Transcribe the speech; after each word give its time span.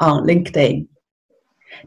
on 0.00 0.26
LinkedIn. 0.26 0.88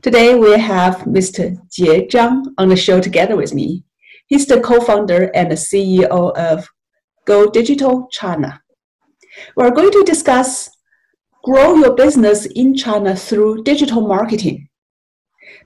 Today 0.01 0.35
we 0.35 0.57
have 0.59 0.97
Mr. 1.05 1.57
Jie 1.69 2.07
Zhang 2.07 2.45
on 2.57 2.69
the 2.69 2.75
show 2.75 3.01
together 3.01 3.35
with 3.35 3.53
me. 3.53 3.83
He's 4.27 4.45
the 4.45 4.61
co-founder 4.61 5.31
and 5.33 5.51
the 5.51 5.55
CEO 5.55 6.35
of 6.35 6.67
Go 7.25 7.49
Digital 7.49 8.07
China. 8.11 8.61
We're 9.55 9.71
going 9.71 9.91
to 9.91 10.03
discuss 10.03 10.69
grow 11.43 11.75
your 11.75 11.95
business 11.95 12.45
in 12.45 12.75
China 12.75 13.15
through 13.15 13.63
digital 13.63 14.01
marketing. 14.01 14.67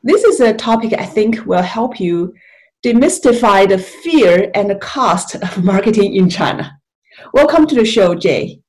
This 0.04 0.24
is 0.24 0.40
a 0.40 0.54
topic 0.54 0.94
I 0.94 1.06
think 1.06 1.46
will 1.46 1.62
help 1.62 2.00
you 2.00 2.34
demystify 2.84 3.68
the 3.68 3.78
fear 3.78 4.52
and 4.56 4.70
the 4.70 4.76
cost 4.76 5.36
of 5.36 5.64
marketing 5.64 6.16
in 6.16 6.30
China. 6.30 6.80
Welcome 7.34 7.68
to 7.68 7.76
the 7.76 7.86
show, 7.86 8.16
Jay. 8.16 8.62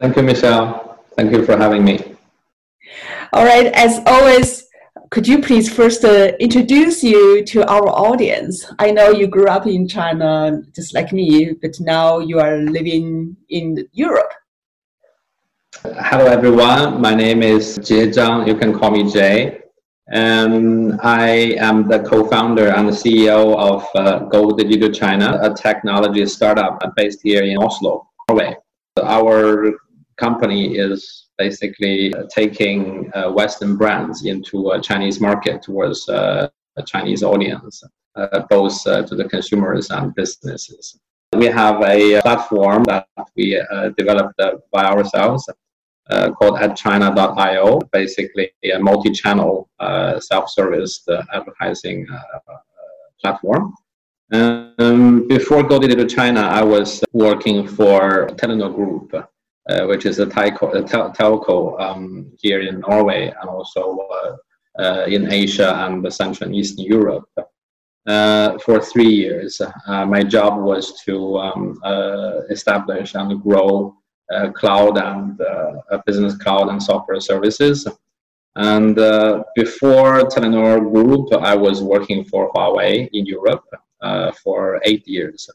Thank 0.00 0.16
you, 0.16 0.22
Michelle. 0.22 0.98
Thank 1.16 1.32
you 1.32 1.44
for 1.44 1.56
having 1.56 1.84
me. 1.84 2.15
All 3.32 3.44
right, 3.44 3.66
as 3.66 4.00
always, 4.06 4.68
could 5.10 5.26
you 5.26 5.40
please 5.40 5.72
first 5.72 6.04
uh, 6.04 6.32
introduce 6.38 7.02
you 7.02 7.44
to 7.46 7.66
our 7.68 7.88
audience? 7.88 8.64
I 8.78 8.90
know 8.90 9.10
you 9.10 9.26
grew 9.26 9.46
up 9.46 9.66
in 9.66 9.88
China 9.88 10.62
just 10.74 10.94
like 10.94 11.12
me, 11.12 11.52
but 11.60 11.78
now 11.80 12.20
you 12.20 12.38
are 12.38 12.58
living 12.58 13.36
in 13.48 13.88
Europe. 13.92 14.32
Hello, 15.82 16.26
everyone. 16.26 17.00
My 17.00 17.14
name 17.14 17.42
is 17.42 17.78
Jie 17.78 18.08
Zhang. 18.08 18.46
You 18.46 18.54
can 18.54 18.78
call 18.78 18.90
me 18.90 19.10
Jay. 19.10 19.60
And 20.08 21.00
I 21.02 21.56
am 21.58 21.88
the 21.88 21.98
co-founder 21.98 22.68
and 22.68 22.88
the 22.88 22.92
CEO 22.92 23.56
of 23.56 23.84
uh, 23.96 24.20
Go 24.26 24.52
Digital 24.52 24.90
China, 24.90 25.38
a 25.42 25.52
technology 25.52 26.24
startup 26.26 26.80
based 26.94 27.20
here 27.22 27.42
in 27.42 27.58
Oslo, 27.58 28.08
Norway. 28.28 28.56
Our 29.02 29.74
company 30.16 30.76
is 30.76 31.28
basically 31.38 32.12
taking 32.34 33.10
uh, 33.14 33.30
Western 33.30 33.76
brands 33.76 34.24
into 34.24 34.70
a 34.70 34.80
Chinese 34.80 35.20
market 35.20 35.62
towards 35.62 36.08
uh, 36.08 36.48
a 36.76 36.82
Chinese 36.82 37.22
audience, 37.22 37.82
uh, 38.14 38.40
both 38.48 38.86
uh, 38.86 39.02
to 39.02 39.14
the 39.14 39.24
consumers 39.24 39.90
and 39.90 40.14
businesses. 40.14 40.98
We 41.32 41.46
have 41.46 41.82
a 41.82 42.20
platform 42.22 42.84
that 42.84 43.08
we 43.36 43.58
uh, 43.58 43.90
developed 43.90 44.40
by 44.72 44.84
ourselves 44.84 45.48
uh, 46.10 46.30
called 46.32 46.58
adchina.io, 46.58 47.80
basically 47.92 48.50
a 48.64 48.78
multi-channel 48.78 49.68
uh, 49.80 50.20
self-service 50.20 51.06
uh, 51.08 51.22
advertising 51.34 52.06
uh, 52.10 52.38
platform. 53.20 53.74
Um, 54.32 55.26
before 55.28 55.62
going 55.62 55.88
to 55.88 56.06
China, 56.06 56.40
I 56.40 56.62
was 56.62 57.02
working 57.12 57.66
for 57.66 58.28
Telenor 58.34 58.74
Group, 58.74 59.14
uh, 59.14 59.22
which 59.88 60.06
is 60.06 60.18
a 60.18 60.26
telco, 60.26 60.70
telco 61.16 61.80
um, 61.80 62.30
here 62.38 62.60
in 62.60 62.80
Norway 62.80 63.32
and 63.40 63.48
also 63.48 63.98
uh, 64.78 65.04
in 65.06 65.32
Asia 65.32 65.74
and 65.86 66.12
Central 66.12 66.48
and 66.48 66.56
Eastern 66.56 66.84
Europe. 66.84 67.28
for 68.64 68.80
three 68.80 69.12
years, 69.24 69.60
my 69.88 70.22
job 70.22 70.60
was 70.60 71.00
to 71.04 71.38
um, 71.38 71.80
establish 72.50 73.14
and 73.14 73.42
grow 73.42 73.96
uh, 74.34 74.50
cloud 74.50 74.98
and 74.98 75.40
uh, 75.40 75.98
business 76.04 76.36
cloud 76.36 76.68
and 76.68 76.82
software 76.82 77.20
services. 77.20 77.86
And 78.56 78.98
uh, 78.98 79.44
before 79.54 80.22
Telenor 80.22 80.80
Group, 80.92 81.32
I 81.32 81.54
was 81.54 81.80
working 81.80 82.24
for 82.24 82.50
Huawei 82.52 83.08
in 83.12 83.24
Europe 83.24 83.64
for 84.42 84.80
eight 84.84 85.06
years, 85.06 85.48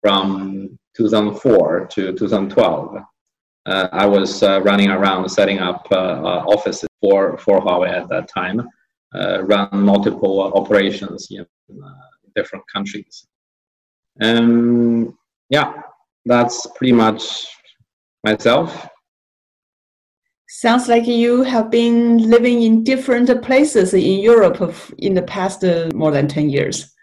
from 0.00 0.78
2004 0.96 1.88
to 1.92 2.12
2012. 2.14 2.96
Uh, 3.66 3.88
I 3.92 4.06
was 4.06 4.42
uh, 4.42 4.60
running 4.62 4.90
around 4.90 5.28
setting 5.28 5.58
up 5.58 5.86
uh, 5.90 6.44
offices 6.46 6.88
for, 7.00 7.36
for 7.38 7.60
Huawei 7.60 7.90
at 7.90 8.08
that 8.08 8.28
time, 8.28 8.68
run 9.42 9.68
multiple 9.72 10.52
operations 10.54 11.28
in 11.30 11.44
different 12.36 12.64
countries. 12.72 13.26
And 14.20 15.12
yeah, 15.50 15.72
that's 16.24 16.66
pretty 16.76 16.92
much 16.92 17.46
myself. 18.24 18.88
Sounds 20.48 20.88
like 20.88 21.06
you 21.06 21.42
have 21.42 21.70
been 21.70 22.18
living 22.30 22.62
in 22.62 22.84
different 22.84 23.42
places 23.42 23.94
in 23.94 24.20
Europe 24.20 24.58
in 24.98 25.14
the 25.14 25.22
past 25.22 25.64
uh, 25.64 25.90
more 25.92 26.12
than 26.12 26.28
10 26.28 26.50
years. 26.50 26.94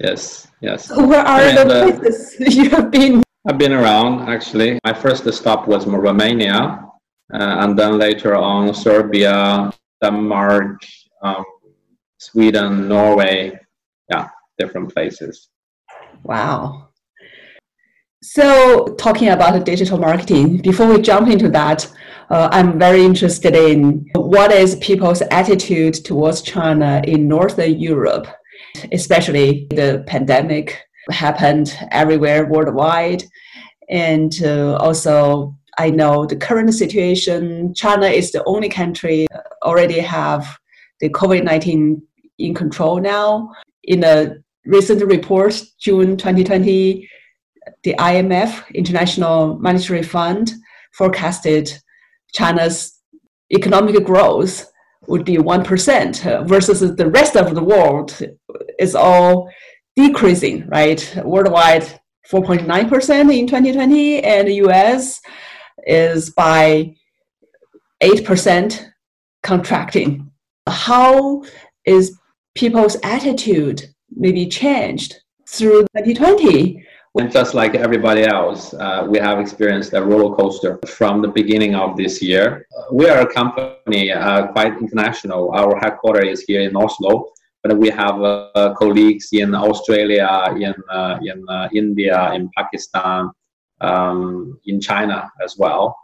Yes, 0.00 0.48
yes. 0.60 0.90
Where 0.96 1.20
are 1.20 1.40
and, 1.40 1.70
the 1.70 1.74
uh, 1.74 1.98
places 1.98 2.36
you 2.56 2.70
have 2.70 2.90
been? 2.90 3.22
I've 3.48 3.56
been 3.56 3.72
around 3.72 4.28
actually. 4.28 4.78
My 4.84 4.92
first 4.92 5.32
stop 5.32 5.66
was 5.66 5.86
Romania, 5.86 6.84
uh, 7.32 7.56
and 7.62 7.78
then 7.78 7.96
later 7.96 8.36
on 8.36 8.74
Serbia, 8.74 9.72
Denmark, 10.02 10.82
um, 11.22 11.44
Sweden, 12.18 12.88
Norway. 12.88 13.58
Yeah, 14.10 14.28
different 14.58 14.92
places. 14.92 15.48
Wow. 16.24 16.90
So, 18.22 18.94
talking 18.98 19.30
about 19.30 19.64
digital 19.64 19.96
marketing, 19.96 20.58
before 20.58 20.86
we 20.86 21.00
jump 21.00 21.30
into 21.30 21.48
that, 21.48 21.90
uh, 22.28 22.50
I'm 22.52 22.78
very 22.78 23.02
interested 23.02 23.56
in 23.56 24.10
what 24.14 24.52
is 24.52 24.76
people's 24.76 25.22
attitude 25.30 25.94
towards 26.04 26.42
China 26.42 27.00
in 27.06 27.28
Northern 27.28 27.80
Europe, 27.80 28.26
especially 28.92 29.68
the 29.70 30.04
pandemic 30.06 30.87
happened 31.10 31.76
everywhere 31.90 32.46
worldwide. 32.46 33.24
And 33.88 34.32
uh, 34.42 34.76
also, 34.76 35.56
I 35.78 35.90
know 35.90 36.26
the 36.26 36.36
current 36.36 36.74
situation, 36.74 37.74
China 37.74 38.06
is 38.06 38.32
the 38.32 38.44
only 38.44 38.68
country 38.68 39.26
already 39.62 40.00
have 40.00 40.58
the 41.00 41.08
COVID-19 41.08 42.02
in 42.38 42.54
control 42.54 43.00
now. 43.00 43.52
In 43.84 44.04
a 44.04 44.34
recent 44.66 45.02
report, 45.04 45.60
June 45.80 46.16
2020, 46.16 47.08
the 47.84 47.94
IMF, 47.94 48.64
International 48.74 49.58
Monetary 49.58 50.02
Fund, 50.02 50.52
forecasted 50.92 51.72
China's 52.32 52.98
economic 53.52 54.04
growth 54.04 54.70
would 55.06 55.24
be 55.24 55.36
1% 55.36 56.46
versus 56.46 56.96
the 56.96 57.10
rest 57.10 57.36
of 57.36 57.54
the 57.54 57.62
world 57.62 58.20
is 58.78 58.94
all 58.94 59.48
decreasing, 59.98 60.66
right? 60.68 61.00
Worldwide, 61.24 61.82
4.9% 62.30 63.36
in 63.36 63.46
2020, 63.46 64.22
and 64.22 64.46
the 64.46 64.54
US 64.66 65.20
is 65.86 66.30
by 66.30 66.94
8% 68.00 68.90
contracting. 69.42 70.30
How 70.68 71.42
is 71.84 72.16
people's 72.54 72.96
attitude 73.02 73.82
maybe 74.14 74.46
changed 74.46 75.16
through 75.48 75.82
2020 75.96 76.84
and 77.18 77.32
just 77.32 77.52
like 77.54 77.74
everybody 77.74 78.22
else, 78.22 78.74
uh, 78.74 79.04
we 79.08 79.18
have 79.18 79.40
experienced 79.40 79.92
a 79.92 80.00
roller 80.00 80.36
coaster 80.36 80.78
from 80.86 81.20
the 81.20 81.26
beginning 81.28 81.74
of 81.74 81.96
this 81.96 82.22
year. 82.22 82.66
We 82.92 83.08
are 83.08 83.20
a 83.22 83.32
company 83.32 84.12
uh, 84.12 84.46
quite 84.48 84.74
international. 84.78 85.50
Our 85.52 85.76
headquarters 85.80 86.28
is 86.28 86.40
here 86.46 86.60
in 86.60 86.76
Oslo, 86.76 87.30
but 87.62 87.76
we 87.76 87.90
have 87.90 88.20
uh, 88.22 88.74
colleagues 88.78 89.28
in 89.32 89.54
Australia, 89.54 90.28
in 90.56 90.74
uh, 90.90 91.18
in 91.22 91.44
uh, 91.48 91.68
India, 91.72 92.32
in 92.32 92.50
Pakistan, 92.56 93.30
um, 93.80 94.58
in 94.66 94.80
China 94.80 95.30
as 95.44 95.56
well. 95.58 95.96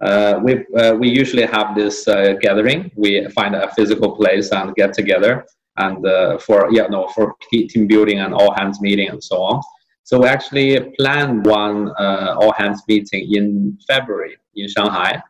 Uh, 0.00 0.40
we 0.42 0.64
we 0.98 1.08
usually 1.08 1.46
have 1.46 1.74
this 1.74 2.04
gathering. 2.40 2.90
We 2.96 3.28
find 3.28 3.54
a 3.54 3.70
physical 3.74 4.16
place 4.16 4.52
and 4.52 4.74
get 4.74 4.92
together, 4.92 5.46
and 5.76 6.04
for 6.40 6.68
yeah 6.70 6.86
no 6.88 7.08
for 7.08 7.34
team 7.50 7.86
building 7.86 8.18
and 8.20 8.34
all 8.34 8.52
hands 8.54 8.80
meeting 8.80 9.08
and 9.08 9.22
so 9.22 9.42
on. 9.42 9.62
So 10.06 10.20
we 10.20 10.28
actually 10.28 10.78
planned 10.98 11.46
one 11.46 11.90
uh, 11.98 12.36
all 12.38 12.52
hands 12.52 12.82
meeting 12.86 13.26
in 13.34 13.76
February 13.88 14.36
in 14.54 14.68
Shanghai, 14.68 15.20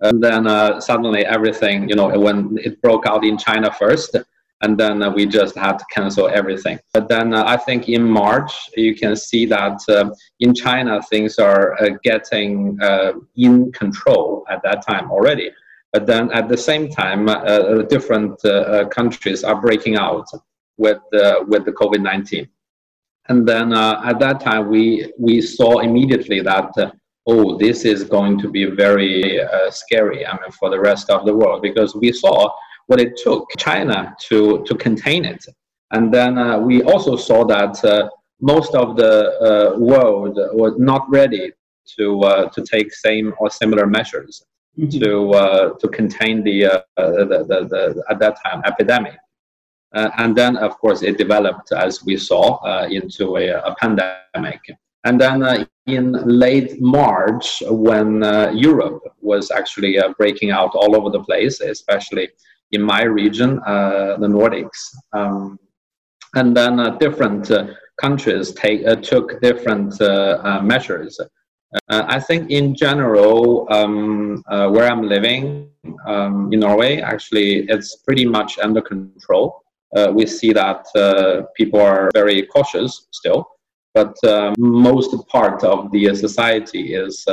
and 0.00 0.22
then 0.22 0.46
uh, 0.46 0.80
suddenly 0.80 1.24
everything 1.24 1.88
you 1.88 1.96
know 1.96 2.08
when 2.18 2.58
it 2.58 2.82
broke 2.82 3.06
out 3.06 3.24
in 3.24 3.38
China 3.38 3.72
first, 3.72 4.16
and 4.62 4.78
then 4.78 5.02
uh, 5.02 5.10
we 5.10 5.26
just 5.26 5.56
had 5.56 5.78
to 5.78 5.84
cancel 5.92 6.28
everything. 6.28 6.78
But 6.92 7.08
then 7.08 7.34
uh, 7.34 7.44
I 7.46 7.56
think 7.56 7.88
in 7.88 8.04
March 8.04 8.52
you 8.76 8.94
can 8.94 9.16
see 9.16 9.46
that 9.46 9.80
uh, 9.88 10.10
in 10.40 10.54
China 10.54 11.00
things 11.02 11.38
are 11.38 11.80
uh, 11.80 11.90
getting 12.02 12.78
uh, 12.82 13.12
in 13.36 13.72
control 13.72 14.44
at 14.50 14.62
that 14.62 14.86
time 14.86 15.10
already. 15.10 15.50
But 15.92 16.06
then 16.06 16.30
at 16.32 16.48
the 16.48 16.56
same 16.56 16.88
time, 16.88 17.28
uh, 17.28 17.82
different 17.82 18.40
countries 18.90 19.42
are 19.42 19.60
breaking 19.60 19.96
out 19.96 20.28
with 20.76 21.02
with 21.48 21.64
the 21.64 21.74
COVID 21.80 22.00
nineteen. 22.00 22.46
And 23.28 23.46
then 23.46 23.72
at 23.72 24.20
that 24.20 24.40
time 24.40 24.68
we 24.68 25.12
we 25.18 25.40
saw 25.40 25.80
immediately 25.80 26.40
that. 26.42 26.70
Oh, 27.26 27.58
this 27.58 27.84
is 27.84 28.04
going 28.04 28.38
to 28.40 28.48
be 28.48 28.64
very 28.64 29.38
scary. 29.70 30.26
I 30.26 30.32
mean, 30.40 30.50
for 30.58 30.70
the 30.70 30.80
rest 30.80 31.10
of 31.10 31.26
the 31.26 31.36
world, 31.36 31.60
because 31.60 31.94
we 31.94 32.12
saw 32.12 32.48
what 32.90 33.00
it 33.00 33.16
took 33.16 33.48
China 33.56 34.16
to, 34.18 34.64
to 34.66 34.74
contain 34.74 35.24
it. 35.24 35.44
And 35.92 36.12
then 36.12 36.36
uh, 36.36 36.58
we 36.58 36.82
also 36.82 37.14
saw 37.14 37.44
that 37.44 37.84
uh, 37.84 38.10
most 38.40 38.74
of 38.74 38.96
the 38.96 39.14
uh, 39.48 39.78
world 39.78 40.36
was 40.52 40.74
not 40.76 41.08
ready 41.08 41.52
to, 41.96 42.20
uh, 42.22 42.48
to 42.48 42.64
take 42.64 42.92
same 42.92 43.32
or 43.38 43.48
similar 43.48 43.86
measures 43.86 44.44
mm-hmm. 44.76 44.98
to, 44.98 45.30
uh, 45.30 45.74
to 45.78 45.86
contain 45.86 46.42
the, 46.42 46.66
uh, 46.66 46.80
the, 46.96 47.44
the, 47.50 47.58
the, 47.72 48.04
at 48.10 48.18
that 48.18 48.36
time, 48.44 48.60
epidemic. 48.66 49.18
and 49.92 50.36
then, 50.36 50.56
of 50.56 50.76
course, 50.78 51.02
it 51.02 51.16
developed, 51.16 51.70
as 51.70 52.04
we 52.04 52.16
saw, 52.16 52.44
into 52.86 53.36
a, 53.36 53.46
a, 53.70 53.72
pandemic. 53.76 54.62
And 55.04 55.20
then 55.20 55.66
in 55.86 56.12
late 56.44 56.80
March, 56.80 57.62
when 57.68 58.22
Europe 58.68 59.02
was 59.20 59.52
actually 59.52 59.96
breaking 60.18 60.50
out 60.50 60.72
all 60.74 60.96
over 60.96 61.08
the 61.08 61.22
place, 61.22 61.60
especially 61.60 62.28
in 62.72 62.82
my 62.82 63.02
region, 63.02 63.60
uh, 63.66 64.16
the 64.18 64.26
Nordics. 64.26 64.94
Um, 65.12 65.58
and 66.34 66.56
then 66.56 66.78
uh, 66.78 66.90
different 66.98 67.50
uh, 67.50 67.66
countries 68.00 68.52
take, 68.52 68.84
took 69.02 69.40
different 69.40 70.00
measures. 70.62 71.20
I 71.88 72.18
think 72.18 72.50
in 72.50 72.74
general, 72.74 73.66
um, 73.70 74.42
where 74.48 74.90
I'm 74.90 75.02
living 75.02 75.70
um, 76.06 76.52
in 76.52 76.60
Norway, 76.60 77.00
actually, 77.00 77.66
it's 77.68 77.96
pretty 77.96 78.24
much 78.24 78.58
under 78.58 78.80
control. 78.80 79.62
Uh, 79.96 80.12
we 80.14 80.24
see 80.26 80.52
that 80.52 80.86
uh, 80.94 81.42
people 81.56 81.80
are 81.80 82.10
very 82.14 82.42
cautious 82.46 83.08
still, 83.10 83.44
but 83.92 84.14
uh, 84.24 84.54
most 84.58 85.16
part 85.28 85.64
of 85.64 85.90
the 85.90 86.14
society 86.14 86.94
is 86.94 87.24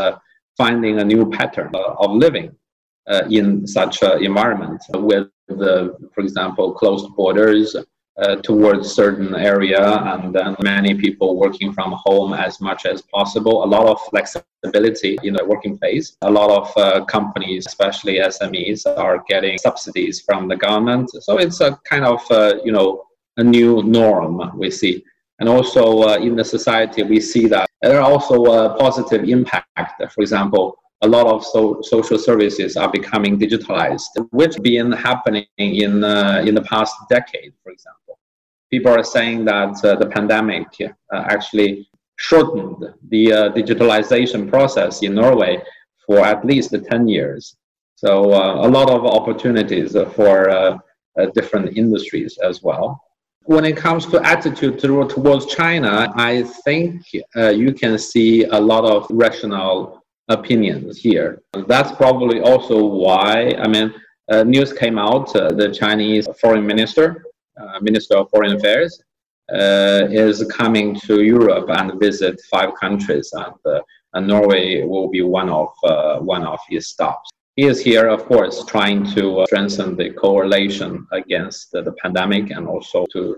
finding 0.58 1.00
a 1.00 1.06
new 1.06 1.30
pattern 1.30 1.72
of 1.76 2.12
living 2.12 2.50
uh, 2.50 2.67
in 3.30 3.66
such 3.68 4.02
an 4.02 4.24
environment 4.24 4.82
with, 4.94 5.28
for 5.48 6.22
example, 6.22 6.74
closed 6.74 7.08
borders 7.16 7.76
uh, 8.20 8.36
towards 8.38 8.92
certain 8.92 9.36
area 9.36 9.80
and 9.80 10.34
then 10.34 10.56
many 10.60 10.96
people 10.96 11.38
working 11.38 11.72
from 11.72 11.94
home 12.06 12.34
as 12.34 12.60
much 12.60 12.86
as 12.86 13.02
possible. 13.14 13.64
A 13.64 13.66
lot 13.68 13.86
of 13.86 14.02
flexibility 14.10 15.18
in 15.24 15.36
the 15.36 15.46
working 15.46 15.78
place. 15.78 16.18
A 16.22 16.32
lot 16.32 16.50
of 16.50 16.78
uh, 16.78 17.06
companies, 17.06 17.68
especially 17.68 18.16
SMEs, 18.18 18.88
are 18.98 19.24
getting 19.28 19.58
subsidies 19.60 20.22
from 20.22 20.48
the 20.48 20.56
government. 20.56 21.12
So 21.22 21.38
it's 21.38 21.62
a 21.62 21.80
kind 21.88 22.06
of, 22.06 22.20
uh, 22.32 22.56
you 22.64 22.72
know, 22.72 23.04
a 23.38 23.44
new 23.44 23.84
norm 23.84 24.58
we 24.58 24.72
see. 24.72 25.04
And 25.40 25.48
also 25.48 26.02
uh, 26.02 26.18
in 26.18 26.36
the 26.36 26.44
society, 26.44 27.04
we 27.04 27.20
see 27.20 27.46
that 27.48 27.70
there 27.84 28.02
are 28.02 28.12
also 28.12 28.46
a 28.46 28.76
positive 28.80 29.30
impact. 29.30 29.68
For 30.12 30.22
example, 30.22 30.80
a 31.02 31.08
lot 31.08 31.28
of 31.28 31.46
so, 31.46 31.82
social 31.82 32.18
services 32.18 32.76
are 32.76 32.92
becoming 32.92 33.38
digitalized, 33.38 34.10
which 34.32 34.58
been 34.62 34.92
happening 34.92 35.46
in 35.58 36.04
uh, 36.04 36.44
in 36.46 36.56
the 36.56 36.62
past 36.64 36.96
decade, 37.10 37.54
for 37.64 37.72
example. 37.72 38.20
People 38.72 38.92
are 38.92 39.04
saying 39.04 39.46
that 39.46 39.84
uh, 39.86 39.96
the 39.96 40.08
pandemic 40.08 40.68
uh, 40.82 41.24
actually 41.30 41.88
shortened 42.18 42.84
the 43.10 43.32
uh, 43.32 43.52
digitalization 43.52 44.50
process 44.50 45.04
in 45.04 45.14
Norway 45.14 45.62
for 46.06 46.20
at 46.26 46.44
least 46.44 46.76
10 46.90 47.08
years. 47.08 47.56
So 47.96 48.34
uh, 48.34 48.68
a 48.68 48.70
lot 48.70 48.90
of 48.90 49.06
opportunities 49.06 49.96
for 50.16 50.50
uh, 50.50 50.78
different 51.34 51.78
industries 51.78 52.38
as 52.44 52.62
well. 52.64 53.02
When 53.44 53.64
it 53.66 53.78
comes 53.78 54.06
to 54.08 54.22
attitude 54.26 54.80
towards 54.80 55.46
China, 55.46 56.12
I 56.16 56.44
think 56.66 57.04
you 57.14 57.74
can 57.74 57.98
see 57.98 58.44
a 58.44 58.60
lot 58.60 58.84
of 58.84 59.08
rational 59.10 60.04
opinions 60.30 60.98
here. 60.98 61.42
That's 61.68 61.92
probably 61.92 62.42
also 62.42 62.84
why, 62.84 63.56
I 63.60 63.68
mean, 63.68 63.94
uh, 64.30 64.44
news 64.44 64.74
came 64.74 64.98
out, 65.00 65.34
uh, 65.36 65.54
the 65.54 65.72
Chinese 65.72 66.28
foreign 66.42 66.66
minister, 66.66 67.24
uh, 67.62 67.80
Minister 67.82 68.18
of 68.18 68.30
Foreign 68.30 68.54
Affairs, 68.58 69.02
uh, 69.54 70.08
is 70.12 70.44
coming 70.52 70.96
to 71.08 71.24
Europe 71.24 71.70
and 71.70 72.00
visit 72.00 72.40
five 72.52 72.72
countries, 72.76 73.32
and, 73.34 73.56
uh, 73.66 73.80
and 74.14 74.28
Norway 74.28 74.84
will 74.84 75.10
be 75.10 75.22
one 75.22 75.50
of, 75.50 75.70
uh, 75.84 76.20
one 76.20 76.46
of 76.46 76.60
his 76.70 76.88
stops. 76.90 77.30
He 77.56 77.66
is 77.66 77.80
here, 77.80 78.08
of 78.08 78.26
course, 78.26 78.66
trying 78.66 79.06
to 79.16 79.46
strengthen 79.48 79.96
the 79.96 80.12
correlation 80.12 81.08
against 81.12 81.72
the 81.72 81.94
pandemic 82.04 82.52
and 82.52 82.68
also 82.68 83.06
to, 83.14 83.38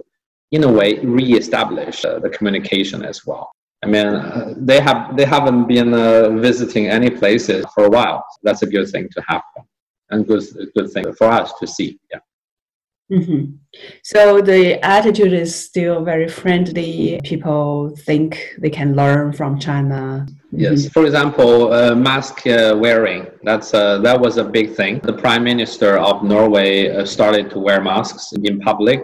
in 0.51 0.63
a 0.63 0.71
way, 0.71 0.99
re-establish 0.99 2.01
the 2.01 2.29
communication 2.35 3.05
as 3.05 3.25
well. 3.25 3.51
I 3.83 3.87
mean, 3.87 4.65
they 4.65 4.81
have 4.81 5.15
they 5.15 5.25
haven't 5.25 5.67
been 5.67 5.93
uh, 5.93 6.29
visiting 6.31 6.87
any 6.87 7.09
places 7.09 7.65
for 7.73 7.85
a 7.85 7.89
while. 7.89 8.25
That's 8.43 8.61
a 8.61 8.67
good 8.67 8.89
thing 8.89 9.07
to 9.15 9.21
happen, 9.21 9.63
and 10.09 10.27
good 10.27 10.43
good 10.75 10.91
thing 10.91 11.13
for 11.13 11.27
us 11.27 11.53
to 11.59 11.67
see. 11.67 11.97
Yeah. 12.11 12.19
Mm-hmm. 13.11 13.55
So 14.03 14.39
the 14.41 14.83
attitude 14.85 15.33
is 15.33 15.55
still 15.55 16.03
very 16.03 16.27
friendly. 16.27 17.19
People 17.23 17.95
think 17.95 18.55
they 18.59 18.69
can 18.69 18.95
learn 18.95 19.33
from 19.33 19.59
China. 19.59 20.27
Yes. 20.51 20.81
Mm-hmm. 20.81 20.89
For 20.89 21.05
example, 21.05 21.73
uh, 21.73 21.95
mask 21.95 22.45
uh, 22.45 22.75
wearing. 22.77 23.27
That's 23.43 23.73
uh, 23.73 23.99
that 23.99 24.19
was 24.19 24.37
a 24.37 24.43
big 24.43 24.75
thing. 24.75 24.99
The 24.99 25.13
prime 25.13 25.43
minister 25.43 25.97
of 25.97 26.23
Norway 26.23 26.89
uh, 26.89 27.05
started 27.05 27.49
to 27.51 27.59
wear 27.59 27.81
masks 27.81 28.33
in 28.33 28.59
public. 28.59 29.01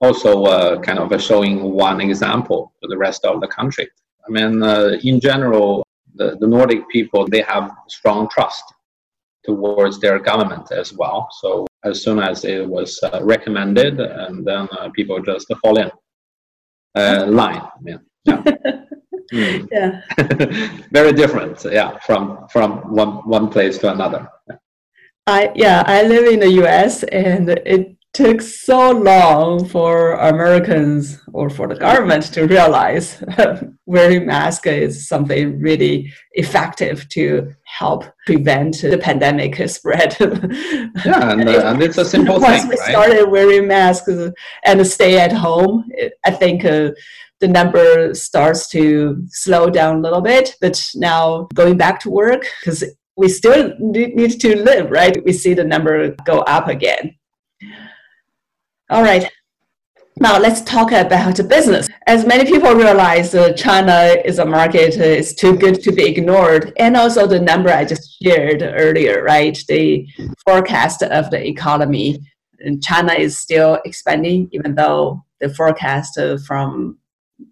Also, 0.00 0.44
uh, 0.44 0.78
kind 0.80 0.98
of 0.98 1.22
showing 1.22 1.62
one 1.62 2.00
example 2.02 2.72
to 2.82 2.88
the 2.88 2.98
rest 2.98 3.24
of 3.24 3.40
the 3.40 3.48
country. 3.48 3.88
I 4.26 4.30
mean, 4.30 4.62
uh, 4.62 4.96
in 5.02 5.20
general, 5.20 5.86
the, 6.14 6.36
the 6.40 6.46
Nordic 6.46 6.88
people, 6.88 7.26
they 7.26 7.42
have 7.42 7.70
strong 7.88 8.28
trust 8.28 8.64
towards 9.44 10.00
their 10.00 10.18
government 10.18 10.72
as 10.72 10.92
well. 10.92 11.28
So 11.40 11.66
as 11.84 12.02
soon 12.02 12.18
as 12.18 12.44
it 12.44 12.68
was 12.68 12.98
uh, 13.02 13.20
recommended, 13.22 14.00
and 14.00 14.44
then 14.44 14.68
uh, 14.72 14.90
people 14.90 15.20
just 15.22 15.46
fall 15.62 15.78
in 15.78 15.90
uh, 16.96 17.26
line. 17.28 17.62
Yeah. 17.84 17.98
Yeah. 18.24 18.42
mm. 19.32 19.68
yeah. 19.72 20.00
Very 20.90 21.12
different, 21.12 21.64
yeah, 21.70 21.98
from 21.98 22.46
from 22.48 22.92
one 22.92 23.18
one 23.28 23.48
place 23.48 23.78
to 23.78 23.92
another. 23.92 24.28
Yeah. 24.48 24.56
I 25.28 25.52
yeah, 25.54 25.84
I 25.86 26.02
live 26.02 26.26
in 26.32 26.40
the 26.40 26.50
U.S. 26.62 27.04
and 27.04 27.50
it 27.50 27.95
took 28.16 28.40
so 28.40 28.92
long 28.92 29.68
for 29.68 30.12
Americans 30.14 31.20
or 31.34 31.50
for 31.50 31.68
the 31.68 31.74
government 31.74 32.22
to 32.32 32.46
realize 32.46 33.22
wearing 33.86 34.24
mask 34.24 34.66
is 34.66 35.06
something 35.06 35.60
really 35.60 36.10
effective 36.32 37.06
to 37.10 37.52
help 37.66 38.04
prevent 38.24 38.80
the 38.80 38.96
pandemic 38.96 39.54
spread. 39.68 40.16
yeah, 40.18 41.32
and, 41.32 41.46
uh, 41.46 41.66
and 41.66 41.82
it's 41.82 41.98
a 41.98 42.04
simple 42.16 42.40
Once 42.40 42.62
thing. 42.62 42.68
Once 42.68 42.80
we 42.80 42.80
right? 42.80 42.90
started 42.90 43.30
wearing 43.30 43.68
masks 43.68 44.08
and 44.64 44.86
stay 44.86 45.20
at 45.20 45.32
home, 45.32 45.84
I 46.24 46.30
think 46.30 46.64
uh, 46.64 46.92
the 47.40 47.48
number 47.48 48.14
starts 48.14 48.70
to 48.70 49.22
slow 49.28 49.68
down 49.68 49.96
a 49.96 50.00
little 50.00 50.22
bit. 50.22 50.54
But 50.62 50.82
now 50.94 51.48
going 51.52 51.76
back 51.76 52.00
to 52.00 52.10
work, 52.10 52.46
because 52.60 52.82
we 53.18 53.28
still 53.28 53.74
need 53.78 54.40
to 54.40 54.56
live, 54.56 54.90
right? 54.90 55.22
We 55.22 55.34
see 55.34 55.52
the 55.52 55.64
number 55.64 56.16
go 56.24 56.38
up 56.40 56.68
again. 56.68 57.14
All 58.88 59.02
right. 59.02 59.28
Now 60.18 60.38
let's 60.38 60.62
talk 60.62 60.92
about 60.92 61.36
business. 61.48 61.88
As 62.06 62.24
many 62.24 62.48
people 62.48 62.72
realize, 62.72 63.34
uh, 63.34 63.52
China 63.52 64.14
is 64.24 64.38
a 64.38 64.46
market 64.46 64.96
uh, 64.98 65.02
is 65.02 65.34
too 65.34 65.56
good 65.56 65.82
to 65.82 65.92
be 65.92 66.04
ignored, 66.04 66.72
and 66.78 66.96
also 66.96 67.26
the 67.26 67.40
number 67.40 67.68
I 67.68 67.84
just 67.84 68.22
shared 68.22 68.62
earlier, 68.62 69.22
right? 69.24 69.58
The 69.68 70.06
forecast 70.44 71.02
of 71.02 71.30
the 71.30 71.46
economy 71.46 72.20
in 72.60 72.80
China 72.80 73.12
is 73.12 73.36
still 73.36 73.78
expanding, 73.84 74.48
even 74.52 74.74
though 74.74 75.24
the 75.40 75.50
forecast 75.50 76.16
uh, 76.16 76.38
from 76.38 76.98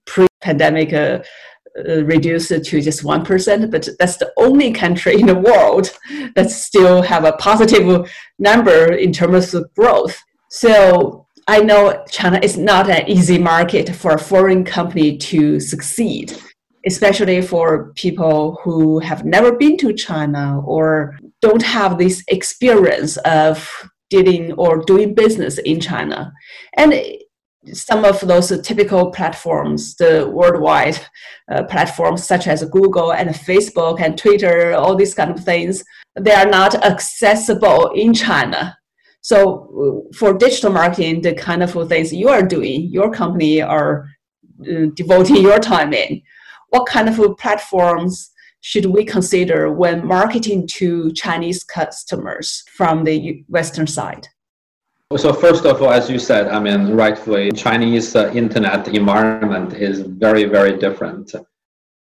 pre-pandemic 0.06 0.92
uh, 0.92 1.22
uh, 1.76 2.04
reduced 2.04 2.48
to 2.48 2.80
just 2.80 3.02
1%, 3.02 3.70
but 3.72 3.88
that's 3.98 4.16
the 4.16 4.32
only 4.36 4.72
country 4.72 5.20
in 5.20 5.26
the 5.26 5.34
world 5.34 5.90
that 6.36 6.50
still 6.50 7.02
have 7.02 7.24
a 7.24 7.32
positive 7.32 8.10
number 8.38 8.92
in 8.92 9.12
terms 9.12 9.52
of 9.52 9.68
growth. 9.74 10.16
So 10.48 11.23
I 11.46 11.60
know 11.60 12.04
China 12.10 12.40
is 12.42 12.56
not 12.56 12.88
an 12.88 13.08
easy 13.08 13.38
market 13.38 13.94
for 13.94 14.12
a 14.12 14.18
foreign 14.18 14.64
company 14.64 15.18
to 15.18 15.60
succeed, 15.60 16.32
especially 16.86 17.42
for 17.42 17.92
people 17.94 18.58
who 18.62 18.98
have 19.00 19.24
never 19.24 19.52
been 19.52 19.76
to 19.78 19.92
China 19.92 20.62
or 20.64 21.18
don't 21.42 21.62
have 21.62 21.98
this 21.98 22.24
experience 22.28 23.18
of 23.18 23.68
dealing 24.08 24.52
or 24.52 24.84
doing 24.84 25.14
business 25.14 25.58
in 25.58 25.80
China. 25.80 26.32
And 26.76 26.94
some 27.72 28.04
of 28.04 28.20
those 28.20 28.48
typical 28.62 29.10
platforms, 29.10 29.96
the 29.96 30.30
worldwide 30.30 30.98
uh, 31.50 31.64
platforms 31.64 32.24
such 32.24 32.46
as 32.46 32.64
Google 32.64 33.12
and 33.12 33.30
Facebook 33.30 34.00
and 34.00 34.16
Twitter, 34.16 34.72
all 34.72 34.96
these 34.96 35.14
kind 35.14 35.30
of 35.30 35.44
things, 35.44 35.84
they 36.18 36.32
are 36.32 36.48
not 36.48 36.74
accessible 36.84 37.90
in 37.94 38.14
China. 38.14 38.76
So 39.24 40.06
for 40.14 40.34
digital 40.34 40.70
marketing, 40.70 41.22
the 41.22 41.32
kind 41.32 41.62
of 41.62 41.72
things 41.88 42.12
you 42.12 42.28
are 42.28 42.42
doing, 42.42 42.82
your 42.90 43.10
company 43.10 43.62
are 43.62 44.06
uh, 44.60 44.88
devoting 44.92 45.36
your 45.36 45.58
time 45.58 45.94
in, 45.94 46.20
what 46.68 46.86
kind 46.86 47.08
of 47.08 47.38
platforms 47.38 48.32
should 48.60 48.84
we 48.84 49.02
consider 49.02 49.72
when 49.72 50.06
marketing 50.06 50.66
to 50.66 51.10
Chinese 51.12 51.64
customers 51.64 52.64
from 52.76 53.04
the 53.04 53.42
Western 53.48 53.86
side? 53.86 54.28
So 55.16 55.32
first 55.32 55.64
of 55.64 55.80
all, 55.80 55.90
as 55.90 56.10
you 56.10 56.18
said, 56.18 56.48
I 56.48 56.60
mean, 56.60 56.92
rightfully, 56.92 57.50
Chinese 57.52 58.14
uh, 58.14 58.30
internet 58.34 58.88
environment 58.88 59.72
is 59.72 60.00
very, 60.00 60.44
very 60.44 60.76
different 60.76 61.32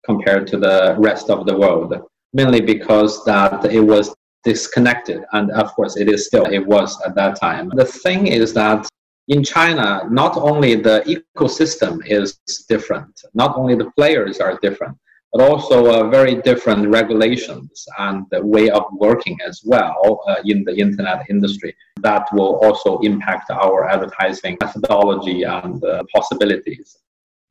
compared 0.05 0.47
to 0.49 0.57
the 0.57 0.95
rest 0.99 1.31
of 1.31 1.47
the 1.47 1.57
world, 1.59 1.95
mainly 2.33 2.61
because 2.61 3.25
that 3.25 3.65
it 3.65 3.81
was 3.81 4.15
disconnected, 4.45 5.25
and 5.33 5.51
of 5.53 5.73
course, 5.75 5.97
it 5.97 6.09
is 6.09 6.27
still 6.27 6.47
it 6.47 6.65
was 6.67 7.01
at 7.07 7.15
that 7.15 7.41
time. 7.41 7.71
The 7.75 7.85
thing 7.85 8.27
is 8.27 8.53
that 8.55 8.89
in 9.29 9.45
China, 9.45 10.03
not 10.11 10.37
only 10.37 10.75
the 10.75 11.03
ecosystem 11.37 12.01
is 12.07 12.39
different, 12.69 13.21
not 13.35 13.57
only 13.57 13.75
the 13.75 13.91
players 13.97 14.41
are 14.41 14.59
different, 14.63 14.97
but 15.33 15.43
also 15.43 15.87
uh, 15.87 16.09
very 16.09 16.37
different 16.37 16.89
regulations 16.89 17.85
and 17.99 18.25
the 18.31 18.45
way 18.45 18.71
of 18.71 18.85
working 18.93 19.37
as 19.47 19.61
well 19.65 20.23
uh, 20.29 20.37
in 20.47 20.65
the 20.65 20.75
internet 20.75 21.27
industry 21.29 21.75
that 22.01 22.27
will 22.33 22.57
also 22.65 22.99
impact 23.01 23.51
our 23.51 23.89
advertising 23.89 24.57
methodology 24.61 25.43
and 25.43 25.85
uh, 25.85 26.03
possibilities. 26.15 26.99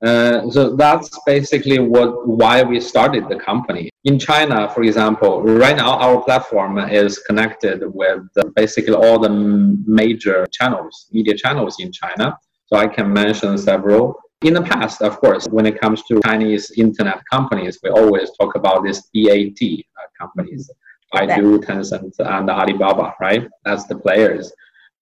Uh, 0.06 0.48
so 0.52 0.76
that's 0.76 1.10
basically 1.26 1.80
what 1.80 2.28
why 2.28 2.62
we 2.62 2.80
started 2.80 3.28
the 3.30 3.36
company. 3.36 3.90
In 4.04 4.20
China, 4.20 4.70
for 4.70 4.84
example, 4.84 5.42
right 5.42 5.76
now 5.76 5.98
our 5.98 6.22
platform 6.22 6.78
is 6.78 7.18
connected 7.20 7.82
with 7.84 8.22
basically 8.56 8.94
all 8.94 9.18
the 9.18 9.30
major 9.30 10.46
channels, 10.52 11.08
media 11.12 11.36
channels 11.36 11.78
in 11.80 11.92
China. 11.92 12.38
So 12.68 12.78
I 12.78 12.88
can 12.88 13.12
mention 13.12 13.58
several. 13.58 14.20
In 14.44 14.54
the 14.54 14.62
past, 14.62 15.02
of 15.02 15.20
course, 15.20 15.48
when 15.48 15.66
it 15.66 15.82
comes 15.82 16.04
to 16.04 16.22
Chinese 16.24 16.70
internet 16.78 17.24
companies, 17.32 17.80
we 17.82 17.90
always 17.90 18.30
talk 18.40 18.54
about 18.54 18.84
these 18.84 19.02
BAT 19.12 19.60
uh, 19.64 20.08
companies, 20.20 20.70
Baidu, 21.12 21.58
Tencent, 21.66 22.14
and 22.20 22.48
Alibaba, 22.50 23.16
right? 23.20 23.48
That's 23.66 23.86
the 23.86 23.96
players. 23.96 24.54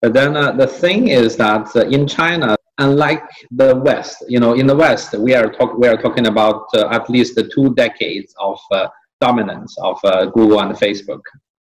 But 0.01 0.13
then 0.13 0.37
uh, 0.37 0.53
the 0.53 0.67
thing 0.67 1.09
is 1.09 1.35
that 1.35 1.75
uh, 1.75 1.81
in 1.81 2.07
China, 2.07 2.55
unlike 2.77 3.23
the 3.51 3.75
West, 3.75 4.23
you 4.27 4.39
know, 4.39 4.53
in 4.53 4.67
the 4.67 4.75
West, 4.75 5.13
we 5.13 5.33
are 5.33 5.49
talk 5.51 5.77
we 5.77 5.87
are 5.87 5.97
talking 5.97 6.27
about 6.27 6.65
uh, 6.73 6.89
at 6.91 7.09
least 7.09 7.39
two 7.53 7.73
decades 7.75 8.33
of 8.39 8.59
uh, 8.71 8.87
dominance 9.21 9.77
of 9.79 9.97
uh, 10.03 10.25
Google 10.25 10.61
and 10.61 10.71
Facebook 10.75 11.21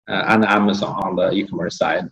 and 0.08 0.46
Amazon 0.46 0.96
on 1.04 1.16
the 1.16 1.32
e-commerce 1.32 1.78
side. 1.78 2.08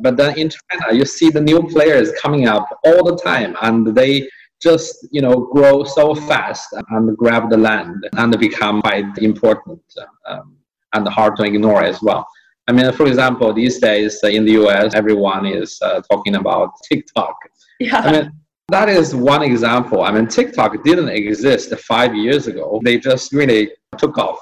But 0.00 0.16
then 0.16 0.38
in 0.38 0.50
China, 0.50 0.94
you 0.94 1.04
see 1.04 1.30
the 1.30 1.40
new 1.40 1.62
players 1.68 2.12
coming 2.20 2.46
up 2.46 2.68
all 2.84 3.02
the 3.04 3.16
time, 3.16 3.56
and 3.62 3.86
they 3.94 4.28
just 4.62 5.08
you 5.10 5.22
know 5.22 5.48
grow 5.52 5.84
so 5.84 6.14
fast 6.14 6.68
and 6.90 7.16
grab 7.16 7.50
the 7.50 7.56
land 7.56 8.08
and 8.16 8.38
become 8.38 8.82
quite 8.82 9.18
important 9.18 9.82
um, 10.26 10.56
and 10.94 11.08
hard 11.08 11.36
to 11.36 11.42
ignore 11.44 11.82
as 11.82 12.00
well. 12.02 12.26
I 12.68 12.72
mean, 12.72 12.92
for 12.92 13.06
example, 13.06 13.52
these 13.52 13.80
days 13.80 14.20
uh, 14.22 14.28
in 14.28 14.44
the 14.44 14.52
US, 14.62 14.94
everyone 14.94 15.44
is 15.44 15.78
uh, 15.82 16.02
talking 16.02 16.36
about 16.36 16.70
TikTok. 16.88 17.36
Yeah. 17.80 17.98
I 17.98 18.12
mean, 18.12 18.32
that 18.68 18.88
is 18.88 19.14
one 19.14 19.42
example. 19.42 20.02
I 20.02 20.12
mean, 20.12 20.28
TikTok 20.28 20.84
didn't 20.84 21.08
exist 21.08 21.74
five 21.80 22.14
years 22.14 22.46
ago. 22.46 22.80
They 22.84 22.98
just 22.98 23.32
really 23.32 23.72
took 23.98 24.16
off. 24.18 24.38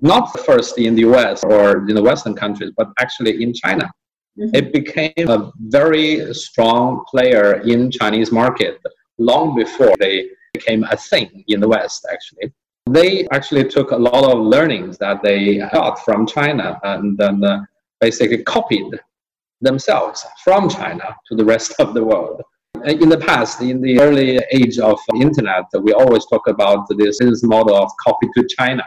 Not 0.00 0.38
first 0.40 0.78
in 0.78 0.94
the 0.94 1.02
US 1.02 1.44
or 1.44 1.86
in 1.88 1.94
the 1.94 2.02
Western 2.02 2.34
countries, 2.34 2.72
but 2.76 2.88
actually 2.98 3.42
in 3.42 3.52
China. 3.52 3.90
Mm-hmm. 4.38 4.54
It 4.54 4.72
became 4.72 5.28
a 5.28 5.50
very 5.58 6.32
strong 6.32 7.04
player 7.10 7.60
in 7.62 7.90
Chinese 7.90 8.30
market 8.30 8.78
long 9.18 9.54
before 9.56 9.94
they 9.98 10.28
became 10.52 10.84
a 10.84 10.96
thing 10.96 11.44
in 11.48 11.60
the 11.60 11.68
West, 11.68 12.06
actually. 12.10 12.52
They 12.88 13.26
actually 13.32 13.64
took 13.68 13.90
a 13.90 13.96
lot 13.96 14.24
of 14.24 14.38
learnings 14.38 14.96
that 14.98 15.22
they 15.22 15.58
got 15.72 15.98
from 16.04 16.26
China 16.26 16.78
and 16.84 17.18
then 17.18 17.42
uh, 17.42 17.64
basically 18.00 18.42
copied 18.44 18.92
themselves 19.60 20.24
from 20.44 20.68
China 20.68 21.16
to 21.28 21.34
the 21.34 21.44
rest 21.44 21.74
of 21.78 21.94
the 21.94 22.04
world. 22.04 22.40
In 22.86 23.08
the 23.08 23.18
past, 23.18 23.60
in 23.62 23.80
the 23.80 24.00
early 24.00 24.38
age 24.52 24.78
of 24.78 24.98
internet, 25.16 25.64
we 25.82 25.92
always 25.92 26.24
talk 26.26 26.46
about 26.46 26.86
this 26.88 27.18
business 27.18 27.42
model 27.42 27.76
of 27.76 27.90
copy 27.98 28.28
to 28.36 28.46
China. 28.56 28.84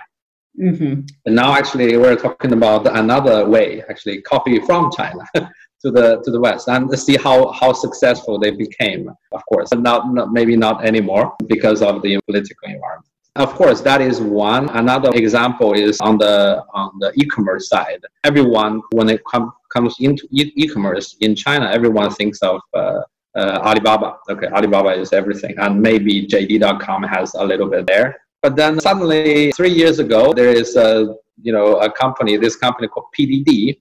Mm-hmm. 0.58 1.02
And 1.26 1.36
now, 1.36 1.54
actually, 1.54 1.98
we're 1.98 2.16
talking 2.16 2.54
about 2.54 2.88
another 2.98 3.48
way, 3.48 3.84
actually, 3.90 4.22
copy 4.22 4.60
from 4.62 4.90
China 4.96 5.26
to 5.82 5.92
the 5.92 6.22
to 6.24 6.32
the 6.32 6.40
west 6.40 6.68
and 6.68 6.98
see 6.98 7.16
how 7.16 7.52
how 7.52 7.72
successful 7.72 8.38
they 8.38 8.52
became 8.52 9.10
of 9.32 9.42
course 9.46 9.72
not, 9.74 10.14
not 10.14 10.32
maybe 10.32 10.56
not 10.56 10.86
anymore 10.86 11.34
because 11.48 11.82
of 11.82 12.02
the 12.02 12.20
political 12.26 12.68
environment 12.68 13.06
of 13.38 13.54
course 13.54 13.80
that 13.80 14.02
is 14.02 14.20
one 14.20 14.70
another 14.72 15.10
example 15.14 15.74
is 15.74 15.98
on 16.02 16.18
the 16.18 16.64
on 16.74 16.92
the 17.00 17.14
e-commerce 17.16 17.70
side 17.70 18.02
everyone 18.26 18.82
when 18.92 19.08
it 19.10 19.24
com- 19.24 19.54
comes 19.74 19.96
into 20.02 20.28
e- 20.32 20.52
e-commerce 20.56 21.16
in 21.22 21.34
china 21.34 21.70
everyone 21.72 22.10
thinks 22.12 22.40
of 22.42 22.60
uh, 22.74 23.00
uh, 23.36 23.60
alibaba 23.64 24.18
okay 24.30 24.48
alibaba 24.48 24.90
is 24.90 25.14
everything 25.14 25.56
and 25.60 25.82
maybe 25.82 26.26
jd.com 26.28 27.04
has 27.04 27.34
a 27.36 27.44
little 27.44 27.70
bit 27.70 27.86
there 27.86 28.16
but 28.42 28.56
then 28.56 28.80
suddenly 28.80 29.52
three 29.52 29.72
years 29.72 30.00
ago 30.00 30.34
there 30.34 30.50
is 30.50 30.76
a 30.76 31.16
you 31.42 31.54
know 31.54 31.76
a 31.78 31.92
company 31.92 32.38
this 32.38 32.56
company 32.56 32.88
called 32.88 33.06
pdd 33.18 33.78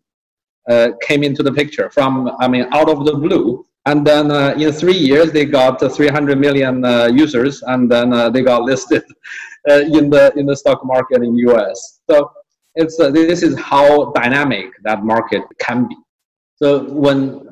uh, 0.69 0.91
came 1.01 1.23
into 1.23 1.43
the 1.43 1.53
picture 1.53 1.91
from, 1.91 2.31
I 2.39 2.47
mean, 2.47 2.67
out 2.73 2.91
of 2.91 3.05
the 3.05 3.15
blue. 3.15 3.65
And 3.87 4.07
then 4.07 4.31
uh, 4.31 4.55
in 4.59 4.71
three 4.73 4.97
years, 4.97 5.33
they 5.33 5.47
got 5.47 5.81
300 5.81 6.39
million 6.39 6.85
uh, 6.85 7.07
users, 7.07 7.63
and 7.63 7.91
then 7.91 8.13
uh, 8.13 8.29
they 8.29 8.43
got 8.43 8.63
listed 8.71 9.03
uh, 9.71 9.81
in 9.81 10.11
the 10.11 10.33
in 10.37 10.45
the 10.45 10.55
stock 10.55 10.85
market 10.85 11.23
in 11.23 11.35
US. 11.49 12.01
So 12.11 12.31
it's 12.75 13.01
uh, 13.01 13.11
this 13.11 13.43
is 13.43 13.59
how 13.59 14.13
dynamic 14.13 14.67
that 14.83 15.05
market 15.05 15.43
can 15.59 15.89
be. 15.89 15.97
So 16.61 16.85
when 16.85 17.49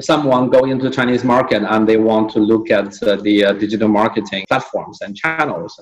someone 0.00 0.50
go 0.50 0.64
into 0.64 0.90
Chinese 0.90 1.24
market 1.24 1.62
and 1.62 1.88
they 1.88 1.96
want 1.96 2.30
to 2.32 2.38
look 2.38 2.70
at 2.70 2.92
the 3.00 3.56
digital 3.58 3.88
marketing 3.88 4.44
platforms 4.48 5.00
and 5.00 5.16
channels, 5.16 5.80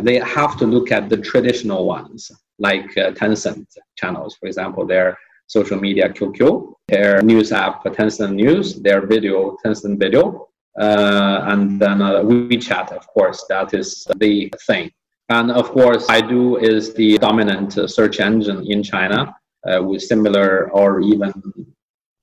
they 0.00 0.18
have 0.18 0.58
to 0.58 0.66
look 0.66 0.92
at 0.92 1.08
the 1.08 1.16
traditional 1.16 1.86
ones, 1.86 2.30
like 2.58 2.90
Tencent 2.94 3.66
channels, 3.96 4.36
for 4.36 4.46
example. 4.46 4.86
They're 4.86 5.16
social 5.46 5.78
media 5.78 6.08
QQ, 6.08 6.72
their 6.88 7.22
news 7.22 7.52
app 7.52 7.84
Tencent 7.84 8.34
News, 8.34 8.80
their 8.80 9.06
video 9.06 9.56
Tencent 9.64 9.98
Video, 9.98 10.48
uh, 10.78 11.44
and 11.48 11.80
then 11.80 12.02
uh, 12.02 12.20
WeChat, 12.22 12.92
of 12.92 13.06
course, 13.06 13.44
that 13.48 13.74
is 13.74 14.06
the 14.16 14.52
thing. 14.66 14.90
And 15.28 15.50
of 15.50 15.70
course, 15.70 16.06
Baidu 16.06 16.62
is 16.62 16.92
the 16.94 17.18
dominant 17.18 17.72
search 17.88 18.20
engine 18.20 18.66
in 18.70 18.82
China 18.82 19.34
uh, 19.66 19.82
with 19.82 20.02
similar 20.02 20.70
or 20.72 21.00
even 21.00 21.32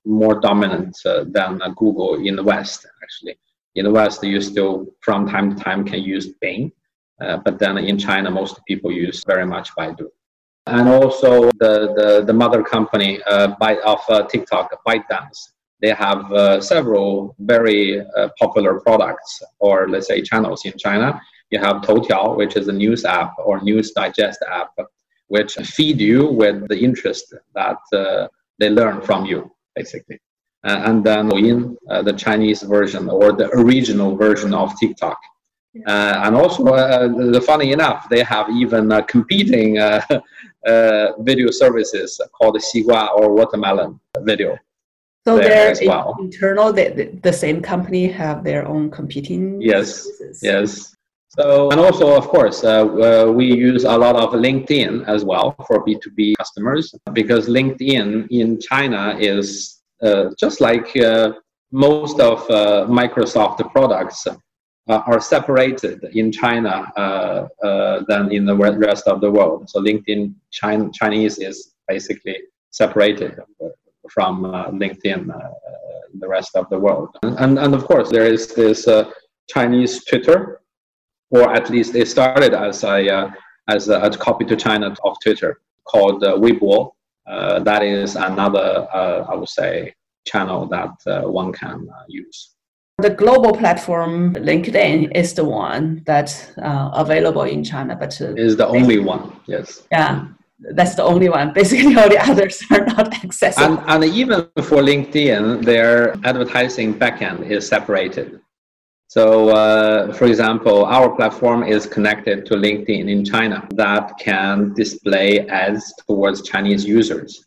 more 0.04 0.40
dominant 0.40 0.96
uh, 1.06 1.24
than 1.28 1.60
Google 1.76 2.14
in 2.24 2.36
the 2.36 2.42
West, 2.42 2.86
actually. 3.02 3.38
In 3.74 3.84
the 3.84 3.90
West, 3.90 4.22
you 4.22 4.40
still 4.40 4.86
from 5.00 5.28
time 5.28 5.54
to 5.54 5.62
time 5.62 5.84
can 5.84 6.02
use 6.02 6.28
Bing, 6.40 6.72
uh, 7.20 7.38
but 7.38 7.58
then 7.58 7.78
in 7.78 7.98
China, 7.98 8.30
most 8.30 8.60
people 8.66 8.92
use 8.92 9.24
very 9.24 9.46
much 9.46 9.74
Baidu 9.76 10.08
and 10.66 10.88
also 10.88 11.50
the, 11.58 11.92
the, 11.96 12.24
the 12.26 12.32
mother 12.32 12.62
company 12.62 13.20
uh, 13.24 13.54
of 13.84 14.00
uh, 14.08 14.22
TikTok, 14.24 14.84
ByteDance. 14.86 15.50
They 15.80 15.90
have 15.90 16.32
uh, 16.32 16.60
several 16.60 17.34
very 17.40 18.00
uh, 18.00 18.28
popular 18.38 18.80
products 18.80 19.42
or 19.58 19.88
let's 19.88 20.06
say 20.06 20.22
channels 20.22 20.64
in 20.64 20.74
China. 20.78 21.20
You 21.50 21.58
have 21.58 21.82
Toutiao, 21.82 22.36
which 22.36 22.56
is 22.56 22.68
a 22.68 22.72
news 22.72 23.04
app 23.04 23.34
or 23.38 23.60
news 23.60 23.90
digest 23.90 24.38
app, 24.48 24.70
which 25.26 25.54
feed 25.54 26.00
you 26.00 26.26
with 26.26 26.68
the 26.68 26.78
interest 26.78 27.34
that 27.54 27.78
uh, 27.92 28.28
they 28.58 28.70
learn 28.70 29.00
from 29.02 29.26
you, 29.26 29.50
basically. 29.74 30.18
and 30.64 31.04
then 31.04 31.28
Douyin, 31.28 31.74
uh, 31.90 32.02
the 32.02 32.12
Chinese 32.12 32.62
version 32.62 33.08
or 33.08 33.32
the 33.32 33.48
original 33.50 34.16
version 34.16 34.54
of 34.54 34.78
TikTok. 34.78 35.18
Uh, 35.86 36.20
and 36.24 36.36
also, 36.36 36.66
uh, 36.66 37.08
the, 37.08 37.40
funny 37.40 37.72
enough, 37.72 38.06
they 38.10 38.22
have 38.22 38.48
even 38.50 38.92
uh, 38.92 39.00
competing 39.02 39.78
uh, 39.78 40.02
uh, 40.66 41.12
video 41.20 41.50
services 41.50 42.20
called 42.32 42.56
Xigua 42.56 43.16
or 43.16 43.32
Watermelon 43.32 43.98
Video. 44.20 44.58
So 45.24 45.38
they're 45.38 45.74
well. 45.86 46.16
internal. 46.18 46.72
the, 46.72 47.18
the 47.22 47.32
same 47.32 47.62
company 47.62 48.08
have 48.08 48.44
their 48.44 48.66
own 48.66 48.90
competing. 48.90 49.62
Yes. 49.62 50.02
Services. 50.02 50.40
Yes. 50.42 50.96
So, 51.38 51.70
and 51.70 51.80
also, 51.80 52.14
of 52.14 52.28
course, 52.28 52.62
uh, 52.62 52.84
uh, 53.26 53.32
we 53.32 53.46
use 53.46 53.84
a 53.84 53.96
lot 53.96 54.16
of 54.16 54.32
LinkedIn 54.32 55.08
as 55.08 55.24
well 55.24 55.56
for 55.66 55.82
B2B 55.82 56.34
customers 56.36 56.94
because 57.14 57.48
LinkedIn 57.48 58.28
in 58.30 58.60
China 58.60 59.16
is 59.18 59.80
uh, 60.02 60.26
just 60.38 60.60
like 60.60 60.94
uh, 60.94 61.32
most 61.70 62.20
of 62.20 62.38
uh, 62.50 62.86
Microsoft 62.86 63.58
products 63.72 64.26
uh, 64.26 64.36
are 64.88 65.20
separated 65.20 66.04
in 66.12 66.30
China 66.30 66.92
than 68.08 68.30
in 68.30 68.44
the 68.44 68.54
rest 68.54 69.08
of 69.08 69.22
the 69.22 69.30
world. 69.30 69.70
So, 69.70 69.80
LinkedIn 69.80 70.34
China, 70.50 70.90
Chinese 70.92 71.38
is 71.38 71.72
basically 71.88 72.36
separated 72.72 73.40
from 74.10 74.42
LinkedIn 74.42 75.32
in 76.12 76.20
the 76.20 76.28
rest 76.28 76.56
of 76.56 76.68
the 76.68 76.78
world. 76.78 77.16
And, 77.22 77.58
and 77.58 77.74
of 77.74 77.86
course, 77.86 78.10
there 78.10 78.26
is 78.26 78.54
this 78.54 78.86
Chinese 79.48 80.04
Twitter 80.04 80.61
or 81.32 81.52
at 81.52 81.70
least 81.70 81.94
it 81.94 82.06
started 82.06 82.54
as 82.54 82.84
a 82.84 83.08
uh, 83.08 83.30
as 83.68 83.88
a, 83.88 83.98
a, 84.00 84.10
copy 84.16 84.44
to 84.44 84.56
China 84.56 84.94
of 85.04 85.16
Twitter 85.22 85.60
called 85.84 86.22
uh, 86.22 86.36
Weibo. 86.36 86.92
Uh, 87.26 87.60
that 87.60 87.82
is 87.82 88.16
another, 88.16 88.88
uh, 88.92 89.26
I 89.30 89.34
would 89.36 89.48
say, 89.48 89.94
channel 90.26 90.66
that 90.66 90.90
uh, 91.06 91.22
one 91.22 91.52
can 91.52 91.88
uh, 91.88 92.04
use. 92.08 92.50
The 92.98 93.10
global 93.10 93.52
platform 93.52 94.34
LinkedIn 94.34 95.16
is 95.16 95.34
the 95.34 95.44
one 95.44 96.02
that's 96.04 96.56
uh, 96.58 96.90
available 96.94 97.42
in 97.42 97.64
China, 97.64 97.96
but 97.96 98.20
is 98.20 98.56
the 98.56 98.66
only 98.66 98.98
one. 98.98 99.40
Yes. 99.46 99.84
Yeah, 99.90 100.26
that's 100.74 100.94
the 100.94 101.04
only 101.04 101.28
one. 101.28 101.52
Basically, 101.52 101.96
all 101.98 102.08
the 102.08 102.18
others 102.18 102.62
are 102.70 102.84
not 102.84 103.24
accessible. 103.24 103.78
And, 103.78 104.04
and 104.04 104.14
even 104.14 104.48
for 104.62 104.82
LinkedIn, 104.82 105.64
their 105.64 106.14
advertising 106.24 106.94
backend 106.94 107.48
is 107.48 107.66
separated. 107.66 108.40
So, 109.14 109.50
uh, 109.50 110.10
for 110.14 110.24
example, 110.24 110.86
our 110.86 111.14
platform 111.14 111.64
is 111.64 111.84
connected 111.84 112.46
to 112.46 112.54
LinkedIn 112.54 113.10
in 113.10 113.22
China 113.26 113.68
that 113.72 114.14
can 114.18 114.72
display 114.72 115.40
ads 115.48 115.92
towards 116.08 116.40
Chinese 116.40 116.86
users, 116.86 117.44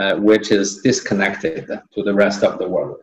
uh, 0.00 0.14
which 0.14 0.52
is 0.52 0.80
disconnected 0.82 1.66
to 1.66 2.02
the 2.04 2.14
rest 2.14 2.44
of 2.44 2.60
the 2.60 2.68
world. 2.68 3.00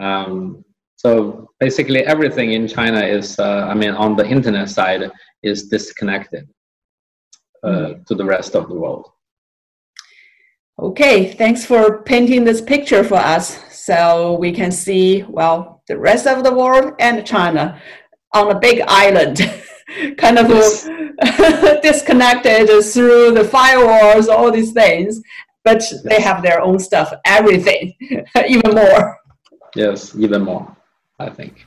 Um, 0.00 0.64
so 0.94 1.50
basically, 1.60 2.06
everything 2.06 2.52
in 2.52 2.66
China 2.66 3.00
is, 3.00 3.38
uh, 3.38 3.66
I 3.70 3.74
mean, 3.74 3.90
on 3.90 4.16
the 4.16 4.26
internet 4.26 4.70
side, 4.70 5.02
is 5.42 5.68
disconnected 5.68 6.48
mm. 7.62 8.06
to 8.06 8.14
the 8.14 8.24
rest 8.24 8.54
of 8.54 8.66
the 8.66 8.74
world. 8.74 9.10
Okay, 10.78 11.34
thanks 11.34 11.66
for 11.66 12.02
painting 12.02 12.44
this 12.44 12.62
picture 12.62 13.04
for 13.04 13.18
us 13.18 13.46
so 13.70 14.38
we 14.40 14.52
can 14.52 14.72
see, 14.72 15.22
well, 15.28 15.75
the 15.88 15.98
rest 15.98 16.26
of 16.26 16.42
the 16.42 16.52
world 16.52 16.94
and 16.98 17.26
China 17.26 17.80
on 18.34 18.50
a 18.50 18.58
big 18.58 18.82
island, 18.86 19.38
kind 20.18 20.38
of 20.38 20.48
yes. 20.48 20.88
disconnected 21.82 22.66
through 22.84 23.32
the 23.32 23.42
firewalls, 23.42 24.28
all 24.28 24.50
these 24.50 24.72
things. 24.72 25.20
But 25.64 25.82
they 26.04 26.20
have 26.20 26.42
their 26.42 26.60
own 26.60 26.78
stuff, 26.78 27.12
everything, 27.24 27.94
even 28.48 28.72
more. 28.72 29.18
Yes, 29.74 30.14
even 30.16 30.42
more, 30.42 30.76
I 31.18 31.28
think. 31.28 31.66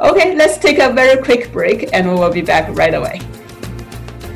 Okay, 0.00 0.34
let's 0.34 0.58
take 0.58 0.78
a 0.78 0.92
very 0.92 1.22
quick 1.22 1.52
break 1.52 1.92
and 1.92 2.08
we 2.08 2.14
will 2.14 2.32
be 2.32 2.42
back 2.42 2.74
right 2.74 2.94
away. 2.94 3.20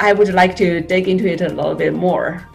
I 0.00 0.12
would 0.12 0.32
like 0.32 0.54
to 0.56 0.80
dig 0.80 1.08
into 1.08 1.26
it 1.26 1.40
a 1.40 1.48
little 1.48 1.74
bit 1.74 1.92
more. 1.92 2.48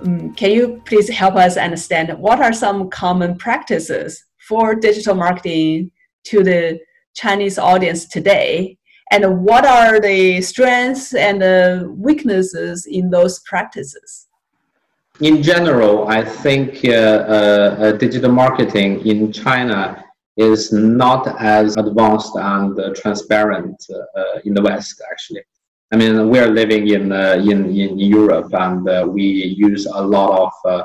Um, 0.00 0.34
can 0.34 0.50
you 0.50 0.82
please 0.84 1.08
help 1.08 1.36
us 1.36 1.56
understand 1.56 2.12
what 2.18 2.40
are 2.40 2.52
some 2.52 2.90
common 2.90 3.38
practices 3.38 4.24
for 4.48 4.74
digital 4.74 5.14
marketing 5.14 5.92
to 6.24 6.42
the 6.42 6.80
Chinese 7.14 7.58
audience 7.58 8.06
today? 8.06 8.76
And 9.12 9.44
what 9.44 9.64
are 9.64 10.00
the 10.00 10.40
strengths 10.40 11.14
and 11.14 11.40
the 11.40 11.94
weaknesses 11.96 12.86
in 12.86 13.08
those 13.08 13.38
practices? 13.40 14.26
In 15.20 15.44
general, 15.44 16.08
I 16.08 16.24
think 16.24 16.84
uh, 16.84 16.90
uh, 16.90 17.76
uh 17.78 17.92
digital 17.92 18.32
marketing 18.32 19.06
in 19.06 19.30
China 19.30 20.04
is 20.36 20.72
not 20.72 21.40
as 21.40 21.76
advanced 21.76 22.34
and 22.34 22.76
uh, 22.80 22.92
transparent 22.94 23.76
uh, 23.94 24.40
in 24.44 24.54
the 24.54 24.62
West, 24.62 25.00
actually. 25.12 25.44
I 25.94 25.96
mean, 25.96 26.28
we 26.28 26.40
are 26.40 26.48
living 26.48 26.88
in 26.88 27.12
uh, 27.12 27.36
in 27.50 27.70
in 27.70 27.96
Europe, 28.00 28.52
and 28.52 28.88
uh, 28.88 29.06
we 29.08 29.24
use 29.68 29.86
a 29.86 30.02
lot 30.02 30.30
of 30.44 30.52
uh, 30.72 30.84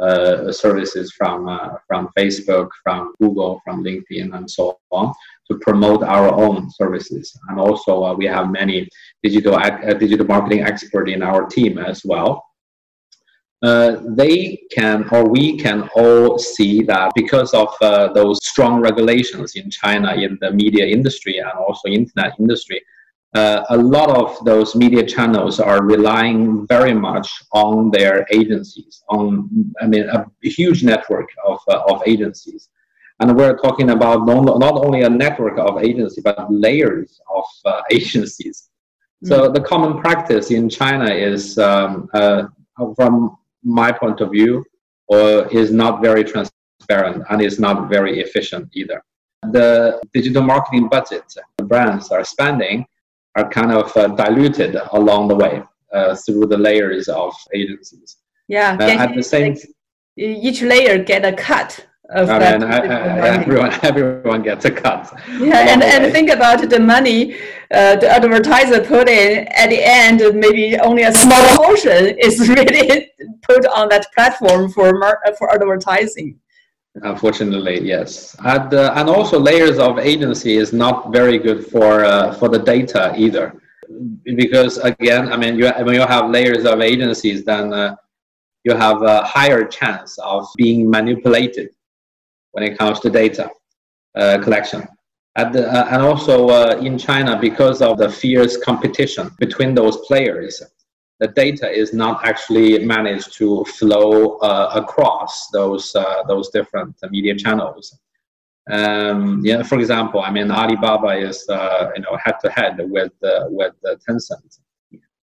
uh 0.00 0.52
services 0.52 1.12
from 1.18 1.48
uh, 1.48 1.70
from 1.88 2.10
Facebook, 2.16 2.68
from 2.84 3.12
Google, 3.20 3.60
from 3.64 3.82
LinkedIn, 3.82 4.36
and 4.36 4.48
so 4.48 4.78
on 4.92 5.12
to 5.50 5.58
promote 5.66 6.04
our 6.04 6.30
own 6.32 6.70
services. 6.70 7.36
And 7.48 7.58
also, 7.58 8.04
uh, 8.04 8.14
we 8.14 8.26
have 8.26 8.52
many 8.52 8.88
digital 9.24 9.58
digital 9.98 10.26
marketing 10.26 10.62
experts 10.62 11.10
in 11.10 11.24
our 11.24 11.42
team 11.56 11.78
as 11.78 11.98
well. 12.04 12.32
they 14.20 14.38
can, 14.76 14.98
or 15.14 15.22
we 15.36 15.46
can 15.64 15.78
all 16.00 16.38
see 16.38 16.74
that 16.92 17.08
because 17.20 17.50
of 17.62 17.70
those 18.18 18.38
strong 18.52 18.74
regulations 18.88 19.48
in 19.60 19.66
China 19.82 20.10
in 20.24 20.38
the 20.42 20.50
media 20.62 20.86
industry 20.96 21.34
and 21.44 21.54
also 21.66 21.88
internet 21.88 22.32
industry, 22.38 22.80
uh, 23.36 23.64
a 23.70 23.76
lot 23.76 24.10
of 24.22 24.28
those 24.44 24.74
media 24.74 25.04
channels 25.04 25.60
are 25.60 25.82
relying 25.82 26.66
very 26.66 26.94
much 26.94 27.28
on 27.52 27.90
their 27.90 28.26
agencies, 28.30 29.02
on 29.10 29.28
I 29.82 29.86
mean 29.86 30.04
a 30.08 30.24
huge 30.42 30.82
network 30.82 31.28
of, 31.44 31.58
uh, 31.68 31.82
of 31.92 32.02
agencies, 32.06 32.70
and 33.20 33.36
we're 33.36 33.58
talking 33.58 33.90
about 33.90 34.26
not, 34.26 34.58
not 34.66 34.74
only 34.84 35.02
a 35.02 35.10
network 35.24 35.58
of 35.58 35.82
agencies 35.82 36.24
but 36.24 36.50
layers 36.50 37.20
of 37.38 37.44
uh, 37.64 37.82
agencies. 37.90 38.56
Mm-hmm. 39.24 39.28
So 39.28 39.50
the 39.50 39.60
common 39.60 40.00
practice 40.00 40.50
in 40.50 40.68
China 40.68 41.08
is, 41.12 41.58
um, 41.58 42.08
uh, 42.14 42.44
from 42.94 43.36
my 43.62 43.90
point 43.92 44.20
of 44.20 44.30
view, 44.30 44.64
or 45.08 45.46
is 45.48 45.70
not 45.70 46.02
very 46.02 46.24
transparent 46.24 47.24
and 47.30 47.42
is 47.42 47.58
not 47.58 47.88
very 47.88 48.20
efficient 48.20 48.68
either. 48.72 49.02
The 49.52 50.00
digital 50.12 50.42
marketing 50.42 50.88
budget 50.88 51.24
the 51.58 51.64
brands 51.64 52.10
are 52.10 52.24
spending 52.24 52.86
are 53.36 53.48
kind 53.48 53.72
of 53.72 53.96
uh, 53.96 54.08
diluted 54.08 54.76
along 54.92 55.28
the 55.28 55.36
way 55.36 55.62
uh, 55.92 56.14
through 56.14 56.46
the 56.46 56.56
layers 56.56 57.08
of 57.08 57.34
agencies. 57.54 58.16
Yeah, 58.48 58.76
at 58.80 59.14
the 59.14 59.22
same 59.22 59.54
like 59.54 59.62
each 60.16 60.62
layer 60.62 61.02
get 61.02 61.24
a 61.24 61.32
cut 61.32 61.86
of 62.10 62.30
I 62.30 62.38
that. 62.38 62.60
Mean, 62.60 62.70
I, 62.70 62.78
I, 62.78 63.28
everyone, 63.40 63.72
everyone 63.82 64.42
gets 64.42 64.64
a 64.64 64.70
cut. 64.70 65.12
Yeah, 65.38 65.72
and, 65.72 65.82
and 65.82 66.12
think 66.12 66.30
about 66.30 66.68
the 66.68 66.80
money 66.80 67.34
uh, 67.72 67.96
the 67.96 68.08
advertiser 68.08 68.80
put 68.80 69.08
in 69.08 69.46
at 69.48 69.70
the 69.70 69.80
end, 69.82 70.22
maybe 70.36 70.78
only 70.78 71.02
a 71.02 71.12
small 71.12 71.56
portion 71.56 72.16
is 72.18 72.48
really 72.48 73.10
put 73.42 73.66
on 73.66 73.88
that 73.88 74.06
platform 74.14 74.70
for 74.70 74.92
for 75.36 75.52
advertising. 75.52 76.38
Unfortunately, 77.02 77.82
yes. 77.82 78.34
And, 78.44 78.72
uh, 78.72 78.94
and 78.96 79.08
also 79.08 79.38
layers 79.38 79.78
of 79.78 79.98
agency 79.98 80.56
is 80.56 80.72
not 80.72 81.12
very 81.12 81.38
good 81.38 81.66
for, 81.66 82.04
uh, 82.04 82.32
for 82.34 82.48
the 82.48 82.58
data 82.58 83.14
either. 83.16 83.60
Because 84.24 84.78
again, 84.78 85.32
I 85.32 85.36
mean, 85.36 85.58
you, 85.58 85.70
when 85.82 85.94
you 85.94 86.06
have 86.06 86.30
layers 86.30 86.64
of 86.64 86.80
agencies, 86.80 87.44
then 87.44 87.72
uh, 87.72 87.96
you 88.64 88.74
have 88.74 89.02
a 89.02 89.22
higher 89.24 89.64
chance 89.64 90.18
of 90.18 90.46
being 90.56 90.90
manipulated 90.90 91.70
when 92.52 92.64
it 92.64 92.78
comes 92.78 92.98
to 93.00 93.10
data 93.10 93.50
uh, 94.16 94.38
collection. 94.42 94.88
And, 95.36 95.54
uh, 95.54 95.86
and 95.90 96.02
also 96.02 96.48
uh, 96.48 96.80
in 96.80 96.98
China, 96.98 97.38
because 97.38 97.82
of 97.82 97.98
the 97.98 98.08
fierce 98.08 98.56
competition 98.56 99.30
between 99.38 99.74
those 99.74 99.98
players, 100.06 100.62
the 101.20 101.28
data 101.28 101.70
is 101.70 101.92
not 101.92 102.24
actually 102.26 102.84
managed 102.84 103.32
to 103.38 103.64
flow 103.64 104.36
uh, 104.38 104.70
across 104.74 105.48
those 105.52 105.94
uh, 105.94 106.22
those 106.28 106.50
different 106.50 106.94
media 107.10 107.34
channels. 107.34 107.98
Um, 108.70 109.40
yeah, 109.44 109.62
for 109.62 109.78
example, 109.78 110.20
I 110.20 110.30
mean 110.30 110.50
Alibaba 110.50 111.16
is 111.16 111.48
uh, 111.48 111.90
you 111.94 112.02
know 112.02 112.16
head 112.22 112.36
to 112.42 112.50
head 112.50 112.76
with 112.78 113.12
uh, 113.22 113.46
with 113.48 113.74
Tencent. 114.06 114.58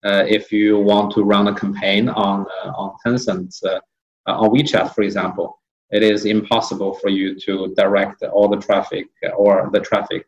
Uh, 0.05 0.24
if 0.26 0.50
you 0.50 0.78
want 0.78 1.12
to 1.12 1.22
run 1.22 1.48
a 1.48 1.55
campaign 1.55 2.09
on 2.09 2.46
uh, 2.64 2.68
on 2.70 2.96
Tencent 3.05 3.55
uh, 3.64 3.81
on 4.26 4.50
WeChat, 4.50 4.94
for 4.94 5.02
example, 5.02 5.61
it 5.90 6.02
is 6.02 6.24
impossible 6.24 6.94
for 6.94 7.11
you 7.11 7.38
to 7.40 7.74
direct 7.76 8.22
all 8.22 8.48
the 8.48 8.57
traffic 8.57 9.07
or 9.37 9.68
the 9.72 9.81
traffic 9.81 10.26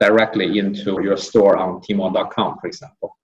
directly 0.00 0.58
into 0.58 1.02
your 1.02 1.16
store 1.16 1.56
on 1.56 1.80
Tmall.com, 1.80 2.58
for 2.60 2.66
example. 2.66 3.16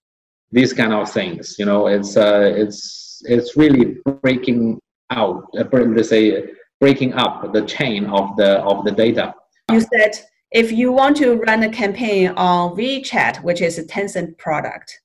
These 0.53 0.73
kind 0.73 0.93
of 0.93 1.11
things, 1.11 1.57
you 1.59 1.65
know, 1.65 1.89
it's 1.89 2.17
uh, 2.17 2.53
it's 2.55 3.23
it's 3.27 3.57
really 3.57 3.97
breaking 4.23 4.79
out. 5.11 5.45
let's 5.53 6.09
say 6.09 6.45
breaking 6.81 7.15
up 7.15 7.53
the 7.53 7.63
chain 7.63 8.07
of 8.07 8.37
the 8.37 8.61
of 8.61 8.85
the 8.85 8.93
data. 8.93 9.35
You 9.71 9.81
said 9.81 10.13
if 10.55 10.71
you 10.71 10.93
want 10.93 11.17
to 11.17 11.37
run 11.37 11.65
a 11.65 11.69
campaign 11.69 12.29
on 12.37 12.77
WeChat, 12.77 13.43
which 13.43 13.61
is 13.61 13.79
a 13.79 13.85
Tencent 13.85 14.39
product, 14.39 15.01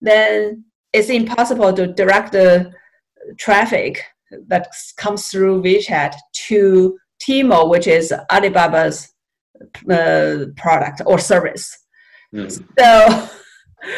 then 0.00 0.64
it's 0.92 1.08
impossible 1.08 1.72
to 1.72 1.88
direct 1.88 2.32
the 2.32 2.72
traffic 3.38 4.04
that 4.46 4.68
comes 4.96 5.28
through 5.28 5.62
WeChat 5.62 6.14
to 6.46 6.96
Tmall, 7.20 7.68
which 7.68 7.86
is 7.86 8.14
Alibaba's 8.30 9.12
uh, 9.90 10.46
product 10.56 11.02
or 11.06 11.18
service. 11.18 11.76
Mm. 12.34 12.64
So, 12.78 13.28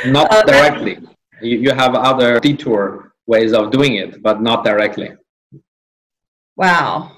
not 0.06 0.32
uh, 0.32 0.42
directly. 0.42 0.98
You, 1.42 1.58
you 1.58 1.70
have 1.72 1.94
other 1.94 2.40
detour 2.40 3.12
ways 3.26 3.52
of 3.52 3.70
doing 3.70 3.96
it, 3.96 4.22
but 4.22 4.40
not 4.40 4.64
directly. 4.64 5.10
Wow, 6.56 7.12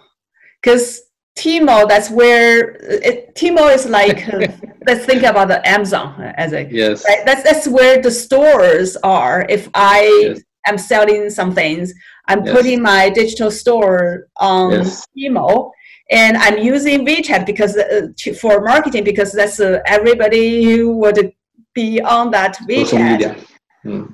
because 0.61 1.03
Timo, 1.39 1.89
that's 1.89 2.11
where 2.11 2.77
it, 2.81 3.35
Tmall 3.35 3.75
is 3.75 3.87
like. 3.87 4.27
Let's 4.87 5.05
think 5.05 5.23
about 5.23 5.49
the 5.49 5.67
Amazon 5.69 6.33
as 6.37 6.53
a 6.53 6.65
yes. 6.65 7.05
Right? 7.07 7.25
That's 7.27 7.43
that's 7.43 7.69
where 7.69 8.01
the 8.01 8.11
stores 8.11 8.97
are. 9.03 9.45
If 9.49 9.69
I 9.75 10.01
yes. 10.23 10.41
am 10.67 10.79
selling 10.79 11.31
some 11.31 11.55
things, 11.55 11.93
I'm 12.27 12.45
yes. 12.45 12.57
putting 12.57 12.83
my 12.83 13.11
digital 13.11 13.51
store 13.51 14.29
on 14.39 14.73
yes. 14.73 15.07
Tmall, 15.17 15.73
and 16.11 16.37
I'm 16.39 16.59
using 16.59 17.07
WeChat 17.07 17.45
because 17.45 17.77
uh, 17.77 18.09
to, 18.17 18.35
for 18.35 18.63
marketing 18.63 19.05
because 19.05 19.33
that's 19.33 19.61
uh, 19.61 19.81
everybody 19.87 20.83
would 20.83 21.33
be 21.81 22.01
on 22.17 22.31
that 22.37 22.55
WeChat. 22.69 23.39
Hmm. 23.83 24.05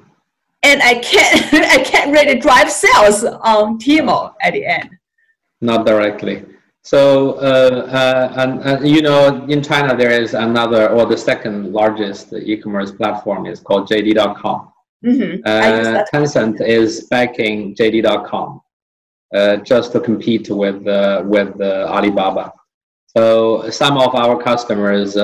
And 0.62 0.78
I 0.82 0.94
can't 1.10 1.54
I 1.76 1.80
can't 1.90 2.10
really 2.16 2.38
drive 2.46 2.70
sales 2.70 3.24
on 3.52 3.78
Tmall 3.78 4.34
at 4.46 4.52
the 4.56 4.64
end 4.78 4.90
not 5.64 5.86
directly. 5.86 6.44
So, 6.82 7.32
uh, 7.34 7.88
uh, 7.90 8.32
and, 8.36 8.60
and, 8.60 8.88
you 8.88 9.00
know, 9.00 9.46
in 9.46 9.62
China, 9.62 9.96
there 9.96 10.10
is 10.22 10.34
another, 10.34 10.90
or 10.90 11.06
the 11.06 11.16
second 11.16 11.72
largest 11.72 12.32
e-commerce 12.34 12.92
platform 12.92 13.46
is 13.46 13.60
called 13.60 13.88
JD.com. 13.88 14.70
Mm-hmm. 15.04 15.40
Uh, 15.46 16.04
Tencent 16.12 16.60
is 16.60 17.06
backing 17.10 17.74
JD.com 17.74 18.60
uh, 19.34 19.56
just 19.56 19.92
to 19.92 20.00
compete 20.00 20.48
with 20.50 20.86
uh, 20.86 21.22
with 21.26 21.60
uh, 21.60 21.88
Alibaba. 21.90 22.52
So 23.16 23.70
some 23.70 23.96
of 23.96 24.14
our 24.14 24.42
customers 24.42 25.16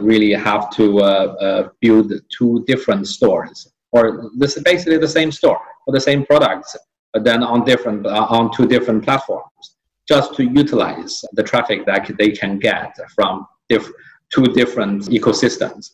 really 0.00 0.32
have 0.32 0.70
to 0.76 1.70
build 1.80 2.12
two 2.36 2.64
different 2.66 3.06
stores, 3.06 3.72
or 3.92 4.30
this 4.36 4.56
is 4.56 4.62
basically 4.62 4.98
the 4.98 5.08
same 5.08 5.30
store 5.30 5.60
for 5.84 5.92
the 5.92 6.00
same 6.00 6.26
products, 6.26 6.76
but 7.12 7.24
then 7.24 7.42
on 7.42 7.64
different 7.64 8.06
on 8.06 8.50
two 8.52 8.66
different 8.66 9.04
platforms 9.04 9.76
just 10.08 10.34
to 10.34 10.44
utilize 10.44 11.22
the 11.32 11.42
traffic 11.42 11.84
that 11.84 12.10
they 12.18 12.30
can 12.30 12.58
get 12.58 12.96
from 13.14 13.46
diff- 13.68 13.92
two 14.30 14.46
different 14.46 15.02
ecosystems. 15.04 15.90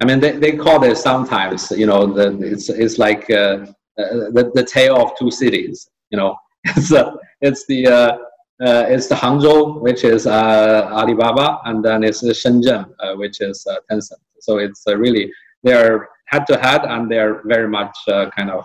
I 0.00 0.04
mean, 0.06 0.20
they, 0.20 0.32
they 0.32 0.52
call 0.56 0.82
it 0.84 0.96
sometimes, 0.96 1.70
you 1.70 1.86
know, 1.86 2.06
the, 2.06 2.38
it's, 2.40 2.68
it's 2.68 2.98
like 2.98 3.28
uh, 3.30 3.66
uh, 3.98 4.30
the, 4.36 4.50
the 4.54 4.64
tale 4.64 4.96
of 4.96 5.12
two 5.18 5.30
cities, 5.30 5.88
you 6.10 6.18
know, 6.18 6.36
it's, 6.64 6.92
uh, 6.92 7.14
it's 7.40 7.66
the, 7.66 7.86
uh, 7.86 8.18
uh, 8.62 8.86
it's 8.88 9.08
the 9.08 9.14
Hangzhou, 9.14 9.80
which 9.80 10.04
is 10.04 10.26
uh, 10.26 10.88
Alibaba, 10.92 11.60
and 11.64 11.84
then 11.84 12.04
it's 12.04 12.22
Shenzhen, 12.22 12.88
uh, 13.00 13.14
which 13.16 13.40
is 13.40 13.66
uh, 13.66 13.76
Tencent. 13.90 14.20
So 14.40 14.58
it's 14.58 14.86
uh, 14.86 14.96
really, 14.96 15.32
they're 15.64 16.08
head 16.26 16.46
to 16.46 16.56
head 16.58 16.84
and 16.84 17.10
they're 17.10 17.42
very 17.44 17.68
much 17.68 17.96
uh, 18.08 18.30
kind 18.30 18.50
of 18.50 18.64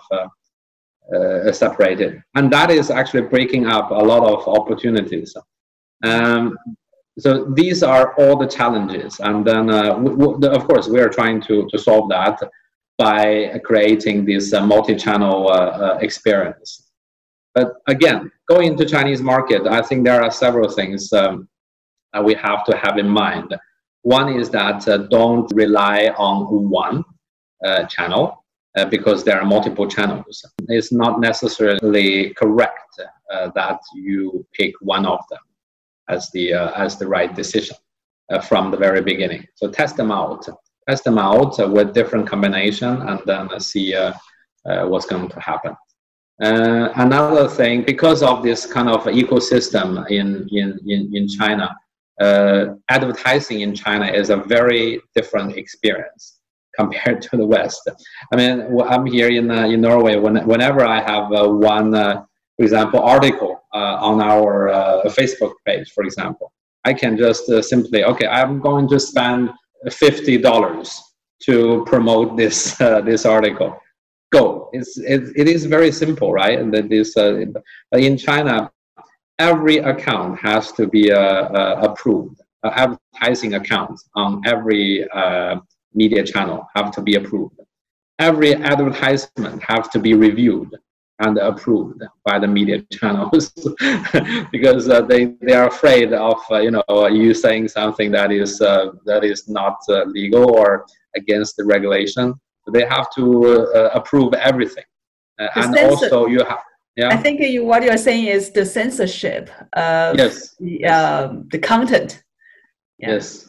separated. 1.52 2.22
And 2.34 2.52
that 2.52 2.70
is 2.70 2.90
actually 2.90 3.22
breaking 3.22 3.66
up 3.66 3.90
a 3.90 3.94
lot 3.94 4.22
of 4.22 4.46
opportunities. 4.46 5.34
Um, 6.04 6.56
so 7.18 7.52
these 7.56 7.82
are 7.82 8.14
all 8.18 8.36
the 8.36 8.46
challenges. 8.46 9.18
And 9.20 9.44
then, 9.44 9.70
uh, 9.70 9.96
of 9.96 10.68
course, 10.68 10.86
we 10.86 11.00
are 11.00 11.08
trying 11.08 11.40
to, 11.42 11.66
to 11.70 11.78
solve 11.78 12.08
that 12.10 12.38
by 12.98 13.60
creating 13.64 14.26
this 14.26 14.52
multi-channel 14.52 15.98
experience. 16.00 16.87
But 17.58 17.72
again, 17.88 18.30
going 18.48 18.68
into 18.68 18.84
Chinese 18.84 19.20
market, 19.20 19.62
I 19.66 19.82
think 19.82 20.04
there 20.04 20.22
are 20.22 20.30
several 20.30 20.68
things 20.70 21.12
um, 21.12 21.48
that 22.12 22.24
we 22.24 22.34
have 22.34 22.64
to 22.66 22.76
have 22.76 22.98
in 22.98 23.08
mind. 23.08 23.48
One 24.02 24.28
is 24.40 24.48
that 24.50 24.86
uh, 24.86 24.98
don't 25.18 25.50
rely 25.52 25.98
on 26.16 26.36
one 26.70 27.04
channel 27.88 28.44
uh, 28.76 28.84
because 28.84 29.24
there 29.24 29.40
are 29.40 29.44
multiple 29.44 29.88
channels. 29.88 30.44
It's 30.68 30.92
not 30.92 31.18
necessarily 31.20 32.32
correct 32.34 32.92
uh, 33.32 33.50
that 33.56 33.80
you 33.92 34.46
pick 34.52 34.72
one 34.80 35.04
of 35.04 35.20
them 35.30 35.44
as 36.08 36.30
the 36.30 36.54
uh, 36.54 36.70
as 36.84 36.96
the 36.96 37.08
right 37.08 37.34
decision 37.34 37.76
uh, 38.30 38.40
from 38.40 38.70
the 38.70 38.76
very 38.76 39.02
beginning. 39.02 39.42
So 39.56 39.68
test 39.68 39.96
them 39.96 40.12
out, 40.12 40.46
test 40.88 41.02
them 41.02 41.18
out 41.18 41.52
with 41.72 41.92
different 41.92 42.28
combination, 42.28 43.02
and 43.08 43.20
then 43.26 43.58
see 43.58 43.96
uh, 43.96 44.12
what's 44.90 45.06
going 45.06 45.28
to 45.28 45.40
happen. 45.40 45.74
Another 46.40 47.48
thing, 47.48 47.82
because 47.82 48.22
of 48.22 48.42
this 48.42 48.66
kind 48.66 48.88
of 48.88 49.04
ecosystem 49.04 50.08
in 50.10 50.48
in 50.50 50.78
in, 50.86 51.00
in 51.14 51.28
China, 51.28 51.74
advertising 52.88 53.60
in 53.60 53.74
China 53.74 54.06
is 54.06 54.30
a 54.30 54.36
very 54.36 55.00
different 55.14 55.56
experience 55.56 56.38
compared 56.78 57.20
to 57.22 57.36
the 57.36 57.44
West. 57.44 57.88
I 58.32 58.36
mean, 58.36 58.56
I'm 58.92 59.04
here 59.06 59.28
in, 59.28 59.50
uh, 59.50 59.66
in 59.66 59.80
Norway. 59.80 60.16
When, 60.16 60.36
whenever 60.46 60.84
I 60.84 61.00
have 61.00 61.32
uh, 61.32 61.48
one, 61.48 61.94
uh, 61.94 62.22
for 62.56 62.62
example, 62.62 63.00
article 63.00 63.60
uh, 63.74 64.10
on 64.10 64.20
our 64.22 64.68
uh, 64.68 65.02
Facebook 65.18 65.54
page, 65.66 65.90
for 65.90 66.04
example, 66.04 66.52
I 66.84 66.94
can 66.94 67.16
just 67.16 67.50
uh, 67.50 67.60
simply, 67.60 68.04
okay, 68.04 68.26
I'm 68.26 68.60
going 68.60 68.88
to 68.88 69.00
spend 69.00 69.50
$50 69.86 71.00
to 71.42 71.84
promote 71.86 72.36
this, 72.36 72.76
this 73.10 73.26
article. 73.26 73.76
Go. 74.30 74.70
It's, 74.72 74.98
it, 74.98 75.32
it 75.36 75.48
is 75.48 75.64
very 75.64 75.90
simple, 75.90 76.32
right? 76.32 76.58
And 76.58 76.72
that 76.74 76.92
is, 76.92 77.16
in 77.16 78.16
China, 78.18 78.70
every 79.38 79.78
account 79.78 80.38
has 80.40 80.72
to 80.72 80.86
be 80.86 81.10
approved, 81.10 82.40
advertising 82.64 83.54
accounts 83.54 84.08
on 84.14 84.42
every 84.46 85.06
media 85.94 86.22
channel 86.22 86.68
have 86.76 86.90
to 86.92 87.00
be 87.02 87.14
approved. 87.14 87.58
Every 88.18 88.54
advertisement 88.54 89.62
have 89.62 89.90
to 89.92 89.98
be 89.98 90.14
reviewed 90.14 90.70
and 91.20 91.38
approved 91.38 92.02
by 92.24 92.38
the 92.38 92.46
media 92.46 92.82
channels 92.92 93.50
because 94.52 94.88
uh, 94.88 95.02
they, 95.02 95.26
they 95.40 95.52
are 95.52 95.68
afraid 95.68 96.12
of 96.12 96.38
uh, 96.50 96.58
you 96.58 96.70
know 96.70 96.84
you 97.08 97.34
saying 97.34 97.68
something 97.68 98.10
that 98.12 98.30
is 98.30 98.60
uh, 98.60 98.92
that 99.04 99.24
is 99.24 99.48
not 99.48 99.76
uh, 99.88 100.04
legal 100.04 100.50
or 100.56 100.86
against 101.16 101.56
the 101.56 101.64
regulation. 101.64 102.34
They 102.72 102.84
have 102.84 103.08
to 103.16 103.24
uh, 103.74 103.90
approve 103.94 104.34
everything, 104.34 104.84
uh, 105.38 105.48
and 105.56 105.78
also 105.78 106.26
you 106.26 106.44
have. 106.44 106.62
Yeah. 106.96 107.10
I 107.10 107.16
think 107.16 107.40
you, 107.40 107.64
what 107.64 107.84
you're 107.84 107.96
saying 107.96 108.26
is 108.26 108.50
the 108.50 108.66
censorship 108.66 109.50
of 109.74 110.16
yes. 110.16 110.56
the, 110.58 110.84
um, 110.84 111.48
the 111.52 111.58
content. 111.58 112.24
Yeah. 112.98 113.10
Yes 113.12 113.48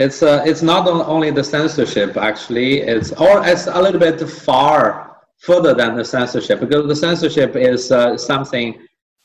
it's 0.00 0.22
uh, 0.22 0.42
it's 0.46 0.62
not 0.62 0.88
only 0.88 1.30
the 1.30 1.44
censorship 1.44 2.16
actually 2.16 2.80
it's 2.80 3.12
or 3.12 3.46
it's 3.46 3.66
a 3.66 3.80
little 3.80 4.00
bit 4.00 4.18
far 4.28 5.16
further 5.38 5.74
than 5.74 5.94
the 5.94 6.04
censorship 6.04 6.60
because 6.60 6.86
the 6.86 6.96
censorship 6.96 7.56
is 7.56 7.92
uh, 7.92 8.16
something 8.16 8.68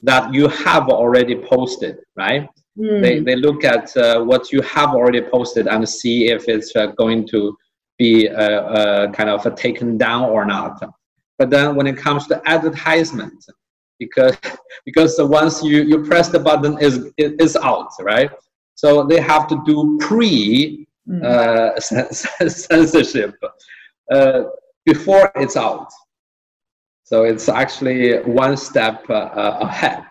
that 0.02 0.34
you 0.34 0.48
have 0.48 0.90
already 0.90 1.36
posted 1.36 1.98
right 2.18 2.50
mm. 2.78 3.02
they, 3.02 3.20
they 3.20 3.36
look 3.36 3.64
at 3.64 3.96
uh, 3.96 4.22
what 4.24 4.52
you 4.52 4.62
have 4.62 4.90
already 4.90 5.22
posted 5.22 5.68
and 5.68 5.88
see 5.88 6.30
if 6.30 6.50
it's 6.50 6.76
uh, 6.76 6.88
going 6.98 7.28
to 7.28 7.56
be 7.98 8.30
uh, 8.30 8.34
uh, 8.34 9.12
kind 9.12 9.30
of 9.30 9.56
taken 9.56 9.98
down 9.98 10.24
or 10.30 10.46
not 10.46 10.82
but 11.38 11.50
then 11.50 11.76
when 11.76 11.88
it 11.88 11.98
comes 11.98 12.28
to 12.28 12.42
advertisement 12.46 13.46
because 14.00 14.38
because 14.86 15.16
once 15.20 15.64
you 15.64 15.84
you 15.84 16.04
press 16.04 16.30
the 16.30 16.40
button 16.40 16.78
is 16.80 17.12
it 17.18 17.40
is 17.40 17.56
out 17.56 17.92
right 18.02 18.32
so 18.76 19.04
they 19.04 19.20
have 19.22 19.48
to 19.48 19.62
do 19.66 19.98
pre 20.02 20.86
mm. 21.08 21.24
uh, 21.24 21.80
censorship 22.50 23.34
uh, 24.12 24.44
before 24.86 25.32
it's 25.36 25.58
out. 25.58 25.92
So 27.04 27.24
it's 27.24 27.50
actually 27.50 28.20
one 28.24 28.58
step 28.58 29.06
ahead. 29.10 30.04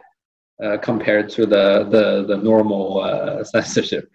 uh, 0.63 0.79
compared 0.79 1.29
to 1.29 1.47
the 1.47 1.85
the, 1.91 2.25
the 2.29 2.37
normal 2.37 3.01
uh, 3.01 3.45
censorship. 3.53 4.09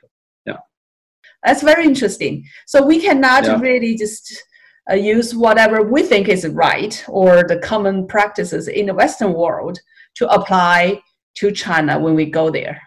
That's 1.46 1.64
very 1.64 1.86
interesting. 1.86 2.46
So 2.68 2.86
we 2.86 3.00
cannot 3.00 3.46
yeah. 3.46 3.60
really 3.60 3.96
just 3.96 4.44
uh, 4.90 4.96
use 4.96 5.36
whatever 5.36 5.84
we 5.84 6.04
think 6.04 6.28
is 6.28 6.48
right 6.48 7.04
or 7.08 7.44
the 7.44 7.60
common 7.60 8.08
practices 8.08 8.68
in 8.68 8.88
the 8.88 8.94
Western 8.94 9.34
world 9.34 9.80
to 10.16 10.28
apply 10.30 11.02
to 11.36 11.52
China 11.52 12.00
when 12.00 12.16
we 12.16 12.26
go 12.26 12.50
there. 12.50 12.82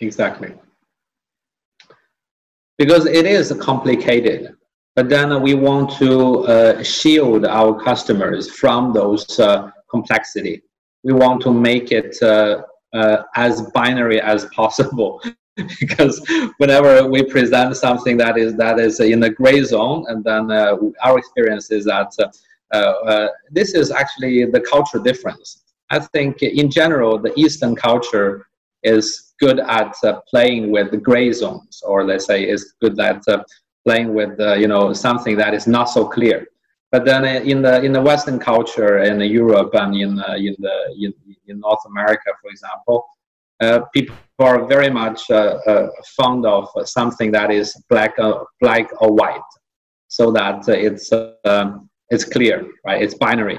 Exactly. 0.00 0.52
Because 2.78 3.04
it 3.04 3.26
is 3.26 3.52
complicated, 3.60 4.54
but 4.96 5.08
then 5.10 5.42
we 5.42 5.54
want 5.54 5.90
to 5.98 6.46
uh, 6.46 6.82
shield 6.82 7.44
our 7.44 7.78
customers 7.78 8.50
from 8.50 8.94
those 8.94 9.38
uh, 9.38 9.70
complexity. 9.90 10.62
We 11.04 11.12
want 11.12 11.42
to 11.42 11.52
make 11.52 11.92
it 11.92 12.16
uh, 12.22 12.62
uh, 12.94 13.22
as 13.36 13.62
binary 13.72 14.20
as 14.20 14.46
possible 14.46 15.22
because 15.80 16.20
whenever 16.58 17.06
we 17.06 17.22
present 17.22 17.76
something 17.76 18.16
that 18.18 18.38
is 18.38 18.54
that 18.56 18.78
is 18.78 19.00
in 19.00 19.20
the 19.20 19.30
gray 19.30 19.62
zone, 19.62 20.04
and 20.08 20.24
then 20.24 20.50
uh, 20.50 20.76
our 21.02 21.18
experience 21.18 21.70
is 21.70 21.84
that 21.84 22.12
uh, 22.72 22.78
uh, 22.78 23.28
this 23.50 23.74
is 23.74 23.90
actually 23.90 24.44
the 24.44 24.60
culture 24.60 24.98
difference. 24.98 25.62
I 25.90 25.98
think 25.98 26.42
in 26.42 26.70
general, 26.70 27.18
the 27.18 27.32
Eastern 27.38 27.74
culture 27.74 28.46
is 28.82 29.32
good 29.40 29.58
at 29.58 29.94
uh, 30.04 30.20
playing 30.30 30.70
with 30.70 30.90
the 30.90 30.96
gray 30.96 31.32
zones, 31.32 31.82
or 31.84 32.04
let's 32.04 32.26
say 32.26 32.48
is 32.48 32.74
good 32.80 32.98
at 33.00 33.22
uh, 33.28 33.42
playing 33.84 34.14
with 34.14 34.38
you 34.58 34.68
know 34.68 34.92
something 34.92 35.36
that 35.36 35.54
is 35.54 35.66
not 35.66 35.84
so 35.84 36.06
clear. 36.06 36.46
But 36.92 37.04
then 37.04 37.24
in 37.24 37.62
the 37.62 37.82
in 37.82 37.92
the 37.92 38.02
Western 38.02 38.38
culture 38.38 38.98
in 38.98 39.20
Europe 39.20 39.74
and 39.74 39.94
in 39.94 40.10
in 40.46 40.54
the 40.58 40.76
in, 40.98 41.12
in 41.46 41.60
North 41.60 41.84
America, 41.86 42.30
for 42.40 42.50
example, 42.50 43.04
uh, 43.04 43.19
people 43.92 44.16
are 44.38 44.66
very 44.66 44.90
much 44.90 45.30
uh, 45.30 45.58
uh, 45.66 45.88
fond 46.16 46.46
of 46.46 46.68
something 46.84 47.30
that 47.32 47.50
is 47.50 47.74
black, 47.88 48.16
black 48.60 48.88
or 49.00 49.12
white, 49.12 49.50
so 50.08 50.30
that 50.32 50.66
it's 50.68 51.12
um, 51.44 51.88
it's 52.08 52.24
clear, 52.24 52.66
right? 52.84 53.02
It's 53.02 53.14
binary. 53.14 53.58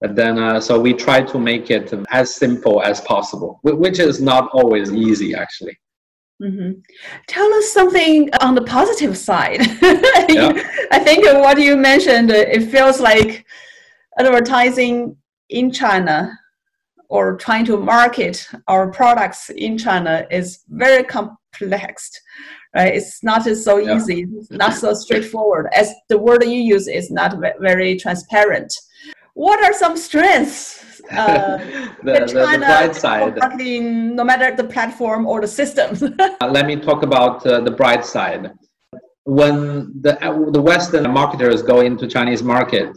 But 0.00 0.14
then, 0.14 0.60
so 0.60 0.78
we 0.78 0.92
try 0.92 1.22
to 1.22 1.38
make 1.38 1.70
it 1.70 1.92
as 2.10 2.34
simple 2.34 2.82
as 2.82 3.00
possible, 3.00 3.60
which 3.62 3.98
is 3.98 4.20
not 4.20 4.50
always 4.52 4.92
easy, 4.92 5.34
actually. 5.34 5.78
Mm-hmm. 6.42 6.80
Tell 7.28 7.54
us 7.54 7.72
something 7.72 8.28
on 8.42 8.54
the 8.54 8.62
positive 8.62 9.16
side. 9.16 9.60
yeah. 10.28 10.52
I 10.92 10.98
think 10.98 11.24
what 11.24 11.58
you 11.58 11.76
mentioned, 11.76 12.30
it 12.30 12.70
feels 12.70 13.00
like 13.00 13.46
advertising 14.18 15.16
in 15.48 15.70
China 15.70 16.38
or 17.08 17.36
trying 17.36 17.64
to 17.66 17.76
market 17.76 18.48
our 18.68 18.90
products 18.90 19.50
in 19.50 19.78
China 19.78 20.26
is 20.30 20.60
very 20.68 21.04
complex, 21.04 22.10
right? 22.74 22.94
It's 22.94 23.22
not 23.22 23.44
so 23.44 23.78
easy, 23.78 24.26
yeah. 24.28 24.56
not 24.56 24.74
so 24.74 24.94
straightforward. 24.94 25.68
As 25.74 25.92
the 26.08 26.18
word 26.18 26.44
you 26.44 26.60
use 26.60 26.88
is 26.88 27.10
not 27.10 27.36
very 27.60 27.96
transparent. 27.96 28.72
What 29.34 29.62
are 29.62 29.74
some 29.74 29.96
strengths 29.96 30.86
uh, 31.10 31.56
the, 32.02 32.26
the, 32.26 32.26
the, 32.26 32.58
bright 32.58 32.94
side. 32.94 33.36
Marketing, 33.36 34.16
no 34.16 34.24
matter 34.24 34.54
the 34.54 34.64
platform 34.64 35.26
or 35.26 35.40
the 35.40 35.46
system. 35.46 35.96
uh, 36.18 36.48
let 36.48 36.66
me 36.66 36.76
talk 36.76 37.02
about 37.02 37.46
uh, 37.46 37.60
the 37.60 37.70
bright 37.70 38.04
side. 38.04 38.52
When 39.24 39.92
the, 40.00 40.22
uh, 40.24 40.50
the 40.50 40.62
Western 40.62 41.10
marketers 41.12 41.62
go 41.62 41.80
into 41.80 42.06
Chinese 42.06 42.42
market, 42.42 42.96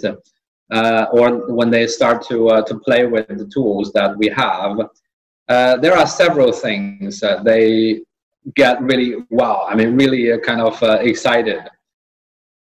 uh, 0.71 1.07
or 1.11 1.53
when 1.53 1.69
they 1.69 1.87
start 1.87 2.21
to, 2.27 2.49
uh, 2.49 2.61
to 2.63 2.79
play 2.79 3.05
with 3.05 3.27
the 3.27 3.49
tools 3.53 3.91
that 3.93 4.17
we 4.17 4.27
have, 4.27 4.79
uh, 5.47 5.77
there 5.77 5.97
are 5.97 6.05
several 6.05 6.51
things 6.51 7.19
that 7.19 7.43
they 7.43 8.01
get 8.55 8.81
really 8.81 9.15
wow. 9.29 9.65
I 9.67 9.75
mean, 9.75 9.95
really 9.95 10.37
kind 10.41 10.61
of 10.61 10.81
excited. 11.01 11.61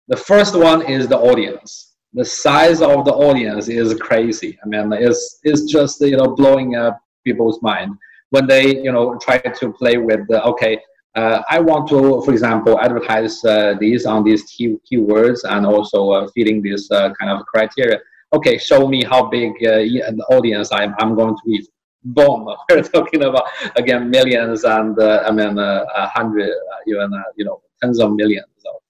The 0.09 0.17
first 0.17 0.55
one 0.57 0.83
is 0.83 1.09
the 1.09 1.19
audience. 1.19 1.95
The 2.13 2.25
size 2.25 2.81
of 2.81 3.05
the 3.05 3.13
audience 3.13 3.69
is 3.69 3.95
crazy. 3.95 4.59
I 4.65 4.69
mean, 4.69 4.93
it's 4.93 5.41
it's 5.43 5.65
just 5.65 6.01
you 6.01 6.17
know 6.17 6.35
blowing 6.35 6.77
up 6.77 6.99
people's 7.25 7.61
mind 7.61 7.97
when 8.31 8.47
they 8.47 8.77
you 8.77 8.93
know 8.93 9.19
try 9.19 9.39
to 9.39 9.73
play 9.73 9.99
with 9.99 10.27
the 10.29 10.43
okay 10.45 10.81
uh, 11.17 11.43
I 11.49 11.59
want 11.61 11.89
to, 11.89 12.21
for 12.23 12.33
example, 12.33 12.79
advertise 12.79 13.43
uh, 13.45 13.75
these 13.81 14.05
on 14.05 14.23
these 14.23 14.43
key 14.45 14.77
keywords 14.87 15.41
and 15.45 15.65
also 15.65 16.11
uh, 16.11 16.29
feeding 16.35 16.63
this 16.63 16.91
uh, 16.91 17.13
kind 17.19 17.31
of 17.31 17.45
criteria. 17.47 17.99
Okay, 18.35 18.59
show 18.59 18.87
me 18.87 19.03
how 19.03 19.27
big 19.27 19.53
uh, 19.65 19.79
the 20.19 20.25
audience 20.31 20.71
I'm, 20.73 20.95
I'm 20.99 21.15
going 21.15 21.35
to 21.35 21.43
reach. 21.47 21.67
Boom, 22.05 22.47
we're 22.71 22.83
talking 22.83 23.25
about 23.25 23.45
again 23.77 24.11
millions 24.11 24.65
and 24.65 24.99
uh, 24.99 25.25
I 25.27 25.33
mean 25.33 25.59
a 25.59 26.07
hundred, 26.15 26.51
even 26.87 27.11
you 27.37 27.45
know 27.47 27.63
tens 27.83 27.99
of 27.99 28.13
millions 28.13 28.47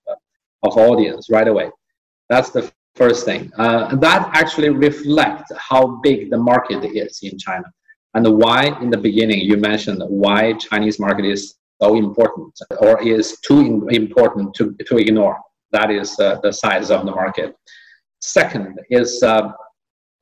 of, 0.09 0.17
of 0.65 0.77
audience 0.77 1.31
right 1.31 1.47
away. 1.49 1.71
That's 2.29 2.51
the 2.51 2.71
first 2.97 3.25
thing. 3.25 3.53
that 3.57 4.31
actually 4.35 4.71
reflects 4.71 5.53
how 5.57 6.01
big 6.03 6.31
the 6.31 6.39
market 6.39 6.85
is 6.85 7.21
in 7.23 7.39
China 7.39 7.73
and 8.15 8.27
why 8.37 8.65
in 8.83 8.91
the 8.91 8.99
beginning 8.99 9.41
you 9.41 9.57
mentioned 9.57 10.03
why 10.09 10.53
Chinese 10.55 10.99
market 10.99 11.25
is 11.25 11.55
so 11.81 11.95
important 11.97 12.53
or 12.81 13.03
is 13.03 13.39
too 13.41 13.87
important 13.89 14.55
to, 14.55 14.75
to 14.87 14.97
ignore. 14.99 15.39
That 15.73 15.91
is 15.91 16.19
uh, 16.19 16.41
the 16.43 16.53
size 16.53 16.91
of 16.91 17.05
the 17.05 17.13
market. 17.13 17.57
Second 18.21 18.79
is 18.91 19.23
uh, 19.23 19.53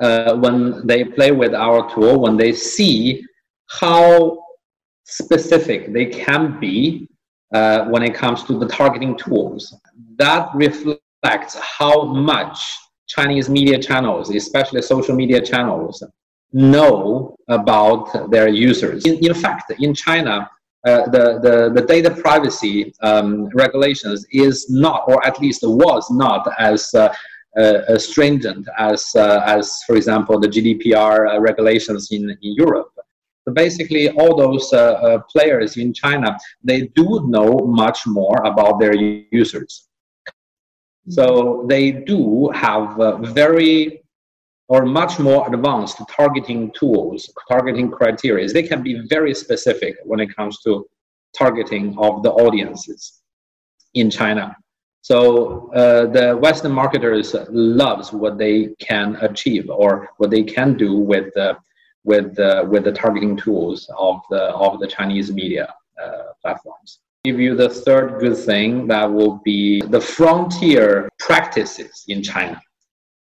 uh, 0.00 0.34
when 0.36 0.86
they 0.86 1.04
play 1.04 1.32
with 1.32 1.54
our 1.54 1.88
tool, 1.92 2.20
when 2.20 2.36
they 2.36 2.52
see 2.52 3.24
how 3.68 4.42
specific 5.04 5.92
they 5.92 6.06
can 6.06 6.58
be 6.58 7.08
uh, 7.54 7.84
when 7.86 8.02
it 8.02 8.14
comes 8.14 8.42
to 8.44 8.58
the 8.58 8.66
targeting 8.66 9.16
tools, 9.16 9.74
that 10.16 10.48
reflects 10.54 11.56
how 11.56 12.04
much 12.04 12.58
Chinese 13.06 13.48
media 13.48 13.78
channels, 13.78 14.30
especially 14.30 14.82
social 14.82 15.14
media 15.14 15.40
channels, 15.40 16.02
know 16.52 17.36
about 17.48 18.30
their 18.30 18.48
users. 18.48 19.04
In, 19.04 19.24
in 19.24 19.34
fact, 19.34 19.72
in 19.78 19.94
China, 19.94 20.48
uh, 20.84 21.08
the, 21.08 21.38
the, 21.42 21.72
the 21.74 21.86
data 21.86 22.10
privacy 22.10 22.92
um, 23.00 23.48
regulations 23.54 24.26
is 24.30 24.68
not, 24.70 25.04
or 25.08 25.24
at 25.26 25.40
least 25.40 25.62
was 25.62 26.10
not, 26.10 26.46
as 26.58 26.92
uh, 26.94 27.12
uh, 27.56 27.96
stringent 27.96 28.66
as, 28.78 29.14
uh, 29.14 29.40
as, 29.46 29.82
for 29.86 29.96
example, 29.96 30.40
the 30.40 30.48
GDPR 30.48 31.34
uh, 31.34 31.40
regulations 31.40 32.08
in, 32.10 32.28
in 32.30 32.54
Europe. 32.54 32.90
So 33.46 33.52
basically, 33.52 34.10
all 34.10 34.36
those 34.36 34.72
uh, 34.72 35.18
players 35.30 35.76
in 35.76 35.92
China, 35.92 36.36
they 36.62 36.88
do 36.96 37.22
know 37.28 37.58
much 37.58 38.06
more 38.06 38.42
about 38.44 38.80
their 38.80 38.94
users. 38.94 39.88
So 41.10 41.66
they 41.68 41.92
do 41.92 42.50
have 42.54 42.96
very 43.34 44.03
or 44.68 44.84
much 44.86 45.18
more 45.18 45.46
advanced 45.52 46.00
targeting 46.08 46.72
tools, 46.72 47.30
targeting 47.48 47.90
criteria. 47.90 48.48
They 48.48 48.62
can 48.62 48.82
be 48.82 49.06
very 49.08 49.34
specific 49.34 49.96
when 50.04 50.20
it 50.20 50.34
comes 50.34 50.60
to 50.62 50.86
targeting 51.36 51.96
of 51.98 52.22
the 52.22 52.30
audiences 52.30 53.20
in 53.94 54.10
China. 54.10 54.56
So 55.02 55.70
uh, 55.74 56.06
the 56.06 56.34
Western 56.34 56.72
marketers 56.72 57.34
loves 57.50 58.12
what 58.12 58.38
they 58.38 58.74
can 58.78 59.16
achieve 59.16 59.68
or 59.68 60.08
what 60.16 60.30
they 60.30 60.42
can 60.42 60.78
do 60.78 60.96
with 60.96 61.34
the 61.34 61.56
with 62.04 62.34
the 62.36 62.66
with 62.70 62.84
the 62.84 62.92
targeting 62.92 63.36
tools 63.36 63.90
of 63.98 64.20
the 64.30 64.44
of 64.54 64.80
the 64.80 64.86
Chinese 64.86 65.30
media 65.30 65.74
uh, 66.02 66.32
platforms. 66.40 67.00
Give 67.24 67.38
you 67.38 67.54
the 67.54 67.68
third 67.68 68.18
good 68.20 68.36
thing 68.36 68.86
that 68.88 69.10
will 69.10 69.40
be 69.44 69.82
the 69.82 70.00
frontier 70.00 71.08
practices 71.18 72.04
in 72.08 72.22
China. 72.22 72.60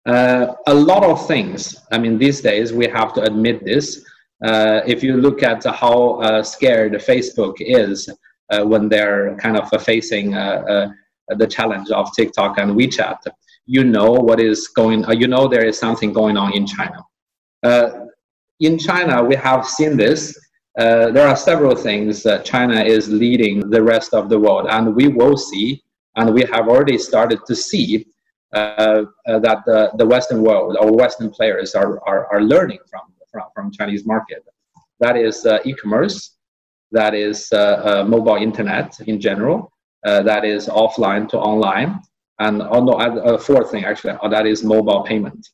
Uh, 0.06 0.54
a 0.68 0.74
lot 0.74 1.04
of 1.04 1.26
things. 1.28 1.78
I 1.92 1.98
mean, 1.98 2.18
these 2.18 2.42
days 2.42 2.74
we 2.74 2.88
have 2.88 3.14
to 3.14 3.22
admit 3.22 3.64
this. 3.64 4.04
Uh, 4.44 4.82
if 4.86 5.02
you 5.02 5.16
look 5.16 5.44
at 5.44 5.64
how 5.64 6.20
uh, 6.22 6.44
scared 6.44 6.94
Facebook 6.94 7.56
is 7.60 8.10
uh, 8.50 8.64
when 8.66 8.90
they're 8.90 9.36
kind 9.38 9.58
of 9.58 9.70
facing 9.82 10.36
uh, 10.36 10.90
uh, 11.30 11.36
the 11.38 11.48
challenge 11.48 11.90
of 11.92 12.14
TikTok 12.14 12.58
and 12.58 12.72
WeChat, 12.72 13.18
you 13.66 13.86
know 13.86 14.12
what 14.12 14.42
is 14.42 14.68
going. 14.68 15.06
you 15.18 15.28
know 15.28 15.48
there 15.48 15.66
is 15.66 15.78
something 15.78 16.12
going 16.12 16.36
on 16.36 16.52
in 16.54 16.68
China. 16.68 17.00
in 18.60 18.78
China, 18.78 19.24
we 19.24 19.36
have 19.36 19.66
seen 19.66 19.96
this. 19.96 20.38
there 20.76 21.28
are 21.28 21.38
several 21.38 21.76
things 21.76 22.24
that 22.24 22.44
China 22.44 22.84
is 22.84 23.08
leading 23.08 23.70
the 23.70 23.82
rest 23.82 24.14
of 24.14 24.28
the 24.28 24.38
world, 24.38 24.68
and 24.70 24.94
we 24.94 25.08
will 25.08 25.38
see, 25.38 25.82
and 26.18 26.34
we 26.34 26.42
have 26.52 26.68
already 26.68 26.98
started 26.98 27.40
to 27.48 27.56
see 27.56 28.06
uh, 28.54 29.04
uh, 29.28 29.40
that 29.40 29.60
the, 29.66 29.92
the 29.98 30.06
Western 30.06 30.42
world 30.42 30.78
or 30.80 30.92
Western 30.92 31.30
players 31.30 31.76
are, 31.76 32.00
are, 32.08 32.28
are 32.34 32.42
learning 32.42 32.80
from, 32.90 33.02
from, 33.32 33.44
from 33.54 33.72
Chinese 33.72 34.06
market. 34.06 34.44
That 35.00 35.18
is 35.18 35.46
uh, 35.46 35.60
e-commerce, 35.66 36.38
that 36.92 37.14
is 37.16 37.50
mobile 37.52 38.36
internet 38.36 39.00
in 39.08 39.20
general, 39.20 39.72
that 40.04 40.46
is 40.46 40.68
offline 40.68 41.28
to 41.30 41.38
online, 41.38 42.00
and 42.40 42.62
oh 42.62 42.84
no, 42.84 42.94
a 42.94 43.38
fourth 43.38 43.72
thing 43.72 43.86
actually, 43.86 44.18
that 44.30 44.46
is 44.46 44.64
mobile 44.64 45.04
payment 45.04 45.48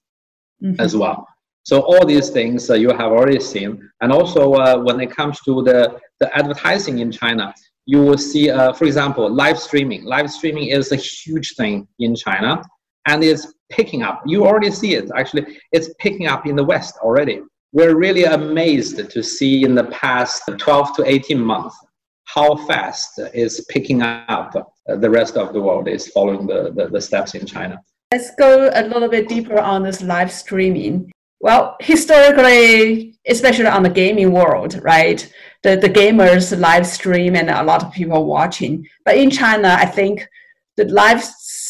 mm-hmm. 0.61 0.79
as 0.79 0.95
well. 0.95 1.27
So 1.63 1.81
all 1.81 2.05
these 2.05 2.29
things 2.29 2.69
uh, 2.69 2.73
you 2.73 2.89
have 2.89 3.11
already 3.11 3.39
seen. 3.39 3.89
And 4.01 4.11
also 4.11 4.53
uh, 4.53 4.79
when 4.79 4.99
it 4.99 5.11
comes 5.11 5.39
to 5.41 5.61
the, 5.61 5.99
the 6.19 6.35
advertising 6.35 6.99
in 6.99 7.11
China, 7.11 7.53
you 7.85 8.01
will 8.01 8.17
see, 8.17 8.49
uh, 8.49 8.73
for 8.73 8.85
example, 8.85 9.29
live 9.29 9.59
streaming. 9.59 10.03
Live 10.03 10.31
streaming 10.31 10.67
is 10.69 10.91
a 10.91 10.95
huge 10.95 11.55
thing 11.55 11.87
in 11.99 12.15
China 12.15 12.61
and 13.05 13.23
it's 13.23 13.53
picking 13.69 14.03
up. 14.03 14.21
You 14.25 14.45
already 14.45 14.71
see 14.71 14.95
it. 14.95 15.09
Actually, 15.15 15.59
it's 15.71 15.89
picking 15.99 16.27
up 16.27 16.45
in 16.45 16.55
the 16.55 16.63
West 16.63 16.97
already. 17.01 17.41
We're 17.71 17.95
really 17.95 18.23
amazed 18.23 19.09
to 19.09 19.23
see 19.23 19.63
in 19.63 19.75
the 19.75 19.85
past 19.85 20.43
12 20.57 20.95
to 20.97 21.05
18 21.05 21.39
months 21.39 21.77
how 22.25 22.55
fast 22.67 23.19
is 23.33 23.65
picking 23.69 24.01
up 24.01 24.73
the 24.85 25.09
rest 25.09 25.37
of 25.37 25.53
the 25.53 25.61
world 25.61 25.87
is 25.87 26.07
following 26.07 26.47
the, 26.47 26.71
the, 26.75 26.87
the 26.87 27.01
steps 27.01 27.35
in 27.35 27.45
China. 27.45 27.81
Let's 28.11 28.31
go 28.35 28.71
a 28.73 28.83
little 28.87 29.07
bit 29.07 29.27
deeper 29.27 29.59
on 29.59 29.83
this 29.83 30.01
live 30.01 30.31
streaming. 30.31 31.11
Well, 31.41 31.77
historically, 31.79 33.15
especially 33.27 33.67
on 33.67 33.83
the 33.83 33.89
gaming 33.89 34.31
world, 34.31 34.81
right? 34.83 35.31
The, 35.63 35.77
the 35.77 35.89
gamers 35.89 36.57
live 36.59 36.87
stream 36.87 37.35
and 37.35 37.49
a 37.49 37.63
lot 37.63 37.83
of 37.83 37.93
people 37.93 38.25
watching. 38.25 38.87
But 39.05 39.17
in 39.17 39.29
China, 39.29 39.77
I 39.79 39.85
think 39.85 40.27
the 40.75 40.85
live 40.85 41.23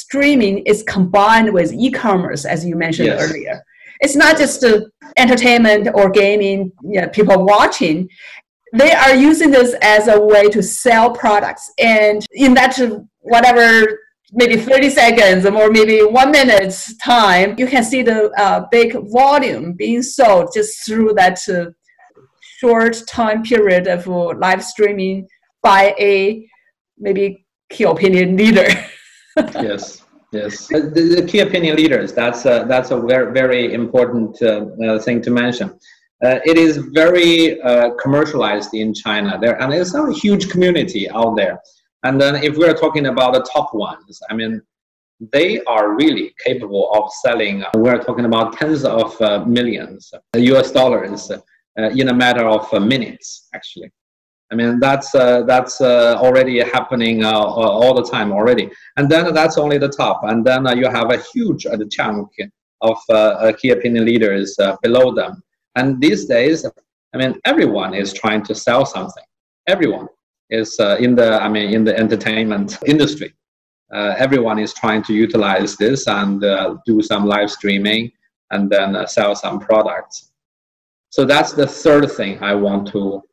streaming 0.10 0.58
is 0.65 0.82
combined 0.84 1.54
with 1.54 1.72
e-commerce, 1.72 2.43
as 2.43 2.65
you 2.65 2.76
mentioned 2.76 3.10
yes. 3.10 3.22
earlier. 3.22 3.63
It's 4.02 4.15
not 4.15 4.39
just 4.39 4.65
entertainment 5.17 5.89
or 5.93 6.10
gaming, 6.10 6.72
you 6.84 7.02
know, 7.02 7.10
people 7.10 7.45
watching. 7.45 8.10
They 8.74 8.91
are 8.91 9.13
using 9.13 9.52
this 9.52 9.76
as 9.84 10.08
a 10.08 10.19
way 10.19 10.50
to 10.50 10.63
sell 10.63 11.12
products. 11.12 11.72
And 11.78 12.26
in 12.32 12.56
that, 12.56 12.76
whatever 13.19 14.00
maybe 14.32 14.58
30 14.58 14.89
seconds 14.89 15.45
or 15.45 15.69
maybe 15.69 16.00
one 16.02 16.32
minute's 16.32 16.98
time, 16.98 17.54
you 17.60 17.67
can 17.67 17.84
see 17.84 18.02
the 18.02 18.32
uh, 18.32 18.65
big 18.72 18.95
volume 19.12 19.74
being 19.74 20.02
sold 20.02 20.50
just 20.56 20.86
through 20.88 21.13
that 21.17 21.38
uh, 21.50 21.65
short 22.58 22.95
time 23.08 23.43
period 23.43 23.86
of 23.86 24.08
uh, 24.08 24.34
live 24.39 24.63
streaming 24.63 25.28
by 25.62 25.93
a 26.00 26.48
maybe 26.98 27.45
key 27.69 27.84
opinion 27.84 28.36
leader. 28.38 28.67
yes. 29.62 30.04
Yes, 30.32 30.67
the, 30.67 31.15
the, 31.17 31.25
key 31.28 31.39
opinion 31.39 31.75
leaders. 31.75 32.13
That's 32.13 32.45
a, 32.45 32.63
that's 32.67 32.91
a 32.91 32.99
very 32.99 33.34
very 33.34 33.73
important 33.73 34.39
uh, 34.43 34.67
uh, 34.86 34.99
thing 34.99 35.23
to 35.23 35.32
mention. 35.32 35.69
Uh, 36.23 36.39
it 36.45 36.56
is 36.56 36.78
very 36.78 37.60
uh, 37.63 37.95
commercialized 37.95 38.75
in 38.75 38.93
China 38.93 39.39
there, 39.41 39.60
and 39.60 39.73
it's 39.73 39.95
a 39.95 40.13
huge 40.13 40.47
community 40.49 41.10
out 41.10 41.36
there. 41.36 41.60
And 42.04 42.21
then 42.21 42.36
if 42.43 42.58
we're 42.58 42.75
talking 42.75 43.08
about 43.08 43.34
the 43.34 43.41
top 43.52 43.73
ones, 43.73 44.21
I 44.30 44.36
mean, 44.36 44.62
they 45.32 45.62
are 45.63 45.95
really 45.95 46.34
capable 46.45 46.91
of 46.93 47.12
selling. 47.23 47.63
We're 47.75 48.02
talking 48.02 48.25
about 48.25 48.54
tens 48.54 48.86
of 48.86 49.19
uh, 49.21 49.43
millions 49.45 50.13
US 50.36 50.71
dollars 50.71 51.32
uh, 51.32 51.39
in 51.75 52.10
a 52.10 52.13
matter 52.13 52.45
of 52.47 52.71
uh, 52.73 52.80
minutes, 52.80 53.47
actually. 53.54 53.91
I 54.52 54.56
mean, 54.56 54.80
that's, 54.80 55.14
uh, 55.14 55.44
that's 55.44 55.80
uh, 55.80 56.16
already 56.18 56.60
happening 56.60 57.24
uh, 57.24 57.32
all 57.32 57.94
the 57.94 58.04
time 58.10 58.32
already. 58.32 58.72
And 58.98 59.10
then 59.10 59.32
that's 59.34 59.58
only 59.58 59.78
the 59.78 59.90
top. 59.90 60.22
And 60.24 60.44
then 60.46 60.66
you 60.78 60.90
have 60.90 61.12
a 61.12 61.22
huge 61.34 61.68
chunk 61.92 62.30
of 62.82 62.98
key 63.60 63.70
opinion 63.70 64.06
leaders 64.06 64.58
below 64.82 65.14
them. 65.14 65.44
And 65.76 66.02
these 66.02 66.26
days, 66.26 66.66
I 67.14 67.18
mean, 67.18 67.40
everyone 67.46 67.94
is 67.94 68.12
trying 68.14 68.44
to 68.46 68.56
sell 68.56 68.86
something. 68.86 69.24
Everyone 69.68 70.08
is 70.50 70.80
uh, 70.80 70.98
in 71.00 71.16
the 71.16 71.42
I 71.42 71.48
mean 71.48 71.74
in 71.74 71.84
the 71.84 71.98
entertainment 71.98 72.78
industry. 72.86 73.34
Uh, 73.94 74.14
everyone 74.18 74.60
is 74.60 74.74
trying 74.74 75.02
to 75.04 75.14
utilize 75.14 75.76
this 75.76 76.08
and 76.08 76.44
uh, 76.44 76.76
do 76.86 77.02
some 77.02 77.26
live 77.26 77.50
streaming 77.50 78.12
and 78.52 78.70
then 78.70 78.96
uh, 78.96 79.06
sell 79.06 79.36
some 79.36 79.60
products. 79.60 80.32
So 81.10 81.26
that's 81.26 81.54
the 81.54 81.66
third 81.66 82.12
thing 82.12 82.38
I 82.44 82.54
want 82.54 82.88
to 82.90 83.24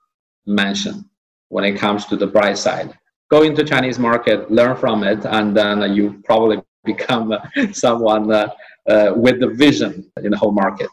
mention 0.46 1.08
when 1.48 1.64
it 1.64 1.76
comes 1.78 2.06
to 2.06 2.16
the 2.16 2.26
bright 2.26 2.58
side. 2.58 2.96
Go 3.30 3.42
into 3.42 3.64
Chinese 3.64 3.98
market, 3.98 4.50
learn 4.50 4.76
from 4.76 5.02
it, 5.02 5.24
and 5.24 5.56
then 5.56 5.94
you 5.94 6.22
probably 6.24 6.62
become 6.84 7.34
someone 7.72 8.32
uh, 8.32 8.48
uh, 8.88 9.12
with 9.16 9.40
the 9.40 9.48
vision 9.48 10.10
in 10.22 10.30
the 10.30 10.36
whole 10.36 10.52
market. 10.52 10.88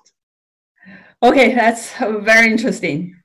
Okay, 1.22 1.54
that's 1.54 1.94
very 1.98 2.52
interesting. 2.52 3.16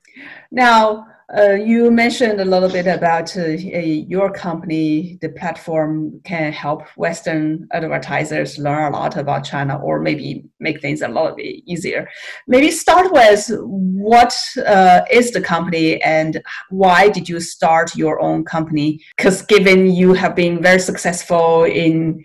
Now, 0.51 1.07
uh, 1.37 1.51
you 1.51 1.91
mentioned 1.91 2.41
a 2.41 2.45
little 2.45 2.69
bit 2.69 2.87
about 2.87 3.35
uh, 3.37 3.45
your 3.45 4.31
company, 4.31 5.19
the 5.21 5.29
platform 5.29 6.19
can 6.23 6.51
help 6.51 6.87
Western 6.97 7.67
advertisers 7.71 8.57
learn 8.57 8.91
a 8.91 8.97
lot 8.97 9.15
about 9.15 9.43
China 9.43 9.77
or 9.77 9.99
maybe 9.99 10.43
make 10.59 10.81
things 10.81 11.01
a 11.01 11.07
little 11.07 11.35
bit 11.35 11.61
easier. 11.67 12.09
Maybe 12.47 12.71
start 12.71 13.11
with 13.11 13.47
what 13.59 14.35
uh, 14.65 15.01
is 15.11 15.31
the 15.31 15.41
company 15.41 16.01
and 16.01 16.41
why 16.69 17.09
did 17.09 17.29
you 17.29 17.39
start 17.39 17.95
your 17.95 18.19
own 18.19 18.43
company? 18.43 18.99
Because 19.15 19.43
given 19.43 19.87
you 19.87 20.13
have 20.13 20.35
been 20.35 20.63
very 20.63 20.79
successful 20.79 21.63
in 21.63 22.23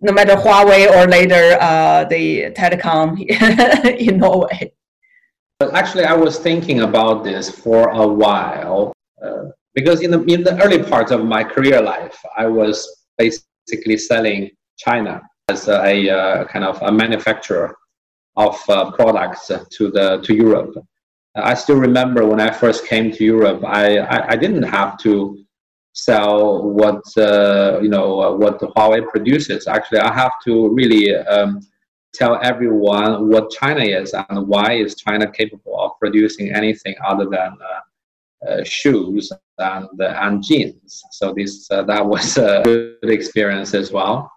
no 0.00 0.12
matter 0.12 0.36
Huawei 0.36 0.88
or 0.94 1.08
later 1.08 1.56
uh, 1.60 2.04
the 2.04 2.52
telecom 2.52 3.18
in 3.98 4.18
Norway. 4.18 4.72
But 5.58 5.74
actually, 5.74 6.04
I 6.04 6.14
was 6.14 6.38
thinking 6.38 6.80
about 6.80 7.24
this 7.24 7.48
for 7.48 7.90
a 7.90 8.06
while 8.06 8.92
uh, 9.24 9.44
because 9.74 10.00
in 10.00 10.10
the 10.10 10.22
in 10.24 10.42
the 10.42 10.60
early 10.62 10.82
part 10.82 11.10
of 11.10 11.24
my 11.24 11.44
career 11.44 11.80
life, 11.80 12.18
I 12.36 12.46
was 12.46 13.06
basically 13.18 13.96
selling 13.96 14.50
China 14.76 15.22
as 15.48 15.68
a, 15.68 16.46
kind 16.50 16.64
of 16.64 16.80
a 16.82 16.90
manufacturer 16.90 17.76
of 18.36 18.58
uh, 18.68 18.90
products 18.92 19.46
to 19.46 19.90
the 19.90 20.20
to 20.22 20.34
Europe. 20.34 20.74
I 21.36 21.54
still 21.54 21.76
remember 21.76 22.26
when 22.26 22.40
I 22.40 22.50
first 22.50 22.86
came 22.86 23.10
to 23.10 23.24
Europe, 23.24 23.64
I, 23.64 23.98
I, 23.98 24.30
I 24.30 24.36
didn't 24.36 24.62
have 24.62 24.98
to 24.98 25.44
sell 25.92 26.62
what 26.62 27.02
uh, 27.16 27.78
you 27.82 27.88
know 27.88 28.36
what 28.36 28.60
Huawei 28.60 29.06
produces. 29.08 29.66
Actually, 29.66 30.00
I 30.00 30.12
have 30.12 30.32
to 30.44 30.68
really 30.70 31.14
um, 31.16 31.60
tell 32.14 32.38
everyone 32.42 33.28
what 33.28 33.50
China 33.50 33.82
is 33.82 34.14
and 34.14 34.46
why 34.46 34.72
is 34.72 34.94
China 34.94 35.30
capable 35.30 35.78
of 35.78 35.92
producing 36.00 36.54
anything 36.54 36.94
other 37.06 37.24
than 37.24 37.56
uh, 37.60 38.48
uh, 38.48 38.64
shoes 38.64 39.32
and 39.58 39.88
uh, 40.00 40.18
and 40.22 40.42
jeans. 40.42 41.02
So 41.12 41.32
this 41.36 41.70
uh, 41.70 41.82
that 41.84 42.04
was 42.04 42.36
a 42.36 42.62
good 42.64 43.10
experience 43.10 43.74
as 43.74 43.90
well. 43.90 44.30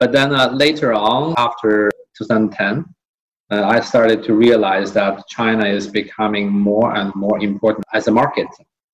But 0.00 0.12
then 0.12 0.34
uh, 0.34 0.50
later 0.52 0.92
on, 0.92 1.34
after 1.36 1.90
2010, 2.18 2.84
uh, 3.50 3.64
I 3.64 3.80
started 3.80 4.22
to 4.24 4.34
realize 4.34 4.92
that 4.92 5.26
China 5.28 5.66
is 5.66 5.86
becoming 5.86 6.50
more 6.50 6.96
and 6.96 7.14
more 7.14 7.38
important 7.40 7.84
as 7.92 8.08
a 8.08 8.10
market. 8.10 8.48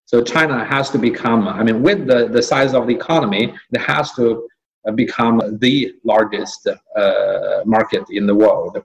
So 0.07 0.23
China 0.23 0.65
has 0.65 0.91
to 0.91 0.99
become, 0.99 1.47
I 1.47 1.63
mean, 1.63 1.83
with 1.83 2.07
the, 2.07 2.29
the 2.29 2.43
size 2.43 2.75
of 2.75 2.87
the 2.89 2.95
economy, 2.95 3.55
it 3.73 3.81
has 3.81 4.13
to 4.15 4.49
become 4.95 5.59
the 5.59 5.95
largest 6.05 6.67
uh, 6.67 7.61
market 7.65 8.05
in 8.11 8.27
the 8.27 8.35
world. 8.35 8.83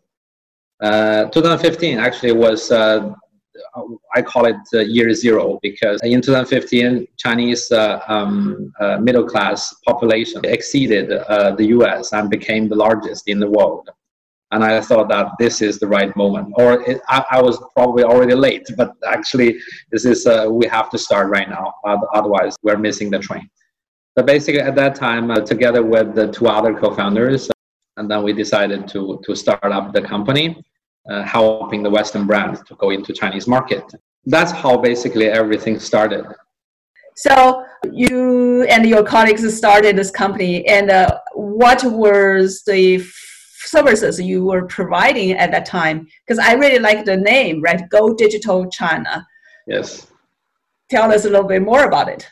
Uh, 0.82 1.26
2015 1.26 1.98
actually 2.00 2.34
was 2.34 2.72
I 4.16 4.22
call 4.22 4.46
it 4.46 4.56
uh, 4.74 4.80
year 4.80 5.14
zero 5.14 5.60
because 5.62 6.00
in 6.04 6.22
2015, 6.22 7.08
Chinese 7.18 7.72
uh, 7.72 8.00
um, 8.08 8.72
uh, 8.80 8.98
middle 8.98 9.28
class 9.28 9.74
population 9.86 10.42
exceeded 10.46 11.10
the 11.10 11.66
US 11.78 12.14
and 12.14 12.30
became 12.30 12.70
the 12.70 12.76
largest 12.76 13.28
in 13.28 13.40
the 13.40 13.50
world. 13.50 13.90
And 14.52 14.64
I 14.64 14.80
thought 14.80 15.10
that 15.10 15.32
this 15.40 15.62
is 15.62 15.80
the 15.80 15.88
right 15.88 16.16
moment, 16.16 16.54
or 16.56 16.82
it, 16.88 17.02
I, 17.10 17.26
I, 17.32 17.42
was 17.42 17.62
probably 17.76 18.04
already 18.04 18.36
late, 18.36 18.68
but 18.78 18.94
actually, 19.06 19.60
this 19.92 20.06
is 20.06 20.28
we 20.50 20.68
have 20.68 20.90
to 20.92 20.98
start 20.98 21.30
right 21.30 21.50
now. 21.50 21.74
Otherwise, 22.14 22.56
we're 22.62 22.78
missing 22.78 23.10
the 23.10 23.20
train. 23.20 23.50
But 24.16 24.26
basically, 24.26 24.62
at 24.62 24.76
that 24.76 24.96
time, 24.96 25.30
uh, 25.30 25.42
together 25.42 25.84
with 25.84 26.16
the 26.16 26.32
two 26.32 26.48
other 26.48 26.74
co-founders, 26.74 27.50
uh, 27.50 27.54
and 27.98 28.10
then 28.10 28.24
we 28.24 28.32
decided 28.32 28.88
to 28.90 29.20
to 29.26 29.36
start 29.36 29.72
up 29.78 29.94
the 29.94 30.02
company, 30.02 30.64
uh, 31.10 31.24
helping 31.24 31.84
the 31.84 31.90
Western 31.90 32.26
brands 32.26 32.64
to 32.64 32.76
go 32.76 32.92
into 32.92 33.12
Chinese 33.12 33.48
market. 33.48 33.84
That's 34.26 34.52
how 34.52 34.78
basically 34.78 35.28
everything 35.28 35.80
started. 35.80 36.26
So 37.18 37.66
you 37.92 38.64
and 38.64 38.86
your 38.86 39.04
colleagues 39.04 39.46
started 39.58 39.98
this 39.98 40.12
company, 40.12 40.66
and 40.66 40.90
uh, 40.90 41.20
what 41.34 41.84
was 41.84 42.64
the 42.64 43.04
services 43.66 44.22
you 44.22 44.46
were 44.46 44.66
providing 44.68 45.34
at 45.34 45.52
that 45.52 45.66
time? 45.66 46.08
Because 46.26 46.40
I 46.40 46.54
really 46.54 46.80
like 46.80 47.04
the 47.04 47.18
name, 47.18 47.62
right? 47.62 47.90
Go 47.90 48.14
Digital 48.14 48.70
China. 48.70 49.28
Yes. 49.68 50.08
Tell 50.90 51.12
us 51.12 51.26
a 51.26 51.30
little 51.30 51.48
bit 51.48 51.64
more 51.64 51.84
about 51.84 52.08
it 52.08 52.32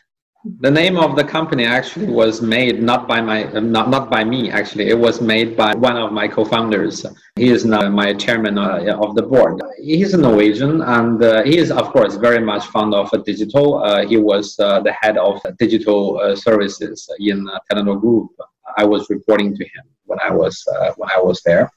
the 0.60 0.70
name 0.70 0.98
of 0.98 1.16
the 1.16 1.24
company 1.24 1.64
actually 1.64 2.06
was 2.06 2.42
made 2.42 2.82
not 2.82 3.08
by 3.08 3.20
my 3.20 3.44
not, 3.60 3.88
not 3.88 4.10
by 4.10 4.24
me 4.24 4.50
actually. 4.50 4.88
It 4.88 4.98
was 4.98 5.20
made 5.20 5.56
by 5.56 5.74
one 5.74 5.96
of 5.96 6.12
my 6.12 6.28
co-founders. 6.28 7.06
He 7.36 7.48
is 7.48 7.64
now 7.64 7.88
my 7.88 8.12
chairman 8.12 8.58
uh, 8.58 8.98
of 9.00 9.14
the 9.14 9.22
board. 9.22 9.62
He's 9.78 10.12
a 10.12 10.18
norwegian 10.18 10.82
and 10.82 11.22
uh, 11.22 11.44
he 11.44 11.56
is 11.56 11.70
of 11.70 11.88
course 11.92 12.16
very 12.16 12.40
much 12.40 12.66
fond 12.66 12.94
of 12.94 13.12
uh, 13.14 13.18
digital. 13.18 13.82
Uh, 13.82 14.06
he 14.06 14.18
was 14.18 14.58
uh, 14.58 14.80
the 14.80 14.92
head 14.92 15.16
of 15.16 15.40
digital 15.58 16.36
services 16.36 17.08
in 17.18 17.48
uh, 17.48 17.58
Telenor 17.70 17.98
group. 17.98 18.30
I 18.76 18.84
was 18.84 19.08
reporting 19.08 19.56
to 19.56 19.64
him 19.64 19.84
when 20.06 20.18
i 20.20 20.30
was 20.30 20.62
when 20.96 21.08
i 21.10 21.18
was 21.18 21.40
there 21.46 21.70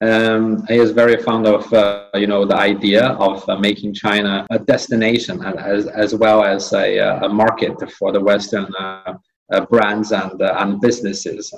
um, 0.00 0.64
is 0.68 0.92
very 0.92 1.20
fond 1.22 1.46
of 1.46 1.72
uh, 1.72 2.08
you 2.14 2.26
know 2.26 2.44
the 2.44 2.56
idea 2.56 3.06
of 3.06 3.46
uh, 3.48 3.56
making 3.56 3.94
China 3.94 4.46
a 4.50 4.58
destination 4.58 5.42
as, 5.42 5.86
as 5.86 6.14
well 6.14 6.44
as 6.44 6.72
a, 6.72 6.98
uh, 7.00 7.26
a 7.26 7.28
market 7.28 7.74
for 7.92 8.12
the 8.12 8.20
Western 8.20 8.72
uh, 8.76 9.14
uh, 9.52 9.66
brands 9.66 10.12
and 10.12 10.40
uh, 10.40 10.56
and 10.58 10.80
businesses. 10.80 11.52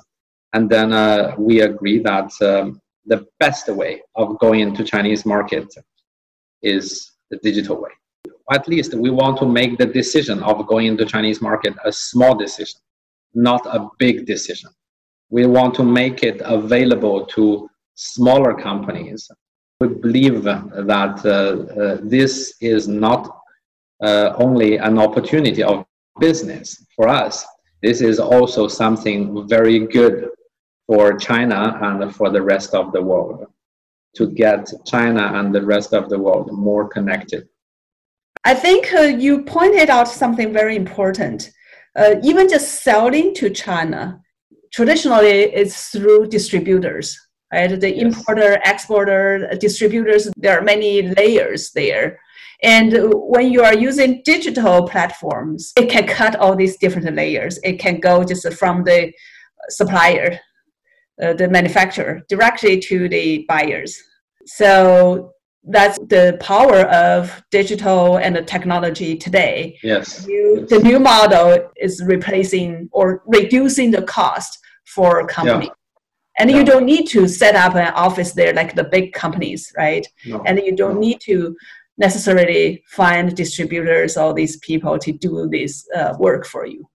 And 0.52 0.68
then 0.68 0.90
we 1.38 1.60
agree 1.60 2.00
that 2.00 2.30
um, 2.42 2.80
the 3.06 3.26
best 3.38 3.68
way 3.68 4.02
of 4.16 4.38
going 4.40 4.60
into 4.60 4.82
Chinese 4.82 5.24
market 5.24 5.72
is 6.62 7.12
the 7.30 7.36
digital 7.38 7.80
way. 7.80 7.90
At 8.50 8.66
least 8.66 8.94
we 8.94 9.10
want 9.10 9.38
to 9.38 9.46
make 9.46 9.78
the 9.78 9.86
decision 9.86 10.42
of 10.42 10.66
going 10.66 10.86
into 10.86 11.04
Chinese 11.04 11.40
market 11.40 11.74
a 11.84 11.92
small 11.92 12.34
decision, 12.34 12.80
not 13.32 13.64
a 13.66 13.88
big 13.98 14.26
decision. 14.26 14.70
We 15.28 15.46
want 15.46 15.74
to 15.76 15.84
make 15.84 16.24
it 16.24 16.42
available 16.44 17.26
to 17.26 17.69
smaller 18.00 18.54
companies. 18.54 19.30
We 19.80 19.88
believe 19.88 20.42
that 20.44 21.16
uh, 21.24 21.30
uh, 21.30 21.98
this 22.02 22.54
is 22.60 22.88
not 22.88 23.22
uh, 24.02 24.34
only 24.36 24.78
an 24.78 24.98
opportunity 24.98 25.62
of 25.62 25.84
business 26.18 26.86
for 26.96 27.08
us, 27.08 27.46
this 27.82 28.00
is 28.00 28.18
also 28.18 28.68
something 28.68 29.48
very 29.48 29.86
good 29.86 30.28
for 30.86 31.16
China 31.16 31.78
and 31.82 32.14
for 32.14 32.30
the 32.30 32.42
rest 32.42 32.74
of 32.74 32.92
the 32.92 33.02
world 33.02 33.46
to 34.16 34.26
get 34.26 34.70
China 34.86 35.32
and 35.34 35.54
the 35.54 35.64
rest 35.64 35.94
of 35.94 36.10
the 36.10 36.18
world 36.18 36.52
more 36.52 36.88
connected. 36.88 37.48
I 38.44 38.54
think 38.54 38.92
uh, 38.92 39.02
you 39.02 39.44
pointed 39.44 39.88
out 39.88 40.08
something 40.08 40.52
very 40.52 40.76
important. 40.76 41.50
Uh, 41.96 42.16
even 42.22 42.48
just 42.48 42.82
selling 42.82 43.34
to 43.34 43.50
China, 43.50 44.20
traditionally 44.72 45.52
it's 45.60 45.88
through 45.88 46.28
distributors, 46.28 47.18
right? 47.52 47.80
The 47.80 47.94
yes. 47.94 48.02
importer, 48.02 48.60
exporter, 48.64 49.48
distributors, 49.58 50.30
there 50.36 50.58
are 50.58 50.62
many 50.62 51.02
layers 51.02 51.70
there. 51.72 52.20
And 52.62 53.12
when 53.14 53.50
you 53.50 53.62
are 53.62 53.74
using 53.74 54.22
digital 54.24 54.86
platforms, 54.86 55.72
it 55.76 55.88
can 55.88 56.06
cut 56.06 56.36
all 56.36 56.54
these 56.54 56.76
different 56.76 57.14
layers. 57.16 57.58
It 57.64 57.78
can 57.78 58.00
go 58.00 58.22
just 58.22 58.52
from 58.54 58.84
the 58.84 59.12
supplier, 59.70 60.38
uh, 61.22 61.32
the 61.32 61.48
manufacturer, 61.48 62.22
directly 62.28 62.78
to 62.80 63.08
the 63.08 63.46
buyers. 63.48 63.98
So 64.44 65.32
that's 65.64 65.98
the 65.98 66.38
power 66.40 66.80
of 66.86 67.42
digital 67.50 68.16
and 68.18 68.34
the 68.36 68.42
technology 68.42 69.16
today. 69.16 69.78
Yes. 69.82 70.26
You, 70.26 70.66
the 70.68 70.78
new 70.78 70.98
model 70.98 71.70
is 71.76 72.02
replacing 72.04 72.88
or 72.92 73.22
reducing 73.26 73.90
the 73.90 74.02
cost 74.02 74.58
for 74.86 75.20
a 75.20 75.26
company. 75.26 75.66
Yeah. 75.66 75.72
And 76.40 76.50
you 76.50 76.64
don't 76.64 76.86
need 76.86 77.06
to 77.08 77.28
set 77.28 77.54
up 77.54 77.74
an 77.74 77.92
office 77.94 78.32
there 78.32 78.54
like 78.54 78.74
the 78.74 78.84
big 78.84 79.12
companies, 79.12 79.70
right? 79.76 80.06
No. 80.24 80.42
And 80.46 80.58
you 80.58 80.74
don't 80.74 80.94
no. 80.94 81.00
need 81.00 81.20
to 81.22 81.54
necessarily 81.98 82.82
find 82.88 83.36
distributors 83.36 84.16
or 84.16 84.32
these 84.32 84.56
people 84.58 84.98
to 84.98 85.12
do 85.12 85.48
this 85.52 85.86
uh, 85.94 86.14
work 86.18 86.46
for 86.46 86.64
you. 86.64 86.88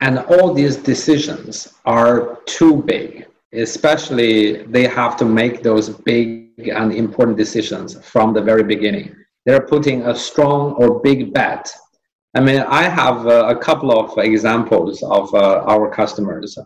And 0.00 0.20
all 0.20 0.54
these 0.54 0.76
decisions 0.76 1.74
are 1.84 2.38
too 2.46 2.82
big, 2.82 3.26
especially 3.52 4.62
they 4.66 4.86
have 4.86 5.16
to 5.16 5.24
make 5.24 5.64
those 5.64 5.88
big 5.88 6.68
and 6.68 6.92
important 6.92 7.36
decisions 7.36 7.98
from 8.06 8.32
the 8.32 8.42
very 8.42 8.62
beginning. 8.62 9.16
They're 9.44 9.66
putting 9.66 10.02
a 10.02 10.14
strong 10.14 10.74
or 10.74 11.00
big 11.00 11.34
bet. 11.34 11.68
I 12.34 12.40
mean, 12.40 12.60
I 12.60 12.84
have 12.84 13.26
uh, 13.26 13.46
a 13.48 13.56
couple 13.56 13.90
of 13.90 14.16
examples 14.18 15.02
of 15.02 15.34
uh, 15.34 15.64
our 15.66 15.90
customers 15.90 16.58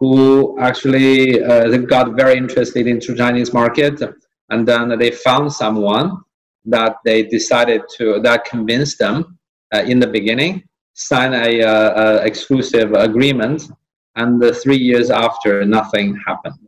who 0.00 0.58
actually 0.58 1.42
uh, 1.44 1.76
got 1.76 2.16
very 2.16 2.36
interested 2.36 2.86
into 2.86 3.14
Chinese 3.14 3.52
market, 3.52 4.00
and 4.48 4.66
then 4.66 4.98
they 4.98 5.10
found 5.10 5.52
someone 5.52 6.22
that 6.64 6.96
they 7.04 7.22
decided 7.22 7.82
to 7.96 8.20
that 8.20 8.44
convinced 8.44 8.98
them 8.98 9.38
uh, 9.74 9.82
in 9.86 10.00
the 10.00 10.06
beginning 10.06 10.62
sign 10.94 11.32
a, 11.32 11.62
uh, 11.62 11.94
a 11.94 12.26
exclusive 12.26 12.92
agreement 12.92 13.62
and 14.16 14.42
three 14.56 14.76
years 14.76 15.08
after 15.10 15.64
nothing 15.64 16.18
happened. 16.26 16.58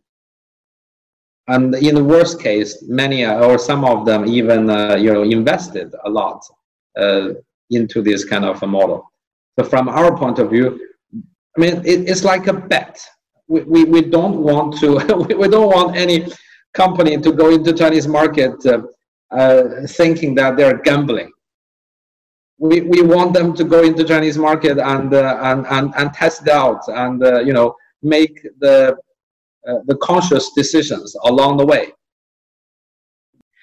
And 1.49 1.75
in 1.75 1.97
the 1.97 2.05
worst 2.05 2.41
case 2.41 2.83
many 2.87 3.25
uh, 3.25 3.45
or 3.45 3.59
some 3.59 3.85
of 3.85 4.07
them 4.07 4.27
even 4.27 4.71
uh, 4.71 4.95
you 4.95 5.13
know 5.13 5.23
invested 5.23 5.93
a 6.05 6.11
lot 6.11 6.41
uh, 6.99 7.31
into 7.71 8.01
this 8.01 8.25
kind 8.25 8.45
of 8.45 8.63
a 8.63 8.67
model. 8.67 9.11
So 9.59 9.65
from 9.65 9.89
our 9.89 10.17
point 10.17 10.39
of 10.39 10.51
view 10.51 10.81
i 11.55 11.61
mean 11.61 11.77
it, 11.85 12.09
it's 12.09 12.25
like 12.25 12.47
a 12.47 12.53
bet 12.55 12.99
we, 13.61 13.85
we, 13.85 14.01
don't 14.17 14.39
want 14.49 14.79
to 14.81 14.89
we 15.43 15.49
don't 15.49 15.71
want 15.77 15.97
any 15.97 16.19
company 16.75 17.15
to 17.19 17.31
go 17.33 17.51
into 17.51 17.73
chinese 17.73 18.09
market 18.09 18.55
uh, 18.67 18.81
uh, 19.33 19.87
thinking 19.87 20.35
that 20.35 20.59
they're 20.59 20.77
gambling. 20.83 21.33
We, 22.59 22.83
we 22.83 23.01
want 23.01 23.33
them 23.33 23.55
to 23.55 23.65
go 23.65 23.83
into 23.83 24.05
Chinese 24.05 24.37
market 24.37 24.79
and, 24.79 25.15
uh, 25.15 25.39
and, 25.43 25.67
and, 25.69 25.93
and 25.97 26.13
test 26.13 26.49
out 26.49 26.83
and 26.89 27.25
uh, 27.25 27.41
you 27.41 27.55
know 27.55 27.75
make 28.03 28.43
the, 28.61 28.95
the 29.65 29.97
conscious 30.03 30.51
decisions 30.55 31.17
along 31.25 31.57
the 31.57 31.65
way. 31.65 31.93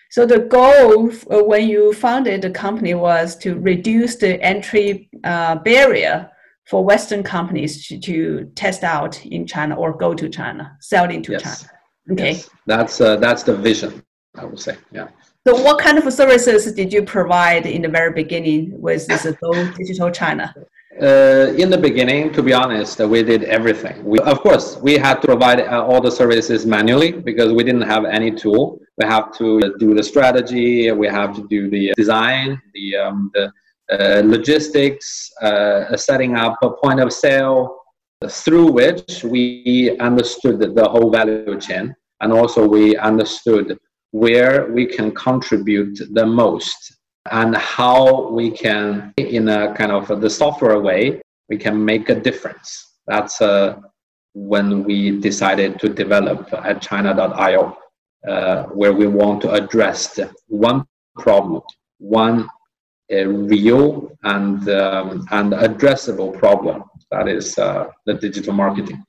So 0.09 0.25
the 0.25 0.39
goal 0.39 1.11
when 1.45 1.69
you 1.69 1.93
founded 1.93 2.41
the 2.41 2.49
company 2.49 2.95
was 2.95 3.35
to 3.37 3.59
reduce 3.59 4.15
the 4.15 4.41
entry 4.41 5.07
uh, 5.23 5.57
barrier 5.57 6.31
for 6.69 6.85
Western 6.85 7.23
companies 7.23 7.87
to, 7.87 7.99
to, 7.99 8.51
test 8.55 8.83
out 8.83 9.25
in 9.25 9.47
China 9.47 9.75
or 9.75 9.91
go 9.91 10.13
to 10.13 10.29
China, 10.29 10.77
sell 10.79 11.09
into 11.09 11.31
yes. 11.31 11.43
China. 11.43 11.71
Okay, 12.11 12.31
yes. 12.33 12.49
that's 12.65 13.01
uh, 13.01 13.15
that's 13.17 13.43
the 13.43 13.55
vision. 13.55 14.03
I 14.35 14.45
would 14.45 14.59
say, 14.59 14.77
yeah. 14.91 15.07
So, 15.47 15.59
what 15.63 15.79
kind 15.79 15.97
of 15.97 16.11
services 16.13 16.71
did 16.73 16.93
you 16.93 17.03
provide 17.03 17.65
in 17.65 17.81
the 17.81 17.87
very 17.87 18.13
beginning 18.13 18.79
with 18.79 19.07
this 19.07 19.23
Go 19.41 19.51
Digital 19.73 20.11
China? 20.11 20.53
Uh, 21.01 21.53
in 21.57 21.69
the 21.69 21.77
beginning, 21.77 22.31
to 22.33 22.43
be 22.43 22.53
honest, 22.53 22.99
we 22.99 23.23
did 23.23 23.43
everything. 23.43 24.03
We, 24.03 24.19
of 24.19 24.41
course, 24.41 24.77
we 24.77 24.97
had 24.97 25.21
to 25.21 25.27
provide 25.27 25.61
uh, 25.61 25.85
all 25.85 26.01
the 26.01 26.11
services 26.11 26.65
manually 26.65 27.11
because 27.11 27.53
we 27.53 27.63
didn't 27.63 27.87
have 27.95 28.05
any 28.05 28.31
tool. 28.31 28.79
We 28.97 29.05
have 29.05 29.31
to 29.37 29.75
do 29.79 29.93
the 29.93 30.03
strategy, 30.03 30.91
we 30.91 31.07
have 31.07 31.33
to 31.35 31.47
do 31.47 31.69
the 31.69 31.93
design, 31.95 32.61
the, 32.73 32.97
um, 32.97 33.31
the 33.33 33.45
uh, 33.45 33.49
logistics, 34.23 35.31
uh, 35.41 35.95
setting 35.97 36.35
up 36.35 36.57
a 36.61 36.69
point 36.69 36.99
of 36.99 37.11
sale, 37.11 37.79
through 38.27 38.71
which 38.71 39.23
we 39.23 39.97
understood 39.99 40.59
the 40.59 40.89
whole 40.89 41.09
value 41.09 41.59
chain 41.59 41.95
and 42.21 42.33
also 42.33 42.67
we 42.67 42.97
understood 42.97 43.77
where 44.11 44.71
we 44.71 44.85
can 44.85 45.11
contribute 45.11 45.97
the 46.11 46.25
most 46.25 46.97
and 47.31 47.55
how 47.55 48.29
we 48.29 48.49
can, 48.49 49.13
in 49.17 49.47
a 49.49 49.73
kind 49.73 49.91
of 49.91 50.19
the 50.19 50.29
software 50.29 50.79
way, 50.79 51.21
we 51.47 51.57
can 51.57 51.83
make 51.83 52.09
a 52.09 52.15
difference. 52.15 52.95
That's 53.07 53.39
uh, 53.41 53.79
when 54.33 54.83
we 54.83 55.19
decided 55.19 55.79
to 55.79 55.89
develop 55.89 56.49
AdChina.io, 56.49 57.77
uh, 58.27 58.63
where 58.63 58.93
we 58.93 59.07
want 59.07 59.41
to 59.41 59.51
address 59.51 60.19
one 60.47 60.85
problem, 61.15 61.61
one 61.99 62.49
uh, 63.11 63.27
real 63.27 64.11
and 64.23 64.69
um, 64.69 65.25
and 65.31 65.53
addressable 65.53 66.37
problem. 66.37 66.83
That 67.11 67.27
is 67.27 67.57
uh, 67.57 67.89
the 68.05 68.13
digital 68.15 68.53
marketing. 68.53 69.03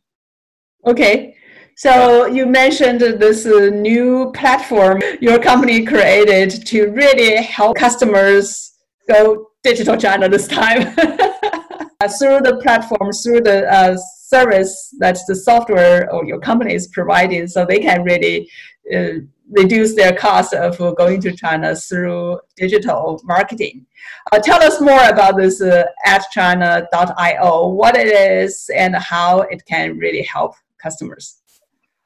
Okay, 0.86 1.36
so 1.76 2.26
you 2.26 2.46
mentioned 2.46 3.00
this 3.00 3.46
uh, 3.46 3.70
new 3.72 4.32
platform 4.32 5.02
your 5.20 5.38
company 5.38 5.84
created 5.84 6.66
to 6.66 6.90
really 6.90 7.42
help 7.42 7.76
customers 7.76 8.72
go 9.08 9.46
digital 9.62 9.96
China 9.96 10.28
this 10.28 10.48
time. 10.48 10.94
through 12.08 12.40
the 12.40 12.58
platform, 12.62 13.12
through 13.12 13.42
the 13.42 13.70
uh, 13.70 13.96
service 13.96 14.94
that 14.98 15.18
the 15.28 15.34
software 15.34 16.10
or 16.12 16.24
your 16.24 16.40
company 16.40 16.74
is 16.74 16.88
providing, 16.88 17.46
so 17.46 17.66
they 17.66 17.80
can 17.80 18.02
really 18.02 18.48
uh, 18.94 19.20
reduce 19.50 19.94
their 19.94 20.14
cost 20.14 20.54
of 20.54 20.78
going 20.96 21.20
to 21.20 21.32
China 21.32 21.74
through 21.74 22.38
digital 22.56 23.20
marketing. 23.24 23.86
Uh, 24.32 24.38
tell 24.38 24.62
us 24.62 24.80
more 24.80 25.08
about 25.08 25.36
this 25.36 25.60
uh, 25.60 25.84
AdChina.io, 26.06 27.68
what 27.68 27.96
it 27.96 28.08
is, 28.08 28.70
and 28.74 28.94
how 28.94 29.40
it 29.42 29.64
can 29.66 29.98
really 29.98 30.22
help 30.22 30.54
customers. 30.78 31.40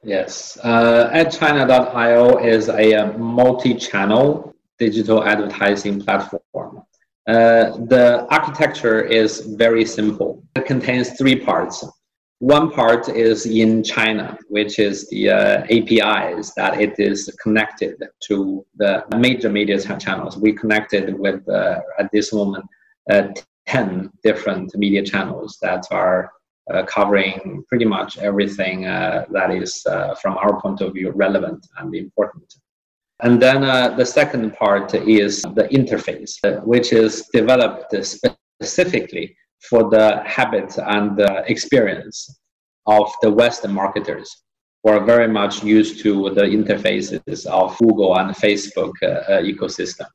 Yes, 0.03 0.57
uh, 0.63 1.09
AdChina.io 1.13 2.37
is 2.37 2.69
a, 2.69 2.91
a 2.91 2.93
uh, 2.93 3.17
multi-channel 3.17 4.55
digital 4.77 5.23
advertising 5.23 6.01
platform. 6.01 6.83
Uh, 7.27 7.77
the 7.87 8.27
architecture 8.29 9.01
is 9.01 9.41
very 9.57 9.83
simple. 9.83 10.43
It 10.55 10.65
contains 10.65 11.17
three 11.17 11.37
parts. 11.39 11.83
One 12.45 12.69
part 12.69 13.09
is 13.09 13.47
in 13.47 13.81
China, 13.81 14.37
which 14.49 14.77
is 14.77 15.09
the 15.09 15.31
uh, 15.31 15.63
APIs 15.67 16.53
that 16.53 16.79
it 16.79 16.93
is 16.99 17.27
connected 17.41 17.95
to 18.27 18.63
the 18.75 19.03
major 19.17 19.49
media 19.49 19.79
channels. 19.79 20.37
We 20.37 20.53
connected 20.53 21.17
with, 21.17 21.41
uh, 21.49 21.79
at 21.97 22.11
this 22.11 22.31
moment, 22.31 22.65
uh, 23.09 23.29
10 23.65 24.11
different 24.23 24.77
media 24.77 25.03
channels 25.03 25.57
that 25.63 25.87
are 25.89 26.31
uh, 26.71 26.83
covering 26.83 27.63
pretty 27.67 27.85
much 27.85 28.19
everything 28.19 28.85
uh, 28.85 29.25
that 29.31 29.49
is, 29.49 29.83
uh, 29.87 30.13
from 30.21 30.37
our 30.37 30.61
point 30.61 30.81
of 30.81 30.93
view, 30.93 31.09
relevant 31.15 31.65
and 31.79 31.95
important. 31.95 32.53
And 33.23 33.41
then 33.41 33.61
the 33.97 34.05
second 34.05 34.53
part 34.53 34.93
is 34.93 35.41
the 35.41 35.67
interface, 35.71 36.33
which 36.63 36.93
is 36.93 37.27
developed 37.33 37.95
specifically 38.05 39.35
for 39.69 39.89
the 39.89 40.21
habits 40.25 40.77
and 40.77 41.17
the 41.17 41.43
experience 41.47 42.39
of 42.85 43.11
the 43.21 43.31
Western 43.31 43.73
marketers 43.73 44.43
who 44.83 44.91
are 44.91 45.03
very 45.03 45.27
much 45.27 45.63
used 45.63 46.01
to 46.03 46.29
the 46.31 46.43
interfaces 46.43 47.45
of 47.47 47.77
Google 47.77 48.17
and 48.17 48.35
Facebook 48.35 48.93
uh, 49.03 49.41
ecosystem. 49.41 50.07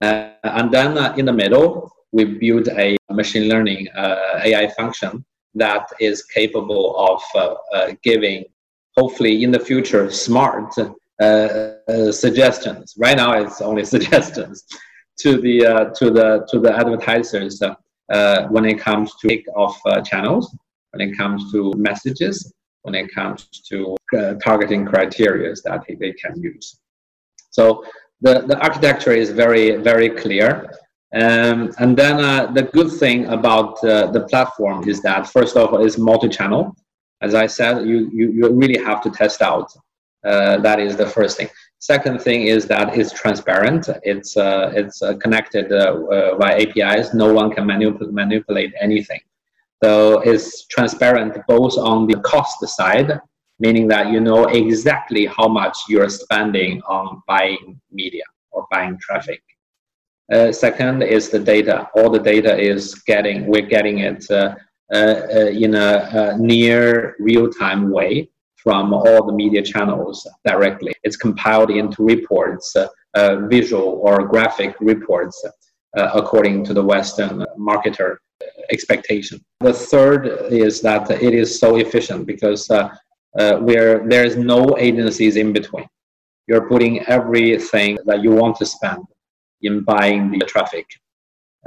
and 0.00 0.70
then 0.72 0.90
in 1.18 1.24
the 1.26 1.32
middle, 1.32 1.90
we 2.10 2.24
built 2.24 2.68
a 2.68 2.96
machine 3.10 3.48
learning 3.48 3.88
AI 3.96 4.68
function 4.76 5.24
that 5.54 5.88
is 6.00 6.24
capable 6.24 6.96
of 6.96 7.22
uh, 7.34 7.54
uh, 7.74 7.92
giving, 8.02 8.44
hopefully 8.96 9.42
in 9.44 9.50
the 9.50 9.60
future, 9.60 10.10
smart 10.10 10.74
uh, 10.78 12.10
suggestions. 12.10 12.94
Right 12.98 13.16
now, 13.16 13.32
it's 13.32 13.60
only 13.60 13.84
suggestions 13.96 14.64
to 15.20 15.40
the 15.40 15.92
to 15.98 16.10
the 16.10 16.46
to 16.50 16.58
the 16.58 16.74
advertisers 16.74 17.60
when 18.50 18.64
it 18.64 18.78
comes 18.78 19.14
to 19.16 19.28
pick 19.28 19.44
of 19.56 19.74
channels, 20.04 20.54
when 20.90 21.00
it 21.08 21.16
comes 21.16 21.50
to 21.52 21.72
messages, 21.76 22.52
when 22.82 22.94
it 22.94 23.08
comes 23.14 23.48
to 23.68 23.96
targeting 24.42 24.84
criteria 24.84 25.54
that 25.64 25.84
they 26.00 26.12
can 26.12 26.40
use. 26.40 26.80
So 27.50 27.84
the, 28.20 28.34
the 28.46 28.58
architecture 28.60 29.12
is 29.12 29.30
very, 29.30 29.76
very 29.76 30.08
clear. 30.08 30.70
Um, 31.14 31.74
and 31.78 31.96
then 31.96 32.20
uh, 32.20 32.46
the 32.52 32.62
good 32.62 32.90
thing 32.90 33.26
about 33.26 33.82
uh, 33.84 34.10
the 34.10 34.22
platform 34.30 34.88
is 34.88 35.02
that 35.02 35.26
first 35.26 35.56
of 35.56 35.72
all, 35.72 35.84
it's 35.84 35.98
multi-channel. 35.98 36.74
As 37.20 37.34
I 37.34 37.46
said, 37.46 37.86
you, 37.86 38.10
you, 38.12 38.32
you 38.32 38.50
really 38.50 38.82
have 38.82 39.02
to 39.02 39.10
test 39.10 39.42
out. 39.42 39.70
Uh, 40.24 40.56
that 40.58 40.80
is 40.80 40.96
the 40.96 41.06
first 41.06 41.36
thing. 41.36 41.48
Second 41.82 42.22
thing 42.22 42.46
is 42.46 42.66
that 42.66 42.96
it's 42.96 43.12
transparent. 43.12 43.88
It's 44.12 44.36
uh, 44.36 44.72
it's 44.80 45.02
uh, 45.02 45.14
connected 45.24 45.66
uh, 45.72 46.36
by 46.42 46.50
APIs. 46.62 47.12
No 47.12 47.32
one 47.32 47.50
can 47.50 47.64
manip- 47.64 48.12
manipulate 48.12 48.72
anything. 48.80 49.20
So 49.82 50.20
it's 50.20 50.66
transparent 50.66 51.32
both 51.48 51.76
on 51.76 52.06
the 52.06 52.18
cost 52.20 52.60
side, 52.78 53.10
meaning 53.58 53.88
that 53.88 54.12
you 54.12 54.20
know 54.20 54.44
exactly 54.62 55.26
how 55.26 55.48
much 55.48 55.76
you're 55.88 56.08
spending 56.08 56.80
on 56.82 57.20
buying 57.26 57.80
media 57.90 58.26
or 58.52 58.66
buying 58.70 58.96
traffic 58.98 59.42
uh, 60.32 60.52
second 60.52 61.02
is 61.02 61.28
the 61.28 61.38
data. 61.38 61.88
All 61.94 62.10
the 62.10 62.18
data 62.18 62.58
is 62.58 62.94
getting, 63.06 63.46
we're 63.46 63.66
getting 63.66 63.98
it 63.98 64.24
uh, 64.30 64.54
uh, 64.92 65.26
in 65.64 65.74
a, 65.74 66.36
near 66.38 67.16
real-time 67.18 67.90
way 67.90 68.28
from 68.62 68.94
all 68.94 69.26
the 69.26 69.32
media 69.32 69.62
channels 69.62 70.28
directly. 70.46 70.94
It's 71.02 71.16
compiled 71.16 71.70
into 71.70 72.04
reports, 72.04 72.74
uh, 72.76 73.36
visual 73.46 74.00
or 74.04 74.26
graphic 74.26 74.74
reports, 74.80 75.44
uh, 75.96 76.10
according 76.14 76.64
to 76.66 76.74
the 76.74 76.82
Western 76.82 77.44
marketer 77.58 78.16
expectation. 78.70 79.40
The 79.60 79.72
third 79.72 80.26
is 80.50 80.80
that 80.82 81.10
it 81.10 81.34
is 81.34 81.58
so 81.58 81.76
efficient 81.76 82.26
because 82.26 82.70
uh, 82.70 82.88
where 83.58 84.06
there 84.06 84.24
is 84.24 84.36
no 84.36 84.76
agencies 84.78 85.36
in 85.36 85.52
between. 85.52 85.86
You're 86.46 86.68
putting 86.68 87.00
everything 87.06 87.98
that 88.04 88.22
you 88.22 88.32
want 88.32 88.56
to 88.56 88.66
spend 88.66 89.04
in 89.62 89.84
buying 89.84 90.38
the 90.38 90.44
traffic. 90.44 90.86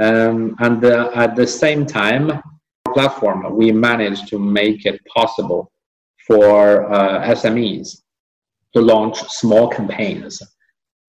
Um, 0.02 0.56
and 0.60 0.84
uh, 0.84 1.12
at 1.16 1.36
the 1.36 1.48
same 1.48 1.86
time, 1.86 2.42
platform, 2.94 3.56
we 3.56 3.72
managed 3.72 4.28
to 4.30 4.38
make 4.38 4.86
it 4.86 5.00
possible 5.06 5.72
for 6.28 6.92
uh, 6.92 7.24
SMEs 7.34 8.02
to 8.74 8.82
launch 8.82 9.18
small 9.30 9.70
campaigns. 9.70 10.42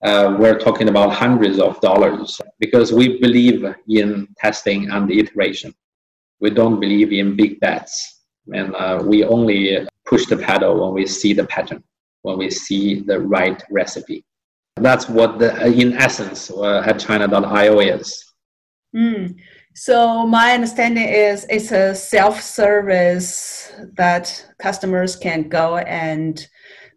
Uh, 0.03 0.37
we're 0.39 0.59
talking 0.59 0.89
about 0.89 1.13
hundreds 1.13 1.59
of 1.59 1.81
dollars 1.81 2.41
because 2.61 2.93
we 2.93 3.19
believe 3.19 3.65
in 3.89 4.29
testing 4.39 4.91
and 4.91 5.11
iteration. 5.11 5.75
We 6.41 6.51
don't 6.51 6.79
believe 6.79 7.13
in 7.13 7.35
big 7.35 7.59
bets, 7.61 8.25
and 8.53 8.75
uh, 8.75 9.03
we 9.03 9.25
only 9.25 9.89
push 10.05 10.27
the 10.27 10.37
pedal 10.37 10.85
when 10.85 10.95
we 10.95 11.07
see 11.07 11.33
the 11.33 11.47
pattern, 11.47 11.83
when 12.23 12.37
we 12.37 12.51
see 12.51 13.01
the 13.01 13.19
right 13.21 13.61
recipe. 13.71 14.25
That's 14.77 15.09
what, 15.09 15.39
the, 15.39 15.67
in 15.67 15.95
essence, 15.95 16.51
uh, 16.51 16.85
AdChina.io 16.87 17.81
is. 17.81 18.23
Mm. 18.95 19.37
So 19.79 20.27
my 20.27 20.55
understanding 20.55 21.07
is 21.07 21.45
it's 21.51 21.71
a 21.71 21.95
self-service 21.95 23.73
that 23.93 24.47
customers 24.59 25.17
can 25.17 25.51
go 25.51 25.77
and 25.77 26.49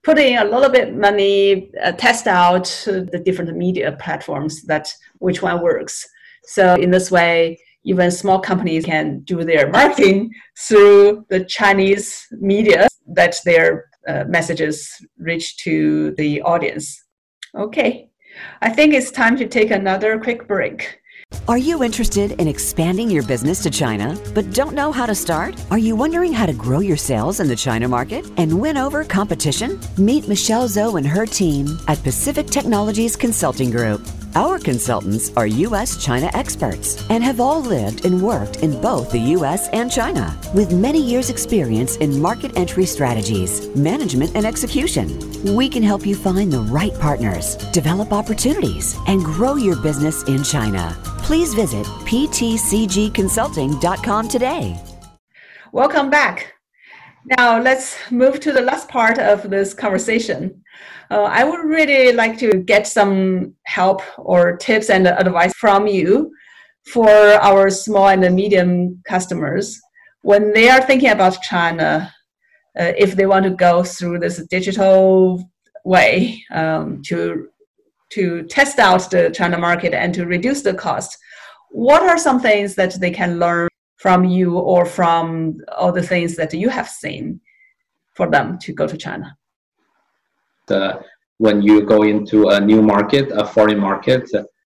put 0.01 0.17
in 0.17 0.37
a 0.37 0.45
little 0.45 0.69
bit 0.69 0.95
money, 0.95 1.71
uh, 1.83 1.91
test 1.91 2.25
out 2.25 2.63
the 2.85 3.21
different 3.25 3.53
media 3.57 3.97
platforms 3.99 4.63
that 4.63 4.93
which 5.17 5.41
one 5.41 5.61
works. 5.61 6.07
So 6.45 6.75
in 6.75 6.89
this 6.89 7.11
way, 7.11 7.59
even 7.83 8.11
small 8.11 8.39
companies 8.39 8.85
can 8.85 9.23
do 9.25 9.43
their 9.43 9.69
marketing 9.79 10.31
through 10.57 11.25
the 11.27 11.43
Chinese 11.43 12.27
media 12.31 12.87
that 13.07 13.35
their 13.43 13.89
uh, 14.07 14.23
messages 14.29 14.89
reach 15.17 15.57
to 15.65 16.11
the 16.11 16.41
audience. 16.43 17.03
Okay, 17.55 18.09
I 18.61 18.69
think 18.69 18.93
it's 18.93 19.11
time 19.11 19.35
to 19.35 19.47
take 19.49 19.69
another 19.69 20.17
quick 20.17 20.47
break. 20.47 20.99
Are 21.47 21.57
you 21.57 21.83
interested 21.83 22.33
in 22.33 22.47
expanding 22.47 23.09
your 23.09 23.23
business 23.23 23.61
to 23.63 23.69
China, 23.69 24.17
but 24.33 24.51
don't 24.51 24.73
know 24.73 24.91
how 24.91 25.05
to 25.05 25.13
start? 25.13 25.55
Are 25.69 25.77
you 25.77 25.95
wondering 25.95 26.33
how 26.33 26.45
to 26.47 26.53
grow 26.53 26.79
your 26.79 26.97
sales 26.97 27.39
in 27.39 27.47
the 27.47 27.55
China 27.55 27.87
market 27.87 28.25
and 28.37 28.59
win 28.59 28.77
over 28.77 29.03
competition? 29.03 29.79
Meet 29.97 30.27
Michelle 30.27 30.67
Zhou 30.67 30.97
and 30.97 31.07
her 31.07 31.25
team 31.25 31.79
at 31.87 32.03
Pacific 32.03 32.47
Technologies 32.47 33.15
Consulting 33.15 33.69
Group. 33.69 34.01
Our 34.35 34.59
consultants 34.59 35.31
are 35.35 35.47
U.S. 35.47 35.97
China 36.03 36.29
experts 36.35 37.03
and 37.09 37.23
have 37.23 37.39
all 37.39 37.61
lived 37.61 38.05
and 38.05 38.21
worked 38.21 38.57
in 38.57 38.79
both 38.79 39.11
the 39.11 39.17
U.S. 39.37 39.69
and 39.69 39.91
China 39.91 40.39
with 40.53 40.71
many 40.71 41.01
years' 41.01 41.31
experience 41.31 41.95
in 41.97 42.21
market 42.21 42.55
entry 42.55 42.85
strategies, 42.85 43.75
management, 43.75 44.35
and 44.35 44.45
execution. 44.45 45.17
We 45.55 45.67
can 45.67 45.81
help 45.81 46.05
you 46.05 46.15
find 46.15 46.53
the 46.53 46.59
right 46.59 46.93
partners, 46.99 47.55
develop 47.71 48.13
opportunities, 48.13 48.95
and 49.07 49.25
grow 49.25 49.55
your 49.55 49.77
business 49.77 50.21
in 50.23 50.43
China. 50.43 50.95
Please 51.23 51.55
visit 51.55 51.87
ptcgconsulting.com 51.87 54.27
today. 54.27 54.79
Welcome 55.71 56.11
back. 56.11 56.53
Now 57.25 57.59
let's 57.59 57.97
move 58.11 58.39
to 58.41 58.51
the 58.51 58.61
last 58.61 58.89
part 58.89 59.17
of 59.17 59.49
this 59.49 59.73
conversation. 59.73 60.63
Uh, 61.11 61.23
I 61.23 61.43
would 61.43 61.65
really 61.65 62.13
like 62.13 62.37
to 62.39 62.51
get 62.63 62.85
some 62.85 63.55
help 63.63 64.01
or 64.17 64.57
tips 64.57 64.89
and 64.89 65.07
advice 65.07 65.53
from 65.53 65.87
you 65.87 66.31
for 66.93 67.09
our 67.09 67.69
small 67.69 68.07
and 68.07 68.35
medium 68.35 69.01
customers 69.07 69.79
when 70.21 70.53
they 70.53 70.69
are 70.69 70.81
thinking 70.81 71.09
about 71.09 71.41
China. 71.41 72.13
Uh, 72.79 72.93
if 72.97 73.15
they 73.15 73.25
want 73.25 73.43
to 73.43 73.49
go 73.49 73.83
through 73.83 74.19
this 74.19 74.45
digital 74.47 75.49
way 75.83 76.43
um, 76.51 77.01
to 77.05 77.47
to 78.11 78.43
test 78.43 78.79
out 78.79 79.09
the 79.11 79.29
China 79.31 79.57
market 79.57 79.93
and 79.93 80.13
to 80.15 80.25
reduce 80.25 80.61
the 80.63 80.73
cost, 80.73 81.17
what 81.69 82.01
are 82.01 82.17
some 82.17 82.39
things 82.39 82.73
that 82.75 82.99
they 82.99 83.11
can 83.11 83.39
learn 83.39 83.67
from 83.97 84.23
you 84.25 84.57
or 84.57 84.85
from 84.85 85.57
all 85.77 85.91
the 85.91 86.01
things 86.01 86.35
that 86.35 86.53
you 86.53 86.69
have 86.69 86.89
seen 86.89 87.39
for 88.15 88.29
them 88.29 88.57
to 88.59 88.73
go 88.73 88.87
to 88.87 88.97
China? 88.97 89.37
Uh, 90.71 90.99
when 91.37 91.61
you 91.61 91.83
go 91.83 92.03
into 92.03 92.49
a 92.49 92.59
new 92.59 92.81
market, 92.81 93.31
a 93.31 93.45
foreign 93.45 93.79
market, 93.79 94.29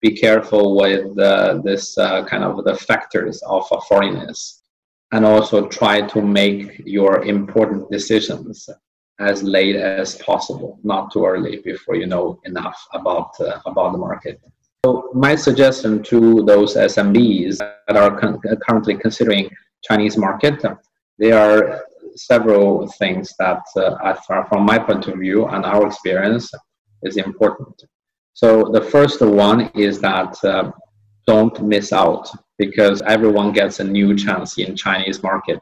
be 0.02 0.12
careful 0.12 0.78
with 0.78 1.18
uh, 1.20 1.60
this 1.64 1.98
uh, 1.98 2.24
kind 2.26 2.44
of 2.44 2.64
the 2.64 2.76
factors 2.76 3.42
of 3.44 3.66
a 3.72 3.82
foreignness, 3.82 4.64
and 5.12 5.26
also 5.26 5.68
try 5.68 6.02
to 6.02 6.22
make 6.22 6.82
your 6.86 7.24
important 7.26 7.90
decisions 7.92 8.70
as 9.20 9.44
late 9.44 9.76
as 9.76 10.16
possible, 10.18 10.80
not 10.84 11.12
too 11.12 11.26
early 11.26 11.62
before 11.64 11.96
you 11.96 12.08
know 12.08 12.40
enough 12.46 12.80
about 12.94 13.32
uh, 13.42 13.60
about 13.66 13.92
the 13.92 13.98
market. 13.98 14.40
So 14.86 15.10
my 15.14 15.36
suggestion 15.36 16.02
to 16.04 16.44
those 16.46 16.76
SMBs 16.76 17.58
that 17.58 17.98
are 17.98 18.18
con- 18.18 18.40
currently 18.66 18.96
considering 18.96 19.50
Chinese 19.84 20.18
market, 20.18 20.64
they 21.18 21.34
are 21.34 21.84
several 22.26 22.88
things 23.00 23.34
that, 23.40 23.62
uh, 23.76 24.14
from 24.50 24.64
my 24.66 24.78
point 24.78 25.08
of 25.08 25.20
view 25.20 25.48
and 25.48 25.66
our 25.66 25.88
experience, 25.88 26.52
is 27.04 27.18
important. 27.18 27.84
So 28.34 28.70
the 28.72 28.82
first 28.82 29.22
one 29.22 29.70
is 29.76 30.00
that 30.02 30.42
uh, 30.44 30.72
don't 31.28 31.62
miss 31.62 31.92
out 31.92 32.30
because 32.58 33.02
everyone 33.04 33.52
gets 33.52 33.80
a 33.80 33.84
new 33.84 34.16
chance 34.16 34.58
in 34.58 34.76
Chinese 34.76 35.22
market. 35.24 35.60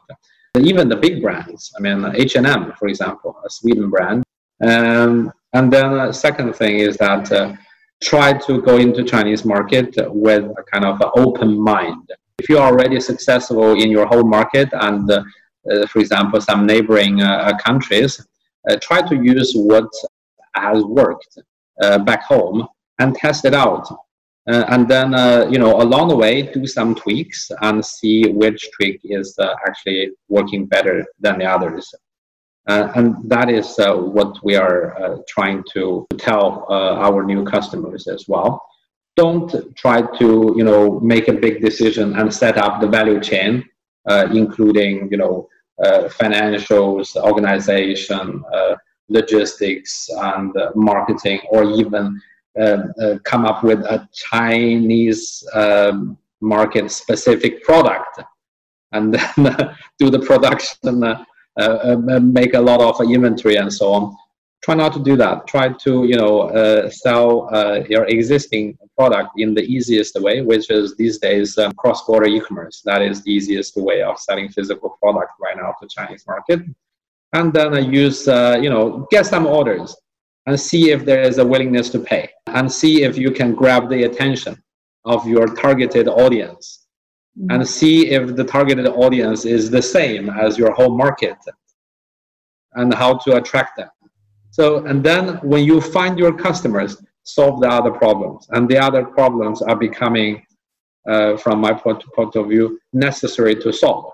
Even 0.58 0.88
the 0.88 0.96
big 0.96 1.22
brands, 1.22 1.72
I 1.76 1.80
mean 1.80 2.04
H&M, 2.14 2.72
for 2.78 2.88
example, 2.88 3.36
a 3.44 3.50
Sweden 3.50 3.90
brand. 3.90 4.24
Um, 4.64 5.32
and 5.52 5.72
then 5.72 5.92
the 5.92 6.12
second 6.12 6.54
thing 6.54 6.78
is 6.78 6.96
that 6.96 7.30
uh, 7.30 7.54
try 8.02 8.32
to 8.46 8.62
go 8.62 8.76
into 8.76 9.02
Chinese 9.04 9.44
market 9.44 9.94
with 10.08 10.44
a 10.44 10.64
kind 10.72 10.84
of 10.84 11.00
open 11.16 11.58
mind. 11.60 12.10
If 12.38 12.48
you're 12.48 12.68
already 12.70 13.00
successful 13.00 13.72
in 13.72 13.90
your 13.90 14.06
home 14.06 14.30
market 14.30 14.68
and 14.72 15.10
uh, 15.10 15.22
for 15.88 15.98
example, 16.00 16.40
some 16.40 16.66
neighboring 16.66 17.20
countries, 17.64 18.26
try 18.80 19.00
to 19.02 19.16
use 19.16 19.52
what 19.54 19.90
has 20.54 20.82
worked 20.84 21.38
back 22.04 22.22
home 22.24 22.66
and 22.98 23.14
test 23.14 23.44
it 23.44 23.54
out. 23.54 23.88
Uh, 24.48 24.64
and 24.68 24.88
then 24.88 25.12
uh, 25.14 25.46
you 25.50 25.58
know 25.58 25.82
along 25.82 26.08
the 26.08 26.16
way 26.16 26.40
do 26.40 26.66
some 26.66 26.94
tweaks 26.94 27.50
and 27.60 27.84
see 27.84 28.30
which 28.30 28.70
tweak 28.72 28.98
is 29.04 29.34
uh, 29.38 29.54
actually 29.66 30.10
working 30.28 30.64
better 30.64 31.04
than 31.20 31.38
the 31.38 31.44
others 31.44 31.94
uh, 32.66 32.90
and 32.94 33.16
that 33.28 33.50
is 33.50 33.78
uh, 33.78 33.94
what 33.94 34.42
we 34.42 34.56
are 34.56 34.96
uh, 35.02 35.18
trying 35.28 35.62
to 35.70 36.06
tell 36.16 36.64
our 36.70 37.24
new 37.24 37.44
customers 37.44 38.08
as 38.08 38.24
well 38.26 38.64
don't 39.16 39.52
try 39.76 40.00
to 40.16 40.54
you 40.56 40.64
know 40.64 40.98
make 41.00 41.28
a 41.28 41.32
big 41.32 41.60
decision 41.60 42.16
and 42.18 42.32
set 42.32 42.56
up 42.56 42.80
the 42.80 42.88
value 42.88 43.20
chain 43.20 43.62
including 44.32 45.10
you 45.10 45.18
know 45.18 45.46
financials 46.20 47.16
organization 47.16 48.42
logistics 49.08 50.10
and 50.10 50.52
marketing 50.74 51.40
or 51.50 51.64
even 51.64 52.20
uh, 52.60 53.18
come 53.24 53.44
up 53.44 53.62
with 53.62 53.80
a 53.80 54.08
Chinese 54.12 55.46
um, 55.54 56.18
market 56.40 56.90
specific 56.90 57.62
product 57.62 58.20
and 58.92 59.14
then 59.14 59.46
uh, 59.46 59.74
do 59.98 60.10
the 60.10 60.18
production, 60.20 61.04
uh, 61.04 61.24
uh, 61.56 62.20
make 62.22 62.54
a 62.54 62.60
lot 62.60 62.80
of 62.80 63.00
inventory 63.00 63.56
and 63.56 63.72
so 63.72 63.92
on. 63.92 64.16
Try 64.62 64.74
not 64.74 64.92
to 64.94 65.02
do 65.02 65.16
that. 65.16 65.46
Try 65.46 65.68
to 65.84 66.04
you 66.04 66.16
know 66.16 66.88
sell 66.90 67.48
your 67.88 68.04
existing 68.06 68.76
product 68.98 69.30
in 69.36 69.54
the 69.54 69.62
easiest 69.62 70.20
way, 70.20 70.42
which 70.42 70.70
is 70.70 70.96
these 70.96 71.18
days 71.18 71.56
um, 71.58 71.72
cross-border 71.72 72.26
e-commerce. 72.26 72.82
That 72.84 73.00
is 73.02 73.22
the 73.22 73.30
easiest 73.30 73.76
way 73.76 74.02
of 74.02 74.18
selling 74.18 74.48
physical 74.48 74.98
product 75.00 75.32
right 75.40 75.56
now 75.56 75.74
to 75.80 75.88
Chinese 75.88 76.24
market. 76.26 76.60
And 77.34 77.52
then 77.52 77.74
I 77.74 77.80
use 77.80 78.26
you 78.26 78.70
know 78.70 79.06
get 79.10 79.26
some 79.26 79.46
orders 79.46 79.96
and 80.48 80.58
see 80.58 80.90
if 80.90 81.04
there 81.04 81.20
is 81.20 81.36
a 81.36 81.46
willingness 81.46 81.90
to 81.90 82.00
pay 82.00 82.30
and 82.46 82.72
see 82.72 83.02
if 83.02 83.18
you 83.18 83.30
can 83.30 83.54
grab 83.54 83.90
the 83.90 84.04
attention 84.04 84.56
of 85.04 85.26
your 85.28 85.46
targeted 85.54 86.08
audience 86.08 86.86
mm-hmm. 87.38 87.50
and 87.50 87.68
see 87.68 88.08
if 88.08 88.34
the 88.34 88.44
targeted 88.44 88.86
audience 88.86 89.44
is 89.44 89.70
the 89.70 89.82
same 89.82 90.30
as 90.30 90.56
your 90.56 90.72
home 90.72 90.96
market 90.96 91.36
and 92.74 92.94
how 92.94 93.12
to 93.18 93.36
attract 93.36 93.76
them 93.76 93.90
so 94.58 94.84
and 94.86 95.04
then 95.04 95.38
when 95.42 95.64
you 95.64 95.80
find 95.80 96.18
your 96.18 96.36
customers 96.36 97.02
solve 97.24 97.60
the 97.60 97.68
other 97.68 97.90
problems 97.90 98.46
and 98.50 98.68
the 98.68 98.78
other 98.78 99.04
problems 99.04 99.62
are 99.62 99.76
becoming 99.76 100.42
uh, 101.08 101.36
from 101.36 101.58
my 101.60 101.72
point, 101.72 102.02
point 102.14 102.34
of 102.36 102.48
view 102.48 102.78
necessary 102.92 103.54
to 103.54 103.72
solve 103.72 104.12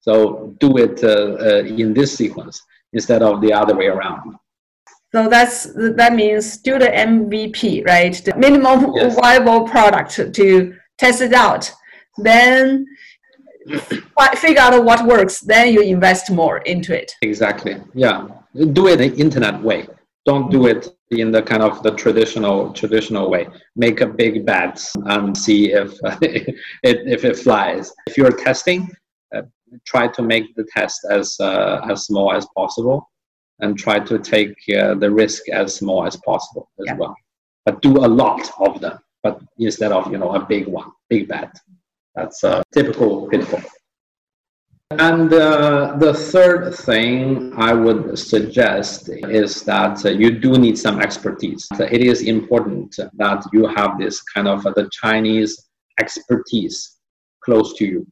so 0.00 0.54
do 0.60 0.76
it 0.78 1.02
uh, 1.04 1.36
uh, 1.40 1.62
in 1.64 1.92
this 1.94 2.16
sequence 2.16 2.62
instead 2.92 3.22
of 3.22 3.40
the 3.40 3.52
other 3.52 3.74
way 3.74 3.86
around 3.86 4.36
so 5.12 5.28
that's 5.28 5.64
that 5.96 6.14
means 6.14 6.58
do 6.58 6.78
the 6.78 6.86
MVP, 6.86 7.84
right? 7.84 8.14
The 8.14 8.36
minimum 8.36 8.92
yes. 8.94 9.16
viable 9.16 9.66
product 9.66 10.12
to 10.34 10.74
test 10.98 11.20
it 11.20 11.32
out. 11.32 11.70
Then 12.16 12.86
figure 14.36 14.60
out 14.60 14.84
what 14.84 15.04
works. 15.06 15.40
Then 15.40 15.72
you 15.74 15.82
invest 15.82 16.30
more 16.30 16.58
into 16.58 16.96
it. 16.96 17.12
Exactly. 17.22 17.76
Yeah. 17.92 18.28
Do 18.54 18.88
it 18.88 18.96
the 18.96 19.14
internet 19.16 19.62
way. 19.62 19.86
Don't 20.26 20.50
do 20.50 20.66
it 20.66 20.88
in 21.10 21.30
the 21.30 21.42
kind 21.42 21.62
of 21.62 21.82
the 21.82 21.92
traditional 21.92 22.72
traditional 22.72 23.30
way. 23.30 23.48
Make 23.76 24.00
a 24.00 24.06
big 24.06 24.44
bet 24.44 24.84
and 25.06 25.36
see 25.36 25.72
if 25.72 25.92
it, 26.22 26.56
if 26.82 27.24
it 27.24 27.38
flies. 27.38 27.92
If 28.06 28.16
you're 28.16 28.32
testing, 28.32 28.88
uh, 29.34 29.42
try 29.86 30.08
to 30.08 30.22
make 30.22 30.54
the 30.56 30.66
test 30.76 31.06
as 31.10 31.38
uh, 31.40 31.80
as 31.88 32.06
small 32.06 32.32
as 32.32 32.46
possible 32.56 33.08
and 33.60 33.78
try 33.78 33.98
to 34.00 34.18
take 34.18 34.54
uh, 34.76 34.94
the 34.94 35.10
risk 35.10 35.48
as 35.48 35.74
small 35.74 36.06
as 36.06 36.16
possible 36.16 36.70
as 36.80 36.86
yeah. 36.86 36.96
well. 36.96 37.14
But 37.64 37.82
do 37.82 37.98
a 37.98 38.08
lot 38.08 38.50
of 38.58 38.80
them, 38.80 38.98
but 39.22 39.40
instead 39.58 39.92
of 39.92 40.10
you 40.10 40.18
know 40.18 40.34
a 40.34 40.44
big 40.44 40.66
one, 40.66 40.90
big 41.08 41.28
bet. 41.28 41.56
That's 42.14 42.42
a 42.42 42.62
typical 42.74 43.28
pitfall. 43.28 43.62
And 44.98 45.32
uh, 45.32 45.96
the 45.98 46.12
third 46.12 46.74
thing 46.74 47.52
I 47.56 47.72
would 47.72 48.18
suggest 48.18 49.08
is 49.08 49.62
that 49.62 50.04
uh, 50.04 50.08
you 50.08 50.32
do 50.40 50.58
need 50.58 50.76
some 50.76 51.00
expertise. 51.00 51.68
It 51.78 52.00
is 52.00 52.22
important 52.22 52.96
that 53.14 53.44
you 53.52 53.68
have 53.68 54.00
this 54.00 54.20
kind 54.20 54.48
of 54.48 54.66
uh, 54.66 54.72
the 54.74 54.90
Chinese 54.90 55.68
expertise 56.00 56.96
close 57.44 57.78
to 57.78 57.84
you. 57.86 58.06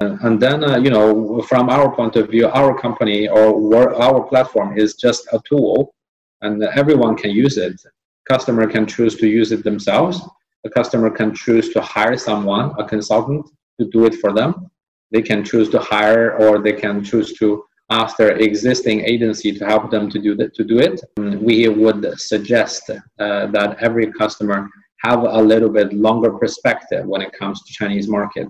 And, 0.00 0.18
and 0.20 0.40
then, 0.40 0.64
uh, 0.64 0.78
you 0.78 0.88
know, 0.88 1.42
from 1.42 1.68
our 1.68 1.94
point 1.94 2.16
of 2.16 2.30
view, 2.30 2.48
our 2.48 2.78
company 2.78 3.28
or 3.28 3.94
our 4.00 4.22
platform 4.22 4.78
is 4.78 4.94
just 4.94 5.26
a 5.32 5.40
tool 5.46 5.94
and 6.40 6.62
everyone 6.62 7.16
can 7.16 7.32
use 7.32 7.58
it. 7.58 7.78
Customer 8.26 8.66
can 8.66 8.86
choose 8.86 9.16
to 9.16 9.28
use 9.28 9.52
it 9.52 9.62
themselves. 9.62 10.22
The 10.64 10.70
customer 10.70 11.10
can 11.10 11.34
choose 11.34 11.68
to 11.74 11.82
hire 11.82 12.16
someone, 12.16 12.72
a 12.78 12.84
consultant, 12.84 13.46
to 13.78 13.86
do 13.90 14.06
it 14.06 14.14
for 14.16 14.32
them. 14.32 14.70
They 15.12 15.22
can 15.22 15.44
choose 15.44 15.68
to 15.70 15.78
hire 15.78 16.36
or 16.36 16.62
they 16.62 16.72
can 16.72 17.02
choose 17.02 17.32
to 17.34 17.64
ask 17.90 18.16
their 18.16 18.36
existing 18.36 19.00
agency 19.02 19.52
to 19.52 19.64
help 19.64 19.90
them 19.90 20.10
to 20.10 20.18
do 20.18 20.34
that 20.36 20.54
to 20.54 20.64
do 20.64 20.78
it. 20.78 21.00
We 21.16 21.68
would 21.68 22.18
suggest 22.18 22.90
uh, 22.90 23.46
that 23.46 23.76
every 23.80 24.12
customer 24.12 24.68
have 25.04 25.22
a 25.22 25.40
little 25.40 25.68
bit 25.68 25.92
longer 25.92 26.32
perspective 26.32 27.06
when 27.06 27.22
it 27.22 27.32
comes 27.32 27.62
to 27.62 27.72
Chinese 27.72 28.08
market 28.08 28.48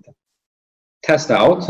test 1.03 1.31
out. 1.31 1.63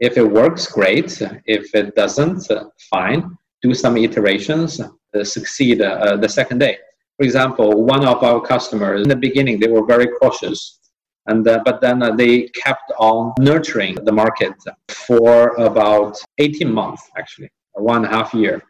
If 0.00 0.16
it 0.16 0.24
works, 0.24 0.66
great. 0.66 1.20
If 1.46 1.74
it 1.74 1.94
doesn't, 1.94 2.48
fine. 2.90 3.36
Do 3.62 3.74
some 3.74 3.96
iterations, 3.96 4.80
uh, 4.80 5.24
succeed 5.24 5.80
uh, 5.80 6.16
the 6.16 6.28
second 6.28 6.58
day. 6.58 6.78
For 7.16 7.24
example, 7.24 7.84
one 7.84 8.04
of 8.04 8.22
our 8.22 8.40
customers 8.40 9.02
in 9.02 9.08
the 9.08 9.16
beginning 9.16 9.60
they 9.60 9.68
were 9.68 9.86
very 9.86 10.08
cautious, 10.08 10.80
and 11.26 11.46
uh, 11.46 11.60
but 11.64 11.80
then 11.80 12.02
uh, 12.02 12.10
they 12.14 12.48
kept 12.48 12.92
on 12.98 13.32
nurturing 13.38 13.94
the 14.04 14.12
market 14.12 14.54
for 14.88 15.54
about 15.56 16.16
18 16.38 16.72
months, 16.72 17.08
actually, 17.16 17.50
one 17.74 18.04
and 18.04 18.12
a 18.12 18.16
half 18.16 18.34
year, 18.34 18.62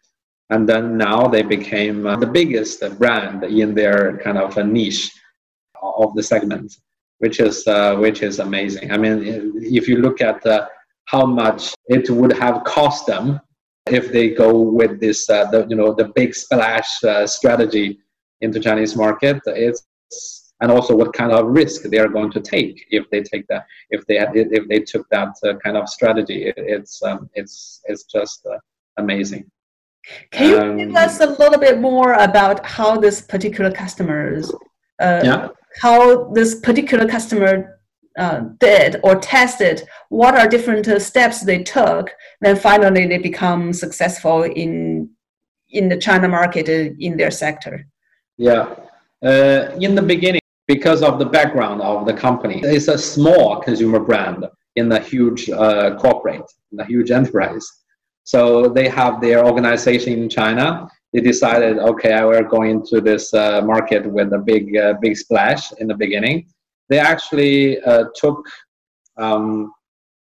and 0.50 0.68
then 0.68 0.96
now 0.96 1.26
they 1.26 1.42
became 1.42 2.06
uh, 2.06 2.16
the 2.16 2.26
biggest 2.26 2.82
brand 2.98 3.44
in 3.44 3.74
their 3.74 4.18
kind 4.18 4.38
of 4.38 4.56
a 4.58 4.64
niche 4.64 5.10
of 5.82 6.14
the 6.14 6.22
segment 6.22 6.76
which 7.22 7.38
is 7.38 7.64
uh, 7.68 7.94
which 7.96 8.20
is 8.20 8.40
amazing. 8.40 8.90
I 8.90 8.96
mean, 8.98 9.52
if 9.62 9.86
you 9.86 9.98
look 9.98 10.20
at 10.20 10.44
uh, 10.44 10.66
how 11.04 11.24
much 11.24 11.72
it 11.86 12.10
would 12.10 12.32
have 12.32 12.64
cost 12.64 13.06
them 13.06 13.40
if 13.86 14.10
they 14.10 14.30
go 14.30 14.58
with 14.58 14.98
this, 14.98 15.30
uh, 15.30 15.48
the, 15.52 15.64
you 15.68 15.76
know, 15.76 15.94
the 15.94 16.08
big 16.16 16.34
splash 16.34 16.88
strategy 17.26 18.00
into 18.40 18.58
Chinese 18.58 18.96
market, 18.96 19.40
it's 19.46 19.86
and 20.62 20.70
also 20.70 20.96
what 20.96 21.12
kind 21.12 21.32
of 21.32 21.46
risk 21.46 21.82
they 21.82 21.98
are 21.98 22.08
going 22.08 22.30
to 22.30 22.40
take 22.40 22.86
if 22.90 23.08
they 23.10 23.22
take 23.22 23.46
that 23.48 23.66
if 23.90 24.06
they 24.06 24.18
if 24.58 24.66
they 24.68 24.80
took 24.80 25.06
that 25.10 25.34
uh, 25.44 25.54
kind 25.64 25.76
of 25.76 25.88
strategy. 25.88 26.44
It, 26.44 26.54
it's 26.56 27.02
um, 27.02 27.28
it's 27.34 27.82
it's 27.84 28.04
just 28.04 28.46
uh, 28.46 28.58
amazing. 28.96 29.50
Can 30.30 30.48
you 30.48 30.58
um, 30.58 30.76
give 30.78 30.96
us 30.96 31.20
a 31.20 31.26
little 31.26 31.58
bit 31.58 31.80
more 31.80 32.14
about 32.14 32.64
how 32.64 32.96
this 32.96 33.20
particular 33.20 33.70
customers? 33.70 34.50
yeah 35.00 35.48
how 35.80 36.24
this 36.32 36.60
particular 36.60 37.06
customer 37.08 37.80
uh, 38.18 38.40
did 38.60 39.00
or 39.02 39.16
tested, 39.16 39.82
what 40.10 40.34
are 40.34 40.48
different 40.48 40.86
uh, 40.86 40.98
steps 40.98 41.42
they 41.42 41.62
took, 41.62 42.10
then 42.40 42.56
finally 42.56 43.06
they 43.06 43.18
become 43.18 43.72
successful 43.72 44.42
in 44.42 45.08
in 45.70 45.88
the 45.88 45.96
China 45.96 46.28
market 46.28 46.68
uh, 46.68 46.94
in 47.00 47.16
their 47.16 47.30
sector. 47.30 47.86
Yeah, 48.36 48.74
uh, 49.24 49.70
in 49.80 49.94
the 49.94 50.02
beginning, 50.02 50.41
because 50.74 51.02
of 51.02 51.18
the 51.18 51.28
background 51.38 51.78
of 51.82 52.06
the 52.08 52.14
company, 52.26 52.58
it's 52.64 52.88
a 52.88 52.98
small 53.14 53.60
consumer 53.60 54.00
brand 54.00 54.40
in 54.76 54.90
a 54.92 55.00
huge 55.12 55.50
uh, 55.50 55.96
corporate, 56.04 56.48
in 56.72 56.80
a 56.80 56.86
huge 56.92 57.10
enterprise. 57.18 57.66
So 58.24 58.68
they 58.68 58.88
have 58.88 59.20
their 59.20 59.44
organization 59.44 60.12
in 60.22 60.28
China, 60.28 60.88
they 61.12 61.20
decided, 61.20 61.78
okay, 61.78 62.24
we're 62.24 62.48
going 62.58 62.84
to 62.86 63.00
this 63.00 63.34
uh, 63.34 63.60
market 63.62 64.10
with 64.10 64.32
a 64.32 64.38
big, 64.38 64.76
uh, 64.76 64.94
big 65.02 65.16
splash 65.16 65.70
in 65.80 65.86
the 65.88 65.94
beginning. 65.94 66.46
They 66.88 66.98
actually 66.98 67.80
uh, 67.82 68.04
took, 68.14 68.42
um, 69.18 69.72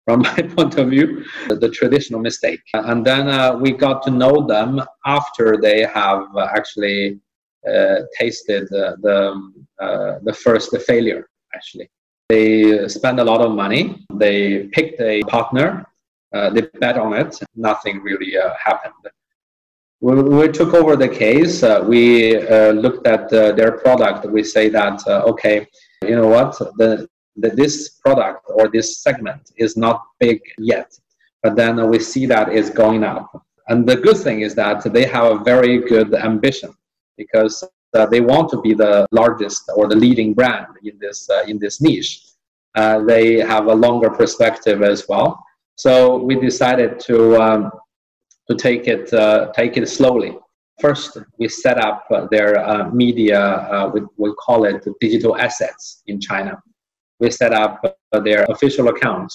from 0.06 0.22
my 0.30 0.42
point 0.56 0.78
of 0.78 0.90
view, 0.90 1.26
the, 1.50 1.70
traditional 1.70 2.22
mistake. 2.22 2.62
And 2.74 3.06
then 3.06 3.28
uh, 3.28 3.58
we 3.58 3.74
got 3.74 4.02
to 4.04 4.12
know 4.12 4.48
them 4.48 4.82
after 5.06 5.58
they 5.62 5.82
have 5.82 6.24
actually 6.38 7.20
uh, 7.68 7.98
tasted 8.18 8.68
the, 8.70 9.52
the 9.80 10.36
first 10.44 10.76
failure, 10.82 11.28
actually. 11.54 11.90
They 12.30 12.88
spent 12.90 13.20
a 13.20 13.24
lot 13.24 13.42
of 13.42 13.52
money. 13.56 14.06
They 14.14 14.68
picked 14.74 15.00
a 15.02 15.22
partner. 15.24 15.86
they 16.32 16.62
bet 16.80 16.98
on 16.98 17.14
it. 17.14 17.38
Nothing 17.56 18.02
really 18.02 18.36
happened 18.64 18.94
when 20.00 20.38
we 20.38 20.48
took 20.50 20.74
over 20.74 20.96
the 20.96 21.08
case, 21.08 21.64
uh, 21.64 21.84
we 21.88 22.38
uh, 22.38 22.72
looked 22.72 23.08
at 23.08 23.32
uh, 23.34 23.52
their 23.54 23.72
product. 23.80 24.30
We 24.30 24.44
say 24.44 24.70
that, 24.70 25.02
uh, 25.08 25.24
okay, 25.28 25.68
you 26.04 26.16
know 26.16 26.28
what, 26.28 26.58
the, 26.78 27.08
the, 27.36 27.50
this 27.50 28.00
product 28.06 28.46
or 28.50 28.68
this 28.68 29.02
segment 29.02 29.52
is 29.58 29.76
not 29.76 30.04
big 30.20 30.40
yet. 30.60 30.92
but 31.44 31.56
then 31.56 31.90
we 31.90 32.00
see 32.00 32.26
that 32.26 32.50
it's 32.50 32.70
going 32.70 33.04
up. 33.04 33.28
And 33.70 33.88
the 33.88 33.96
good 33.96 34.18
thing 34.18 34.42
is 34.42 34.54
that 34.56 34.82
they 34.94 35.06
have 35.06 35.32
a 35.32 35.44
very 35.44 35.80
good 35.80 36.14
ambition 36.14 36.74
because 37.18 37.64
uh, 37.94 38.06
they 38.06 38.22
want 38.22 38.50
to 38.50 38.62
be 38.62 38.74
the 38.74 39.06
largest 39.12 39.70
or 39.76 39.88
the 39.88 39.96
leading 39.96 40.34
brand 40.34 40.68
in 40.84 40.98
this 41.00 41.30
uh, 41.30 41.44
in 41.48 41.58
this 41.58 41.82
niche. 41.82 42.22
Uh, 42.76 43.04
they 43.04 43.38
have 43.38 43.68
a 43.68 43.74
longer 43.74 44.10
perspective 44.10 44.84
as 44.84 45.08
well. 45.08 45.44
So 45.76 46.18
we 46.18 46.36
decided 46.36 47.00
to 47.02 47.38
um, 47.38 47.72
to 48.50 48.56
take 48.56 48.88
it 48.88 49.12
uh, 49.14 49.52
take 49.54 49.78
it 49.78 49.88
slowly. 49.88 50.38
First, 50.80 51.18
we 51.40 51.48
set 51.48 51.80
up 51.80 52.06
uh, 52.12 52.28
their 52.30 52.60
uh, 52.60 52.90
media. 52.92 53.90
we, 53.94 54.02
we 54.18 54.32
call 54.34 54.66
it 54.66 54.86
digital 55.00 55.36
assets 55.36 56.04
in 56.06 56.20
China. 56.20 56.62
We 57.20 57.32
set 57.32 57.52
up 57.52 57.82
their 58.24 58.44
official 58.50 58.90
accounts 58.90 59.34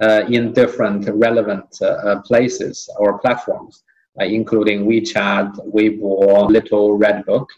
in 0.00 0.54
different 0.54 1.06
relevant 1.12 1.66
places 2.24 2.88
or 2.96 3.18
platforms, 3.18 3.84
including 4.18 4.86
WeChat, 4.86 5.56
Weibo, 5.74 6.48
Little 6.48 6.96
Red 6.96 7.26
Book, 7.26 7.50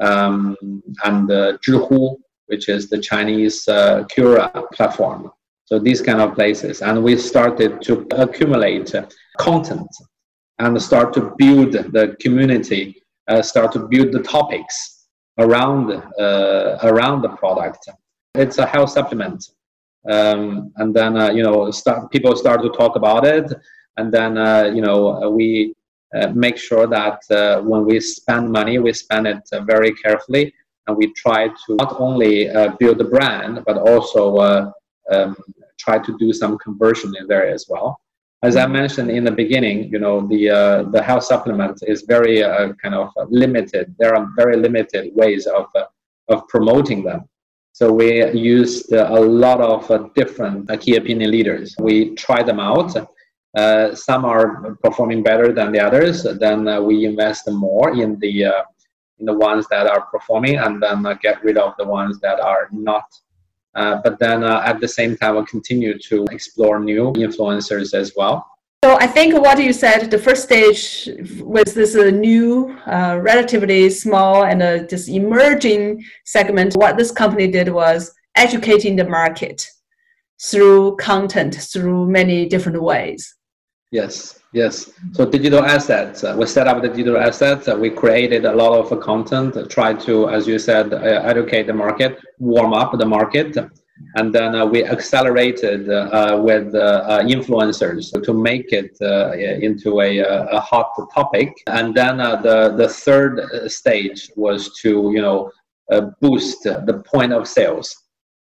um, 0.00 0.56
and 1.04 1.30
uh, 1.30 1.58
Zhihu, 1.66 2.16
which 2.46 2.68
is 2.68 2.88
the 2.88 2.98
Chinese 2.98 3.66
uh, 3.68 4.04
Quora 4.04 4.70
platform. 4.72 5.30
So 5.64 5.78
these 5.78 6.02
kind 6.02 6.20
of 6.20 6.34
places, 6.34 6.82
and 6.82 7.02
we 7.02 7.16
started 7.16 7.80
to 7.82 8.06
accumulate 8.12 8.94
content 9.38 9.88
and 10.58 10.80
start 10.80 11.14
to 11.14 11.34
build 11.38 11.72
the 11.72 12.16
community, 12.20 13.02
uh, 13.28 13.42
start 13.42 13.72
to 13.72 13.80
build 13.80 14.12
the 14.12 14.22
topics 14.22 15.06
around 15.38 15.92
uh, 15.92 16.78
around 16.82 17.22
the 17.22 17.30
product. 17.30 17.88
It's 18.34 18.58
a 18.58 18.66
health 18.66 18.90
supplement, 18.90 19.44
um, 20.10 20.72
and 20.76 20.94
then 20.94 21.16
uh, 21.16 21.30
you 21.30 21.42
know 21.42 21.70
start, 21.70 22.10
people 22.10 22.36
start 22.36 22.62
to 22.62 22.70
talk 22.70 22.96
about 22.96 23.24
it, 23.24 23.52
and 23.96 24.12
then 24.12 24.36
uh, 24.36 24.70
you 24.74 24.82
know 24.82 25.30
we 25.30 25.74
make 26.34 26.56
sure 26.56 26.86
that 26.86 27.20
uh, 27.30 27.60
when 27.62 27.84
we 27.84 28.00
spend 28.00 28.50
money, 28.50 28.78
we 28.78 28.92
spend 28.92 29.26
it 29.26 29.42
uh, 29.52 29.60
very 29.62 29.92
carefully, 29.94 30.52
and 30.86 30.96
we 30.96 31.12
try 31.14 31.48
to 31.48 31.74
not 31.76 32.00
only 32.00 32.48
build 32.78 32.98
the 32.98 33.04
brand 33.04 33.62
but 33.66 33.78
also 33.78 34.22
um, 35.10 35.36
try 35.78 35.98
to 35.98 36.16
do 36.18 36.32
some 36.32 36.58
conversion 36.58 37.12
in 37.18 37.26
there 37.26 37.46
as 37.48 37.66
well. 37.68 37.98
As 38.42 38.56
I 38.56 38.66
mentioned 38.66 39.10
in 39.10 39.22
the 39.24 39.30
beginning, 39.30 39.88
you 39.92 40.00
know 40.00 40.26
the 40.26 40.50
uh, 40.50 40.82
the 40.94 41.02
health 41.02 41.24
supplement 41.32 41.76
is 41.92 42.02
very 42.02 42.42
uh, 42.42 42.72
kind 42.82 42.94
of 42.94 43.08
limited. 43.30 43.94
There 44.00 44.14
are 44.16 44.26
very 44.36 44.56
limited 44.56 45.14
ways 45.14 45.46
of 45.46 45.66
uh, 45.76 45.84
of 46.28 46.38
promoting 46.48 47.04
them. 47.04 47.20
So 47.72 47.84
we 47.92 48.08
used 48.32 48.92
a 48.92 49.20
lot 49.44 49.60
of 49.60 50.12
different 50.14 50.68
key 50.82 50.96
opinion 50.96 51.30
leaders. 51.30 51.74
We 51.78 52.14
tried 52.16 52.46
them 52.46 52.60
out 52.60 52.90
uh, 53.56 53.94
some 53.94 54.24
are 54.24 54.76
performing 54.82 55.22
better 55.22 55.52
than 55.52 55.72
the 55.72 55.80
others. 55.80 56.22
Then 56.22 56.66
uh, 56.66 56.80
we 56.80 57.04
invest 57.04 57.50
more 57.50 57.90
in 57.90 58.18
the 58.18 58.46
uh, 58.46 58.62
in 59.18 59.26
the 59.26 59.34
ones 59.34 59.66
that 59.68 59.86
are 59.86 60.02
performing, 60.06 60.56
and 60.56 60.82
then 60.82 61.06
uh, 61.06 61.14
get 61.14 61.42
rid 61.44 61.56
of 61.56 61.74
the 61.78 61.84
ones 61.84 62.18
that 62.20 62.40
are 62.40 62.68
not. 62.72 63.04
Uh, 63.74 64.00
but 64.04 64.18
then 64.18 64.42
at 64.42 64.80
the 64.80 64.88
same 64.88 65.16
time, 65.16 65.34
we'll 65.34 65.46
continue 65.46 65.98
to 65.98 66.24
explore 66.30 66.80
new 66.80 67.12
influencers 67.12 67.94
as 67.94 68.12
well. 68.16 68.46
So 68.84 68.98
I 68.98 69.06
think 69.06 69.34
what 69.34 69.62
you 69.62 69.72
said, 69.72 70.10
the 70.10 70.18
first 70.18 70.42
stage 70.42 71.08
was 71.40 71.72
this 71.72 71.94
uh, 71.94 72.10
new, 72.10 72.76
uh, 72.86 73.20
relatively 73.22 73.88
small 73.90 74.44
and 74.44 74.60
uh, 74.60 74.78
this 74.90 75.08
emerging 75.08 76.04
segment. 76.24 76.74
What 76.74 76.96
this 76.96 77.12
company 77.12 77.46
did 77.46 77.68
was 77.68 78.12
educating 78.34 78.96
the 78.96 79.04
market 79.04 79.70
through 80.42 80.96
content, 80.96 81.54
through 81.54 82.08
many 82.08 82.48
different 82.48 82.82
ways. 82.82 83.32
Yes, 83.92 84.40
yes. 84.52 84.90
So 85.12 85.26
digital 85.26 85.62
assets, 85.62 86.24
uh, 86.24 86.34
we 86.38 86.46
set 86.46 86.66
up 86.66 86.80
the 86.80 86.88
digital 86.88 87.18
assets. 87.18 87.68
Uh, 87.68 87.76
we 87.76 87.90
created 87.90 88.46
a 88.46 88.54
lot 88.54 88.72
of 88.72 88.90
uh, 88.90 88.96
content, 88.96 89.54
uh, 89.54 89.66
to, 89.66 90.30
as 90.30 90.46
you 90.48 90.58
said, 90.58 90.94
uh, 90.94 90.96
educate 90.96 91.66
the 91.66 91.74
market, 91.74 92.18
warm 92.38 92.72
up 92.72 92.98
the 92.98 93.04
market. 93.04 93.54
And 94.16 94.34
then 94.34 94.54
uh, 94.54 94.64
we 94.64 94.82
accelerated 94.82 95.86
with 96.42 96.72
influencers 97.36 98.10
to 98.24 98.32
make 98.32 98.72
it 98.72 98.96
into 99.62 100.00
a, 100.00 100.18
a, 100.20 100.58
hot 100.58 100.90
topic. 101.14 101.52
And 101.66 101.94
then 101.94 102.16
the, 102.16 102.74
the 102.74 102.88
third 102.88 103.70
stage 103.70 104.30
was 104.36 104.74
to, 104.80 105.12
you 105.14 105.20
know, 105.20 105.52
boost 106.22 106.64
the 106.64 107.02
point 107.06 107.32
of 107.34 107.46
sales. 107.46 107.94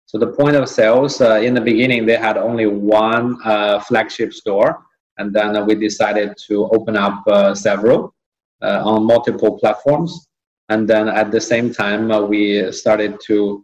So 0.08 0.18
the 0.18 0.28
point 0.28 0.56
of 0.56 0.68
sales, 0.68 1.22
in 1.22 1.54
the 1.54 1.62
beginning, 1.62 2.08
they 2.08 2.18
had 2.18 2.38
only 2.38 2.66
one 2.66 3.38
flagship 3.84 4.34
store 4.34 4.84
and 5.18 5.34
then 5.34 5.66
we 5.66 5.76
decided 5.76 6.38
to 6.48 6.70
open 6.70 6.96
up 6.96 7.24
uh, 7.28 7.54
several 7.54 8.14
uh, 8.62 8.82
on 8.84 9.06
multiple 9.06 9.58
platforms. 9.60 10.28
And 10.70 10.88
then 10.88 11.08
at 11.08 11.32
the 11.32 11.42
same 11.42 11.74
time, 11.74 12.12
uh, 12.12 12.22
we 12.22 12.72
started 12.72 13.20
to 13.28 13.64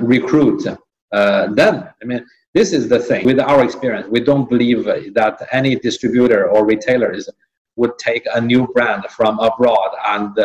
recruit 0.00 0.64
them. 0.64 0.78
I 1.12 2.04
mean, 2.04 2.24
this 2.54 2.72
is 2.72 2.88
the 2.88 2.98
thing 2.98 3.24
with 3.24 3.40
our 3.40 3.64
experience. 3.64 4.08
We 4.08 4.20
don't 4.20 4.48
believe 4.48 4.84
that 4.84 5.48
any 5.52 5.76
distributor 5.76 6.48
or 6.48 6.66
retailers 6.66 7.28
would 7.76 7.98
take 7.98 8.26
a 8.34 8.40
new 8.40 8.66
brand 8.68 9.04
from 9.10 9.38
abroad 9.38 9.90
and 10.06 10.36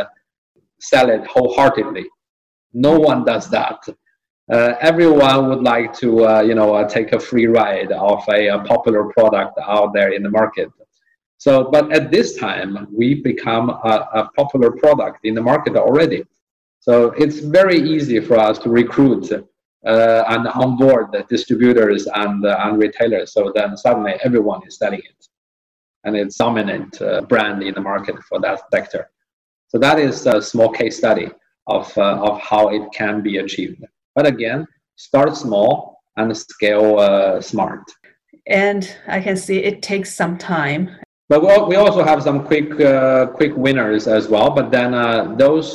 sell 0.80 1.10
it 1.10 1.26
wholeheartedly. 1.26 2.06
No 2.74 3.00
one 3.00 3.26
does 3.26 3.50
that 3.50 3.80
uh, 4.52 4.76
everyone 4.80 5.50
would 5.50 5.64
like 5.64 5.94
to 5.94 6.26
uh, 6.26 6.42
you 6.42 6.56
know 6.56 6.74
uh, 6.76 6.88
take 6.88 7.12
a 7.12 7.20
free 7.20 7.48
ride 7.48 7.92
of 7.92 8.24
a, 8.30 8.48
a, 8.48 8.60
popular 8.64 9.06
product 9.12 9.60
out 9.68 9.94
there 9.94 10.14
in 10.14 10.24
the 10.24 10.30
market. 10.30 10.70
So 11.38 11.70
but 11.70 11.92
at 11.92 12.12
this 12.12 12.38
time 12.38 12.88
we 12.92 13.16
become 13.16 13.70
a, 13.70 14.10
a, 14.14 14.30
popular 14.36 14.72
product 14.72 15.20
in 15.26 15.36
the 15.36 15.42
market 15.42 15.76
already. 15.76 16.24
So 16.80 17.12
it's 17.12 17.40
very 17.40 17.78
easy 17.78 18.22
for 18.22 18.38
us 18.40 18.58
to 18.60 18.70
recruit 18.70 19.30
uh, 19.34 20.24
and 20.30 20.48
onboard 20.48 21.12
the 21.12 21.24
distributors 21.30 22.08
and, 22.16 22.46
uh, 22.46 22.58
and 22.62 22.80
retailers. 22.80 23.34
So 23.34 23.52
then 23.54 23.76
suddenly 23.76 24.16
everyone 24.24 24.62
is 24.66 24.78
selling 24.78 25.00
it. 25.00 25.28
And 26.06 26.16
it's 26.16 26.38
dominant 26.38 27.02
uh, 27.02 27.22
brand 27.22 27.62
in 27.64 27.74
the 27.74 27.82
market 27.82 28.16
for 28.24 28.40
that 28.40 28.62
sector. 28.72 29.10
So 29.68 29.78
that 29.80 30.00
is 30.00 30.26
a 30.26 30.42
small 30.42 30.70
case 30.70 30.98
study 30.98 31.30
of, 31.68 31.96
of 31.98 32.40
how 32.40 32.70
it 32.70 32.84
can 32.94 33.22
be 33.22 33.38
achieved 33.38 33.84
but 34.18 34.26
again, 34.26 34.68
start 34.96 35.38
small 35.38 36.02
and 36.18 36.36
scale 36.36 37.00
uh, 37.00 37.40
smart. 37.40 37.84
And 38.48 38.84
I 39.08 39.22
can 39.22 39.38
see 39.38 39.58
it 39.60 39.84
takes 39.84 40.12
some 40.12 40.40
time. 40.40 40.90
But 41.30 41.70
we 41.70 41.76
also 41.76 42.04
have 42.04 42.24
some 42.24 42.44
quick 42.44 42.70
uh, 42.82 43.28
quick 43.28 43.54
winners 43.56 44.08
as 44.08 44.28
well. 44.28 44.50
But 44.50 44.72
then 44.72 44.94
uh, 44.96 45.36
those 45.36 45.68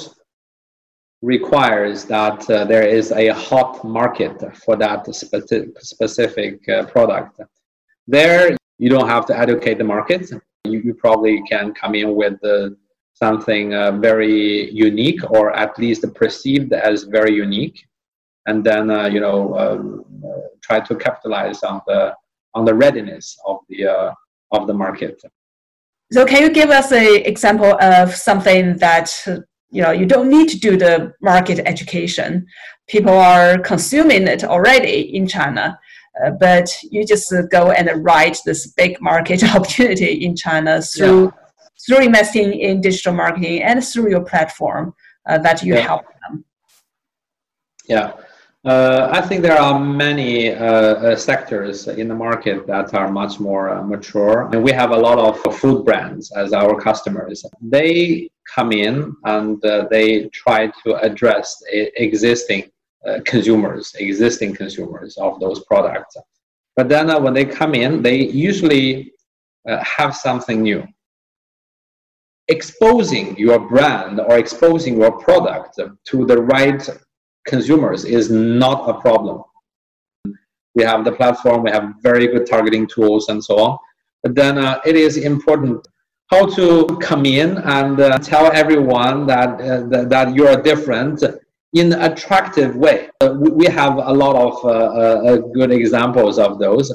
requires 1.35 2.05
that 2.07 2.39
uh, 2.51 2.65
there 2.65 2.87
is 2.99 3.13
a 3.13 3.29
hot 3.29 3.85
market 3.85 4.37
for 4.65 4.75
that 4.77 5.01
spe- 5.15 5.79
specific 5.79 6.69
uh, 6.69 6.87
product. 6.87 7.41
There, 8.09 8.57
you 8.79 8.89
don't 8.89 9.09
have 9.09 9.25
to 9.27 9.39
educate 9.39 9.79
the 9.79 9.89
market. 9.97 10.23
You, 10.65 10.79
you 10.87 10.95
probably 10.95 11.43
can 11.53 11.75
come 11.75 11.95
in 11.95 12.17
with 12.17 12.43
uh, 12.45 12.71
something 13.13 13.75
uh, 13.75 13.93
very 13.93 14.73
unique 14.73 15.23
or 15.31 15.55
at 15.65 15.79
least 15.79 16.03
perceived 16.15 16.73
as 16.73 17.05
very 17.05 17.35
unique 17.35 17.79
and 18.47 18.65
then 18.65 18.91
uh, 18.91 19.07
you 19.07 19.21
know 19.21 19.57
um, 19.59 20.05
uh, 20.25 20.41
try 20.63 20.81
to 20.81 20.97
capitalize 20.97 21.63
on 21.63 21.81
the 21.87 22.15
on 22.55 22.65
the 22.65 22.75
readiness 22.75 23.37
of 23.47 23.59
the 23.69 23.87
uh, 23.87 24.13
of 24.53 24.67
the 24.67 24.75
market. 24.75 25.23
So 26.13 26.27
can 26.27 26.43
you 26.43 26.51
give 26.51 26.71
us 26.71 26.93
an 26.93 27.23
example 27.25 27.79
of 27.81 28.15
something 28.15 28.77
that 28.79 29.11
you 29.71 29.83
know 29.83 29.91
you 29.91 30.07
don't 30.07 30.29
need 30.29 30.49
to 30.51 30.59
do 30.59 30.77
the 30.77 31.13
market 31.21 31.61
education? 31.67 32.47
People 32.89 33.17
are 33.17 33.59
consuming 33.59 34.27
it 34.29 34.45
already 34.45 35.17
in 35.17 35.27
China. 35.27 35.79
Uh, 36.23 36.31
but 36.31 36.69
you 36.91 37.07
just 37.07 37.33
go 37.51 37.71
and 37.71 38.05
write 38.05 38.39
this 38.45 38.67
big 38.67 39.01
market 39.01 39.43
opportunity 39.55 40.25
in 40.25 40.37
China 40.37 40.83
through 40.83 41.25
yeah. 41.25 41.31
through 41.87 42.05
investing 42.05 42.53
in 42.53 42.83
digital 42.83 43.15
marketing 43.15 43.63
and 43.63 43.83
through 43.83 44.11
your 44.11 44.21
platform 44.21 44.95
uh, 45.27 45.39
that 45.39 45.63
you 45.63 45.75
yeah. 45.75 45.81
help 45.81 46.05
them. 46.21 46.45
Yeah, 47.89 48.13
uh, 48.65 49.09
I 49.11 49.21
think 49.21 49.43
there 49.43 49.59
are 49.59 49.79
many 49.81 50.53
uh, 50.53 50.55
uh, 50.55 51.17
sectors 51.17 51.89
in 51.89 52.07
the 52.07 52.15
market 52.15 52.65
that 52.69 52.95
are 52.95 53.11
much 53.11 53.41
more 53.41 53.71
uh, 53.71 53.83
mature. 53.83 54.49
And 54.53 54.63
we 54.63 54.71
have 54.71 54.93
a 54.93 54.97
lot 54.97 55.19
of 55.19 55.57
food 55.57 55.85
brands 55.85 56.31
as 56.31 56.53
our 56.53 56.81
customers. 56.81 57.45
They 57.61 58.31
come 58.55 58.71
in 58.71 59.17
and 59.25 59.65
uh, 59.65 59.89
they 59.91 60.29
try 60.29 60.71
to 60.85 60.95
address 61.03 61.61
existing 61.73 62.71
uh, 63.05 63.19
consumers, 63.27 63.97
existing 63.99 64.55
consumers 64.55 65.17
of 65.17 65.41
those 65.41 65.65
products. 65.65 66.17
But 66.77 66.89
then 66.89 67.09
when 67.21 67.35
they 67.35 67.45
come 67.45 67.75
in, 67.75 68.01
they 68.01 68.27
usually 68.29 69.13
have 69.67 70.15
something 70.15 70.63
new. 70.63 70.87
Exposing 72.49 73.37
your 73.37 73.59
brand 73.59 74.21
or 74.21 74.39
exposing 74.39 74.97
your 74.99 75.13
product 75.19 75.79
to 76.07 76.27
the 76.27 76.39
right 76.41 76.89
consumers 77.47 78.05
is 78.05 78.31
not 78.31 78.89
a 78.89 79.01
problem. 79.01 79.43
We 80.75 80.85
have 80.85 81.05
the 81.05 81.13
platform, 81.13 81.63
we 81.63 81.71
have 81.71 81.95
very 82.03 82.27
good 82.29 82.47
targeting 82.47 82.87
tools 82.87 83.29
and 83.29 83.43
so 83.45 83.59
on. 83.59 83.79
But 84.23 84.35
then 84.35 84.59
uh, 84.59 84.81
it 84.87 84.97
is 84.97 85.17
important 85.17 85.87
how 86.31 86.47
to 86.47 86.87
come 87.03 87.27
in 87.27 87.59
and 87.59 88.01
uh, 88.01 88.19
tell 88.19 88.51
everyone 88.53 89.27
that, 89.27 89.61
uh, 89.61 89.87
that, 89.89 90.09
that 90.09 90.35
you 90.35 90.47
are 90.47 90.61
different 90.63 91.23
in 91.75 91.93
an 91.93 92.01
attractive 92.01 92.75
way. 92.77 93.11
Uh, 93.21 93.35
we 93.39 93.67
have 93.67 93.97
a 93.97 94.13
lot 94.13 94.37
of 94.37 94.65
uh, 94.65 95.37
good 95.53 95.73
examples 95.73 96.39
of 96.39 96.59
those. 96.59 96.93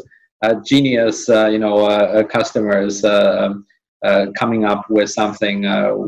genius, 0.66 1.28
you 1.28 1.60
know, 1.60 2.24
customers 2.32 3.04
um, 3.04 3.66
coming 4.39 4.66
up 4.66 4.89
with 4.89 5.10
something 5.10 5.64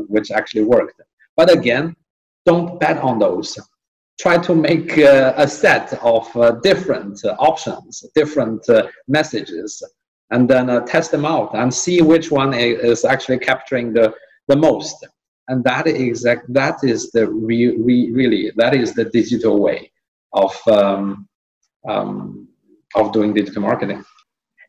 which 0.08 0.30
actually 0.30 0.64
worked. 0.64 1.00
But 1.36 1.52
again, 1.52 1.94
don't 2.46 2.80
bet 2.80 2.98
on 2.98 3.18
those. 3.18 3.58
Try 4.20 4.36
to 4.38 4.54
make 4.54 4.98
a 4.98 5.48
set 5.48 5.92
of 6.02 6.28
different 6.62 7.20
options, 7.38 8.04
different 8.14 8.66
messages, 9.08 9.82
and 10.30 10.48
then 10.48 10.70
uh, 10.70 10.80
test 10.80 11.10
them 11.10 11.24
out 11.24 11.54
and 11.54 11.72
see 11.72 12.02
which 12.02 12.30
one 12.30 12.54
is 12.54 13.04
actually 13.04 13.38
capturing 13.38 13.92
the, 13.92 14.12
the 14.48 14.56
most. 14.56 15.06
And 15.48 15.64
that 15.64 15.86
is 15.86 15.94
exact 16.00 16.52
that 16.52 16.76
is 16.84 17.10
the 17.10 17.28
re, 17.28 17.76
re, 17.76 18.12
really 18.12 18.52
that 18.56 18.72
is 18.72 18.94
the 18.94 19.06
digital 19.06 19.60
way 19.60 19.90
of 20.32 20.54
um, 20.68 21.26
um, 21.88 22.48
of 22.94 23.12
doing 23.12 23.34
digital 23.34 23.62
marketing. 23.62 24.04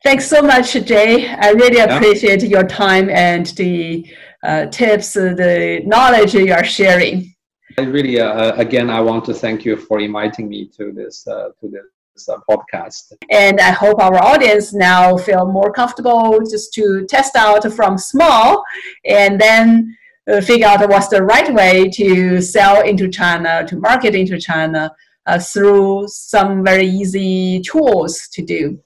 Thanks 0.04 0.26
so 0.26 0.42
much 0.42 0.74
jay. 0.86 1.28
I 1.28 1.52
really 1.52 1.78
yeah. 1.78 1.96
appreciate 1.96 2.42
your 2.42 2.64
time 2.64 3.10
and 3.12 3.46
the 3.58 4.08
uh, 4.44 4.66
tips 4.68 5.16
uh, 5.16 5.36
the 5.36 5.82
knowledge 5.86 6.34
you 6.34 6.52
are 6.52 6.64
sharing 6.64 7.32
i 7.78 7.82
really 7.82 8.20
uh, 8.20 8.28
uh, 8.28 8.54
again 8.58 8.90
i 8.90 9.00
want 9.00 9.24
to 9.26 9.34
thank 9.34 9.66
you 9.66 9.76
for 9.76 10.00
inviting 10.00 10.48
me 10.50 10.68
to 10.68 10.92
this 10.92 11.28
uh, 11.28 11.50
to 11.60 11.68
this 11.68 11.84
uh, 12.30 12.38
podcast. 12.50 13.14
And 13.30 13.60
I 13.60 13.72
hope 13.72 14.00
our 14.00 14.22
audience 14.22 14.74
now 14.74 15.18
feel 15.18 15.46
more 15.46 15.72
comfortable 15.72 16.40
just 16.42 16.74
to 16.74 17.06
test 17.08 17.36
out 17.36 17.72
from 17.74 17.98
small 17.98 18.64
and 19.06 19.40
then 19.40 19.96
uh, 20.30 20.42
figure 20.42 20.68
out 20.68 20.88
what's 20.90 21.08
the 21.08 21.24
right 21.24 21.52
way 21.54 21.90
to 21.90 22.42
sell 22.42 22.82
into 22.82 23.10
China, 23.10 23.66
to 23.68 23.78
market 23.78 24.14
into 24.14 24.38
China 24.40 24.94
uh, 25.26 25.40
through 25.40 26.08
some 26.08 26.64
very 26.64 26.86
easy 26.86 27.62
tools 27.62 28.28
to 28.34 28.44
do. 28.44 28.80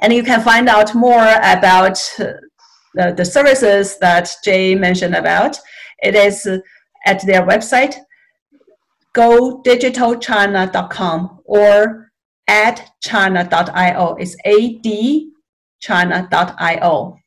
And 0.00 0.12
you 0.12 0.22
can 0.22 0.40
find 0.40 0.68
out 0.68 0.94
more 0.94 1.28
about 1.42 1.98
the, 2.94 3.14
the 3.16 3.24
services 3.24 3.98
that 3.98 4.30
Jay 4.44 4.74
mentioned 4.74 5.14
about. 5.14 5.58
It 6.02 6.14
is 6.14 6.48
at 7.08 7.24
their 7.26 7.44
website, 7.46 7.96
godigitalchina.com 9.16 11.40
or 11.44 12.12
adchina.io. 12.48 14.14
It's 14.16 14.36
adchina.io. 15.82 17.18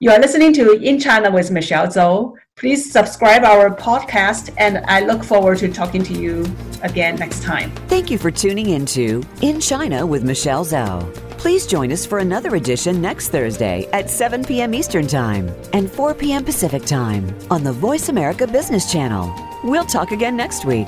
You 0.00 0.10
are 0.10 0.18
listening 0.18 0.52
to 0.54 0.72
In 0.72 0.98
China 1.00 1.30
with 1.30 1.50
Michelle 1.50 1.86
Zhou. 1.86 2.34
Please 2.56 2.92
subscribe 2.92 3.42
our 3.42 3.68
podcast, 3.68 4.54
and 4.58 4.78
I 4.86 5.00
look 5.00 5.24
forward 5.24 5.58
to 5.58 5.72
talking 5.72 6.04
to 6.04 6.14
you 6.14 6.46
again 6.82 7.16
next 7.16 7.42
time. 7.42 7.72
Thank 7.88 8.12
you 8.12 8.18
for 8.18 8.30
tuning 8.30 8.70
into 8.70 9.24
In 9.42 9.60
China 9.60 10.06
with 10.06 10.22
Michelle 10.22 10.64
Zhou. 10.64 11.12
Please 11.36 11.66
join 11.66 11.90
us 11.90 12.06
for 12.06 12.20
another 12.20 12.54
edition 12.54 13.02
next 13.02 13.30
Thursday 13.30 13.88
at 13.92 14.08
7 14.08 14.44
p.m. 14.44 14.72
Eastern 14.72 15.08
Time 15.08 15.52
and 15.72 15.90
4 15.90 16.14
p.m. 16.14 16.44
Pacific 16.44 16.84
Time 16.84 17.36
on 17.50 17.64
the 17.64 17.72
Voice 17.72 18.08
America 18.08 18.46
Business 18.46 18.90
Channel. 18.90 19.34
We'll 19.64 19.84
talk 19.84 20.12
again 20.12 20.36
next 20.36 20.64
week. 20.64 20.86